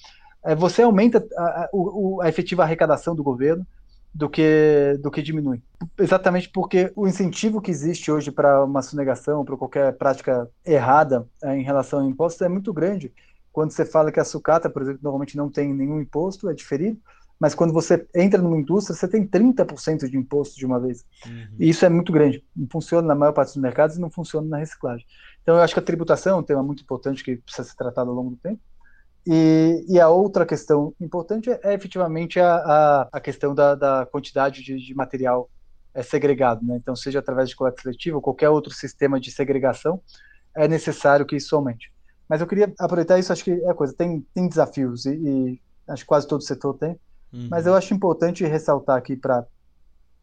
é, 0.45 0.55
você 0.55 0.83
aumenta 0.83 1.27
a, 1.37 1.43
a, 1.43 1.69
a 2.23 2.29
efetiva 2.29 2.63
arrecadação 2.63 3.17
do 3.17 3.25
governo 3.25 3.67
do 4.15 4.29
que, 4.31 4.97
do 5.03 5.11
que 5.11 5.21
diminui. 5.21 5.61
Exatamente 5.99 6.49
porque 6.49 6.93
o 6.95 7.07
incentivo 7.07 7.61
que 7.61 7.71
existe 7.71 8.13
hoje 8.13 8.31
para 8.31 8.65
uma 8.65 8.81
sonegação, 8.81 9.45
para 9.45 9.57
qualquer 9.57 9.93
prática 9.97 10.49
errada 10.65 11.27
é, 11.43 11.57
em 11.57 11.63
relação 11.63 12.01
a 12.01 12.07
impostos 12.07 12.43
é 12.43 12.49
muito 12.49 12.73
grande 12.73 13.13
quando 13.59 13.73
você 13.73 13.85
fala 13.85 14.13
que 14.13 14.21
a 14.21 14.25
sucata, 14.25 14.71
por 14.71 14.83
exemplo, 14.83 15.01
normalmente 15.03 15.37
não 15.37 15.51
tem 15.51 15.75
nenhum 15.75 16.01
imposto, 16.01 16.49
é 16.49 16.55
diferido, 16.55 17.01
mas 17.41 17.55
quando 17.55 17.73
você 17.73 18.07
entra 18.15 18.43
numa 18.43 18.59
indústria, 18.59 18.97
você 18.97 19.07
tem 19.07 19.27
30% 19.27 20.09
de 20.09 20.17
imposto 20.17 20.57
de 20.57 20.67
uma 20.67 20.81
vez. 20.81 21.05
Uhum. 21.25 21.47
E 21.59 21.69
isso 21.69 21.85
é 21.85 21.89
muito 21.89 22.13
grande. 22.13 22.45
Não 22.55 22.67
funciona 22.71 23.07
na 23.07 23.15
maior 23.15 23.33
parte 23.33 23.51
dos 23.51 23.63
mercados 23.63 23.97
e 23.97 24.01
não 24.01 24.11
funciona 24.11 24.49
na 24.49 24.59
reciclagem. 24.59 25.07
Então, 25.43 25.57
eu 25.57 25.63
acho 25.63 25.73
que 25.73 25.81
a 25.81 25.83
tributação 25.83 26.37
é 26.37 26.41
um 26.41 26.43
tema 26.43 26.63
muito 26.63 26.83
importante 26.83 27.23
que 27.23 27.37
precisa 27.37 27.69
ser 27.69 27.77
tratado 27.77 28.11
ao 28.11 28.17
longo 28.17 28.31
do 28.31 28.37
tempo. 28.37 28.61
E, 29.25 29.85
e 29.89 30.01
a 30.01 30.09
outra 30.09 30.45
questão 30.45 30.95
importante 31.01 31.51
é, 31.51 31.61
é 31.63 31.75
efetivamente 31.75 32.41
a, 32.41 32.57
a, 32.57 33.09
a, 33.13 33.21
questão 33.21 33.55
da, 33.55 33.75
da 33.75 34.07
quantidade 34.07 34.63
de, 34.63 34.77
de 34.77 34.95
material 34.95 35.49
é, 35.95 36.03
segregado. 36.03 36.67
Né? 36.67 36.77
Então, 36.77 36.97
seja 36.97 37.21
através 37.21 37.49
de 37.49 37.55
coleta 37.55 37.81
seletiva 37.81 38.17
ou 38.17 38.23
qualquer 38.23 38.49
outro 38.49 38.73
sistema 38.73 39.21
de 39.21 39.31
segregação, 39.31 40.03
é 40.57 40.67
necessário 40.67 41.25
que 41.25 41.37
isso 41.37 41.55
aumente. 41.55 41.93
Mas 42.29 42.41
eu 42.41 42.47
queria 42.47 42.73
aproveitar 42.79 43.19
isso, 43.19 43.33
acho 43.33 43.45
que 43.45 43.53
é 43.53 43.75
coisa, 43.75 43.95
tem, 43.95 44.27
tem 44.35 44.49
desafios, 44.49 45.07
e, 45.07 45.15
e 45.15 45.61
acho 45.87 46.03
que 46.03 46.09
quase 46.09 46.27
todo 46.27 46.43
setor 46.43 46.75
tem, 46.75 46.99
Uhum. 47.33 47.49
Mas 47.51 47.67
eu 47.67 47.75
acho 47.75 47.95
importante 47.95 48.45
ressaltar 48.45 48.97
aqui 48.97 49.17
para 49.17 49.45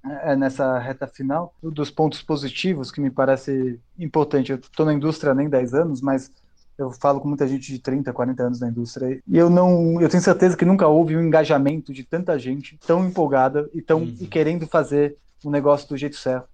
é, 0.04 0.36
nessa 0.36 0.78
reta 0.80 1.08
final 1.08 1.54
dos 1.62 1.90
pontos 1.90 2.22
positivos 2.22 2.92
que 2.92 3.02
me 3.02 3.10
parece 3.10 3.80
importante. 3.98 4.52
Eu 4.52 4.58
estou 4.58 4.86
na 4.86 4.94
indústria 4.94 5.34
nem 5.34 5.50
10 5.50 5.74
anos, 5.74 6.02
mas 6.02 6.32
eu 6.78 6.92
falo 6.92 7.20
com 7.20 7.28
muita 7.28 7.48
gente 7.48 7.72
de 7.72 7.80
30, 7.80 8.12
40 8.12 8.44
anos 8.44 8.60
na 8.60 8.68
indústria 8.68 9.22
e 9.26 9.38
eu 9.38 9.50
não, 9.50 10.02
eu 10.02 10.10
tenho 10.10 10.22
certeza 10.22 10.58
que 10.58 10.66
nunca 10.66 10.88
houve 10.88 11.16
um 11.16 11.22
engajamento 11.22 11.94
de 11.94 12.04
tanta 12.04 12.38
gente 12.38 12.78
tão 12.86 13.08
empolgada 13.08 13.70
e 13.74 13.82
tão 13.82 14.00
uhum. 14.00 14.18
e 14.20 14.28
querendo 14.28 14.68
fazer 14.68 15.18
um 15.44 15.50
negócio 15.50 15.88
do 15.88 15.96
jeito 15.96 16.18
certo, 16.18 16.50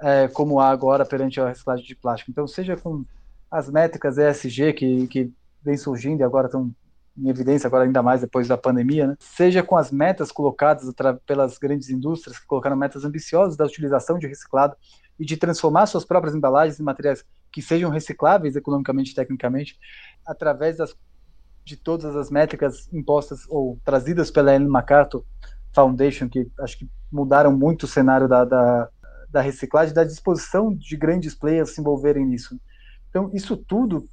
é, 0.00 0.28
como 0.28 0.60
há 0.60 0.70
agora 0.70 1.04
perante 1.04 1.40
a 1.40 1.48
reciclagem 1.48 1.84
de 1.84 1.94
plástico. 1.94 2.30
Então, 2.30 2.46
seja 2.46 2.76
com 2.76 3.04
as 3.50 3.68
métricas 3.70 4.18
ESG 4.18 4.72
que, 4.72 5.06
que 5.08 5.32
vem 5.62 5.76
surgindo 5.76 6.20
e 6.20 6.24
agora 6.24 6.46
estão 6.46 6.70
em 7.18 7.28
evidência 7.28 7.66
agora 7.66 7.84
ainda 7.84 8.02
mais 8.02 8.20
depois 8.20 8.46
da 8.46 8.58
pandemia, 8.58 9.06
né? 9.06 9.16
seja 9.18 9.62
com 9.62 9.76
as 9.76 9.90
metas 9.90 10.30
colocadas 10.30 10.92
pelas 11.24 11.58
grandes 11.58 11.88
indústrias 11.88 12.38
que 12.38 12.46
colocaram 12.46 12.76
metas 12.76 13.04
ambiciosas 13.04 13.56
da 13.56 13.64
utilização 13.64 14.18
de 14.18 14.26
reciclado 14.26 14.76
e 15.18 15.24
de 15.24 15.36
transformar 15.36 15.86
suas 15.86 16.04
próprias 16.04 16.34
embalagens 16.34 16.78
em 16.78 16.82
materiais 16.82 17.24
que 17.50 17.62
sejam 17.62 17.90
recicláveis 17.90 18.54
economicamente 18.54 19.12
e 19.12 19.14
tecnicamente, 19.14 19.78
através 20.26 20.76
das, 20.76 20.94
de 21.64 21.76
todas 21.76 22.14
as 22.14 22.30
métricas 22.30 22.88
impostas 22.92 23.40
ou 23.48 23.80
trazidas 23.82 24.30
pela 24.30 24.54
Ellen 24.54 24.68
MacArthur 24.68 25.24
Foundation, 25.74 26.28
que 26.28 26.50
acho 26.60 26.78
que 26.78 26.88
mudaram 27.10 27.56
muito 27.56 27.84
o 27.84 27.88
cenário 27.88 28.28
da, 28.28 28.44
da, 28.44 28.90
da 29.30 29.40
reciclagem, 29.40 29.94
da 29.94 30.04
disposição 30.04 30.74
de 30.74 30.96
grandes 30.96 31.34
players 31.34 31.74
se 31.74 31.80
envolverem 31.80 32.26
nisso. 32.26 32.60
Então, 33.08 33.30
isso 33.32 33.56
tudo 33.56 34.06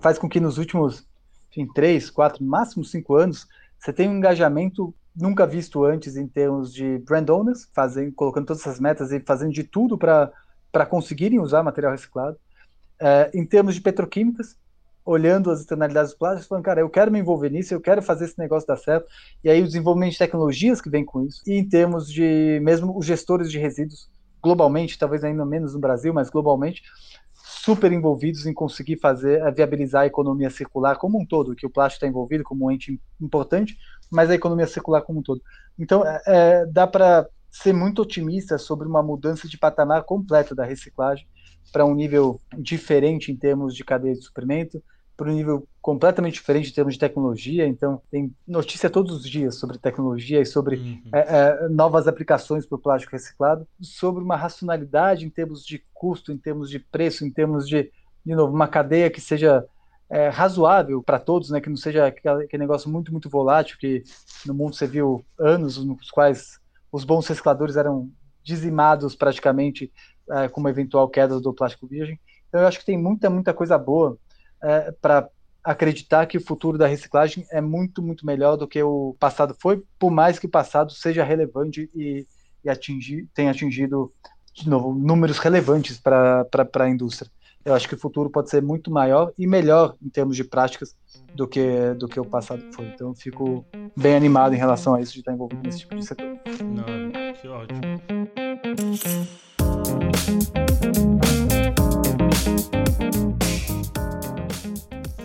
faz 0.00 0.18
com 0.18 0.28
que 0.28 0.40
nos 0.40 0.58
últimos 0.58 1.06
em 1.56 1.66
três, 1.66 2.10
quatro, 2.10 2.44
máximo 2.44 2.84
cinco 2.84 3.14
anos, 3.14 3.46
você 3.78 3.92
tem 3.92 4.08
um 4.08 4.16
engajamento 4.16 4.94
nunca 5.14 5.46
visto 5.46 5.84
antes 5.84 6.16
em 6.16 6.26
termos 6.26 6.72
de 6.72 6.98
brand 6.98 7.28
owners, 7.30 7.68
fazendo, 7.74 8.12
colocando 8.12 8.46
todas 8.46 8.60
essas 8.60 8.78
metas 8.78 9.12
e 9.12 9.20
fazendo 9.20 9.52
de 9.52 9.64
tudo 9.64 9.96
para 9.96 10.86
conseguirem 10.88 11.40
usar 11.40 11.62
material 11.62 11.92
reciclado. 11.92 12.36
É, 13.00 13.30
em 13.34 13.44
termos 13.44 13.74
de 13.74 13.80
petroquímicas, 13.80 14.56
olhando 15.04 15.50
as 15.50 15.60
externalidades 15.60 16.12
do 16.12 16.18
plástico, 16.18 16.48
falando, 16.48 16.64
cara, 16.64 16.80
eu 16.80 16.90
quero 16.90 17.12
me 17.12 17.20
envolver 17.20 17.50
nisso, 17.50 17.72
eu 17.72 17.80
quero 17.80 18.02
fazer 18.02 18.24
esse 18.24 18.38
negócio 18.38 18.66
dar 18.66 18.76
certo. 18.76 19.06
E 19.42 19.48
aí 19.48 19.62
o 19.62 19.66
desenvolvimento 19.66 20.12
de 20.12 20.18
tecnologias 20.18 20.80
que 20.80 20.90
vem 20.90 21.04
com 21.04 21.24
isso. 21.24 21.42
E 21.46 21.54
em 21.54 21.66
termos 21.66 22.10
de 22.10 22.60
mesmo 22.62 22.98
os 22.98 23.06
gestores 23.06 23.50
de 23.50 23.58
resíduos, 23.58 24.10
globalmente, 24.42 24.98
talvez 24.98 25.22
ainda 25.24 25.46
menos 25.46 25.74
no 25.74 25.80
Brasil, 25.80 26.12
mas 26.12 26.28
globalmente, 26.28 26.82
super 27.66 27.90
envolvidos 27.90 28.46
em 28.46 28.54
conseguir 28.54 28.96
fazer, 28.96 29.40
eh, 29.40 29.50
viabilizar 29.50 30.02
a 30.02 30.06
economia 30.06 30.48
circular 30.48 30.96
como 30.96 31.20
um 31.20 31.26
todo, 31.26 31.56
que 31.56 31.66
o 31.66 31.70
plástico 31.70 31.96
está 31.96 32.06
envolvido 32.06 32.44
como 32.44 32.66
um 32.66 32.70
ente 32.70 33.00
importante, 33.20 33.76
mas 34.08 34.30
a 34.30 34.36
economia 34.36 34.68
circular 34.68 35.02
como 35.02 35.18
um 35.18 35.22
todo. 35.22 35.42
Então, 35.76 36.04
é, 36.06 36.64
dá 36.66 36.86
para 36.86 37.28
ser 37.50 37.72
muito 37.72 38.02
otimista 38.02 38.56
sobre 38.56 38.86
uma 38.86 39.02
mudança 39.02 39.48
de 39.48 39.58
patamar 39.58 40.04
completa 40.04 40.54
da 40.54 40.64
reciclagem 40.64 41.26
para 41.72 41.84
um 41.84 41.92
nível 41.92 42.40
diferente 42.56 43.32
em 43.32 43.36
termos 43.36 43.74
de 43.74 43.82
cadeia 43.82 44.14
de 44.14 44.22
suprimento, 44.22 44.80
para 45.16 45.30
um 45.30 45.34
nível 45.34 45.66
completamente 45.80 46.34
diferente 46.34 46.70
em 46.70 46.74
termos 46.74 46.94
de 46.94 47.00
tecnologia. 47.00 47.66
Então, 47.66 48.02
tem 48.10 48.34
notícia 48.46 48.90
todos 48.90 49.16
os 49.16 49.28
dias 49.28 49.54
sobre 49.54 49.78
tecnologia 49.78 50.40
e 50.40 50.46
sobre 50.46 50.76
uhum. 50.76 51.02
é, 51.12 51.20
é, 51.20 51.68
novas 51.68 52.06
aplicações 52.06 52.66
para 52.66 52.76
o 52.76 52.80
plástico 52.80 53.12
reciclado, 53.12 53.66
sobre 53.80 54.22
uma 54.22 54.36
racionalidade 54.36 55.24
em 55.24 55.30
termos 55.30 55.64
de 55.64 55.82
custo, 55.94 56.32
em 56.32 56.36
termos 56.36 56.68
de 56.68 56.78
preço, 56.78 57.24
em 57.24 57.30
termos 57.30 57.66
de, 57.66 57.90
de 58.24 58.34
novo, 58.34 58.54
uma 58.54 58.68
cadeia 58.68 59.10
que 59.10 59.20
seja 59.20 59.64
é, 60.10 60.28
razoável 60.28 61.02
para 61.02 61.18
todos, 61.18 61.50
né, 61.50 61.60
que 61.60 61.70
não 61.70 61.76
seja 61.76 62.06
aquele, 62.06 62.58
negócio 62.58 62.90
muito, 62.90 63.10
muito 63.10 63.28
volátil 63.28 63.76
que 63.78 64.04
no 64.44 64.54
mundo 64.54 64.74
você 64.74 64.86
viu 64.86 65.24
anos 65.38 65.84
nos 65.84 66.10
quais 66.10 66.60
os 66.92 67.04
bons 67.04 67.26
recicladores 67.26 67.76
eram 67.76 68.10
dizimados 68.42 69.16
praticamente 69.16 69.90
é, 70.30 70.48
com 70.48 70.60
uma 70.60 70.70
eventual 70.70 71.08
queda 71.08 71.40
do 71.40 71.52
plástico 71.52 71.86
virgem. 71.86 72.20
Então, 72.48 72.60
eu 72.60 72.66
acho 72.66 72.78
que 72.78 72.86
tem 72.86 72.96
muita, 72.96 73.28
muita 73.28 73.52
coisa 73.52 73.76
boa 73.76 74.16
é, 74.62 74.92
para 75.00 75.28
acreditar 75.62 76.26
que 76.26 76.38
o 76.38 76.44
futuro 76.44 76.78
da 76.78 76.86
reciclagem 76.86 77.44
é 77.50 77.60
muito, 77.60 78.00
muito 78.00 78.24
melhor 78.24 78.56
do 78.56 78.68
que 78.68 78.80
o 78.82 79.16
passado 79.18 79.56
foi, 79.58 79.82
por 79.98 80.10
mais 80.12 80.38
que 80.38 80.46
o 80.46 80.50
passado 80.50 80.92
seja 80.92 81.24
relevante 81.24 81.90
e, 81.94 82.24
e 82.64 82.70
atingir, 82.70 83.28
tenha 83.34 83.50
atingido, 83.50 84.12
de 84.54 84.68
novo, 84.68 84.94
números 84.94 85.38
relevantes 85.38 85.98
para 85.98 86.46
a 86.78 86.88
indústria. 86.88 87.30
Eu 87.64 87.74
acho 87.74 87.88
que 87.88 87.96
o 87.96 87.98
futuro 87.98 88.30
pode 88.30 88.48
ser 88.48 88.62
muito 88.62 88.92
maior 88.92 89.32
e 89.36 89.44
melhor 89.44 89.96
em 90.00 90.08
termos 90.08 90.36
de 90.36 90.44
práticas 90.44 90.96
do 91.34 91.48
que, 91.48 91.94
do 91.98 92.06
que 92.06 92.20
o 92.20 92.24
passado 92.24 92.62
foi. 92.72 92.86
Então, 92.86 93.08
eu 93.08 93.14
fico 93.14 93.64
bem 93.96 94.14
animado 94.14 94.54
em 94.54 94.58
relação 94.58 94.94
a 94.94 95.00
isso, 95.00 95.14
de 95.14 95.18
estar 95.18 95.32
envolvido 95.32 95.62
nesse 95.64 95.80
tipo 95.80 95.96
de 95.96 96.06
setor. 96.06 96.38
Não, 96.62 96.84
que 97.34 97.48
ótimo. 97.48 97.80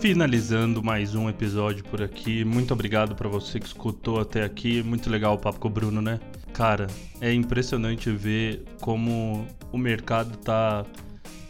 Finalizando 0.02 0.82
mais 0.82 1.14
um 1.14 1.30
episódio 1.30 1.84
por 1.84 2.02
aqui. 2.02 2.43
Muito 2.43 2.74
obrigado 2.74 3.14
para 3.14 3.30
você 3.30 3.60
que 3.60 3.68
escutou 3.68 4.20
até 4.20 4.43
aqui. 4.43 4.82
Muito 4.82 5.12
legal 5.12 5.36
o 5.36 5.38
papo 5.38 5.60
com 5.60 5.68
o 5.68 5.72
Bruno, 5.72 6.02
né? 6.02 6.20
Cara, 6.54 6.88
é 7.22 7.32
impressionante 7.32 8.10
ver 8.10 8.66
como 8.82 9.45
o 9.72 9.78
mercado 9.78 10.36
tá 10.39 10.84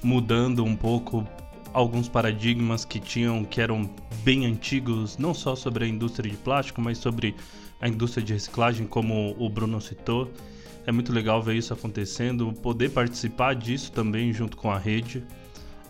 mudando 0.03 0.65
um 0.65 0.75
pouco 0.75 1.25
alguns 1.71 2.09
paradigmas 2.09 2.83
que 2.83 2.99
tinham 2.99 3.45
que 3.45 3.61
eram 3.61 3.89
bem 4.21 4.45
antigos, 4.45 5.17
não 5.17 5.33
só 5.33 5.55
sobre 5.55 5.85
a 5.85 5.87
indústria 5.87 6.29
de 6.29 6.35
plástico, 6.35 6.81
mas 6.81 6.97
sobre 6.97 7.33
a 7.79 7.87
indústria 7.87 8.21
de 8.21 8.33
reciclagem, 8.33 8.85
como 8.85 9.33
o 9.39 9.49
Bruno 9.49 9.79
citou. 9.79 10.29
É 10.85 10.91
muito 10.91 11.13
legal 11.13 11.41
ver 11.41 11.55
isso 11.55 11.73
acontecendo, 11.73 12.51
poder 12.61 12.89
participar 12.89 13.55
disso 13.55 13.93
também 13.93 14.33
junto 14.33 14.57
com 14.57 14.69
a 14.69 14.77
rede. 14.77 15.23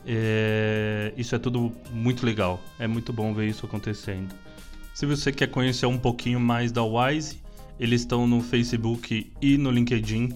É, 0.05 1.13
isso 1.17 1.35
é 1.35 1.39
tudo 1.39 1.71
muito 1.91 2.25
legal. 2.25 2.61
É 2.79 2.87
muito 2.87 3.13
bom 3.13 3.33
ver 3.33 3.47
isso 3.47 3.65
acontecendo. 3.65 4.33
Se 4.93 5.05
você 5.05 5.31
quer 5.31 5.47
conhecer 5.47 5.85
um 5.85 5.97
pouquinho 5.97 6.39
mais 6.39 6.71
da 6.71 6.83
Wise, 6.83 7.39
eles 7.79 8.01
estão 8.01 8.27
no 8.27 8.41
Facebook 8.41 9.31
e 9.41 9.57
no 9.57 9.71
LinkedIn. 9.71 10.29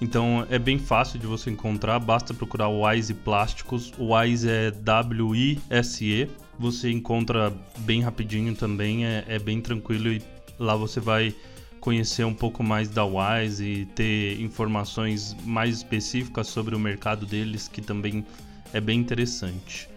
Então 0.00 0.46
é 0.48 0.58
bem 0.58 0.78
fácil 0.78 1.18
de 1.18 1.26
você 1.26 1.50
encontrar, 1.50 1.98
basta 1.98 2.32
procurar 2.32 2.68
Wise 2.68 3.12
Plásticos. 3.12 3.92
Wise 3.98 4.48
é 4.48 4.70
W-I-S-E. 4.70 6.28
Você 6.58 6.90
encontra 6.90 7.52
bem 7.78 8.00
rapidinho 8.00 8.54
também, 8.54 9.04
é, 9.04 9.24
é 9.28 9.38
bem 9.38 9.60
tranquilo 9.60 10.08
e 10.08 10.22
lá 10.58 10.74
você 10.76 11.00
vai 11.00 11.34
conhecer 11.80 12.24
um 12.24 12.34
pouco 12.34 12.62
mais 12.62 12.88
da 12.88 13.04
Wise 13.04 13.64
e 13.64 13.84
ter 13.86 14.40
informações 14.40 15.34
mais 15.44 15.78
específicas 15.78 16.46
sobre 16.48 16.74
o 16.74 16.78
mercado 16.78 17.26
deles, 17.26 17.66
que 17.66 17.80
também 17.80 18.24
é 18.72 18.80
bem 18.80 18.98
interessante. 18.98 19.88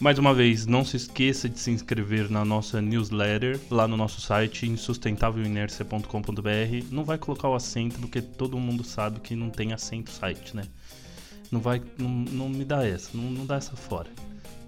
Mais 0.00 0.18
uma 0.18 0.34
vez, 0.34 0.66
não 0.66 0.84
se 0.84 0.96
esqueça 0.96 1.48
de 1.48 1.60
se 1.60 1.70
inscrever 1.70 2.28
na 2.28 2.44
nossa 2.44 2.82
newsletter 2.82 3.60
lá 3.70 3.86
no 3.86 3.96
nosso 3.96 4.20
site 4.20 4.66
em 4.66 4.76
sustentavelinercia.com.br. 4.76 6.86
Não 6.90 7.04
vai 7.04 7.18
colocar 7.18 7.48
o 7.48 7.54
acento 7.54 8.00
porque 8.00 8.20
todo 8.20 8.58
mundo 8.58 8.82
sabe 8.82 9.20
que 9.20 9.36
não 9.36 9.48
tem 9.48 9.72
acento 9.72 10.10
site, 10.10 10.56
né? 10.56 10.64
Não 11.52 11.60
vai, 11.60 11.80
não, 11.96 12.08
não 12.08 12.48
me 12.48 12.64
dá 12.64 12.84
essa, 12.84 13.16
não, 13.16 13.30
não 13.30 13.46
dá 13.46 13.54
essa 13.56 13.76
fora. 13.76 14.10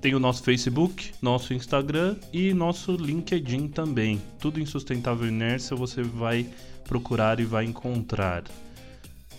Tem 0.01 0.15
o 0.15 0.21
nosso 0.21 0.43
Facebook, 0.43 1.13
nosso 1.21 1.53
Instagram 1.53 2.17
e 2.33 2.55
nosso 2.55 2.93
LinkedIn 2.93 3.69
também. 3.69 4.23
Tudo 4.39 4.61
em 4.61 4.67
Sustentável 4.67 5.27
Inércia 5.27 5.75
você 5.75 6.03
vai 6.03 6.47
procurar 6.85 7.41
e 7.41 7.45
vai 7.45 7.65
encontrar. 7.65 8.45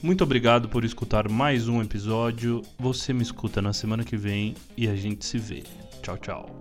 Muito 0.01 0.23
obrigado 0.23 0.69
por 0.69 0.83
escutar 0.83 1.29
mais 1.29 1.67
um 1.67 1.81
episódio. 1.81 2.61
Você 2.77 3.13
me 3.13 3.23
escuta 3.23 3.61
na 3.61 3.73
semana 3.73 4.03
que 4.03 4.15
vem 4.15 4.55
e 4.77 4.87
a 4.87 4.95
gente 4.95 5.25
se 5.25 5.37
vê. 5.37 5.63
Tchau, 6.01 6.17
tchau. 6.17 6.59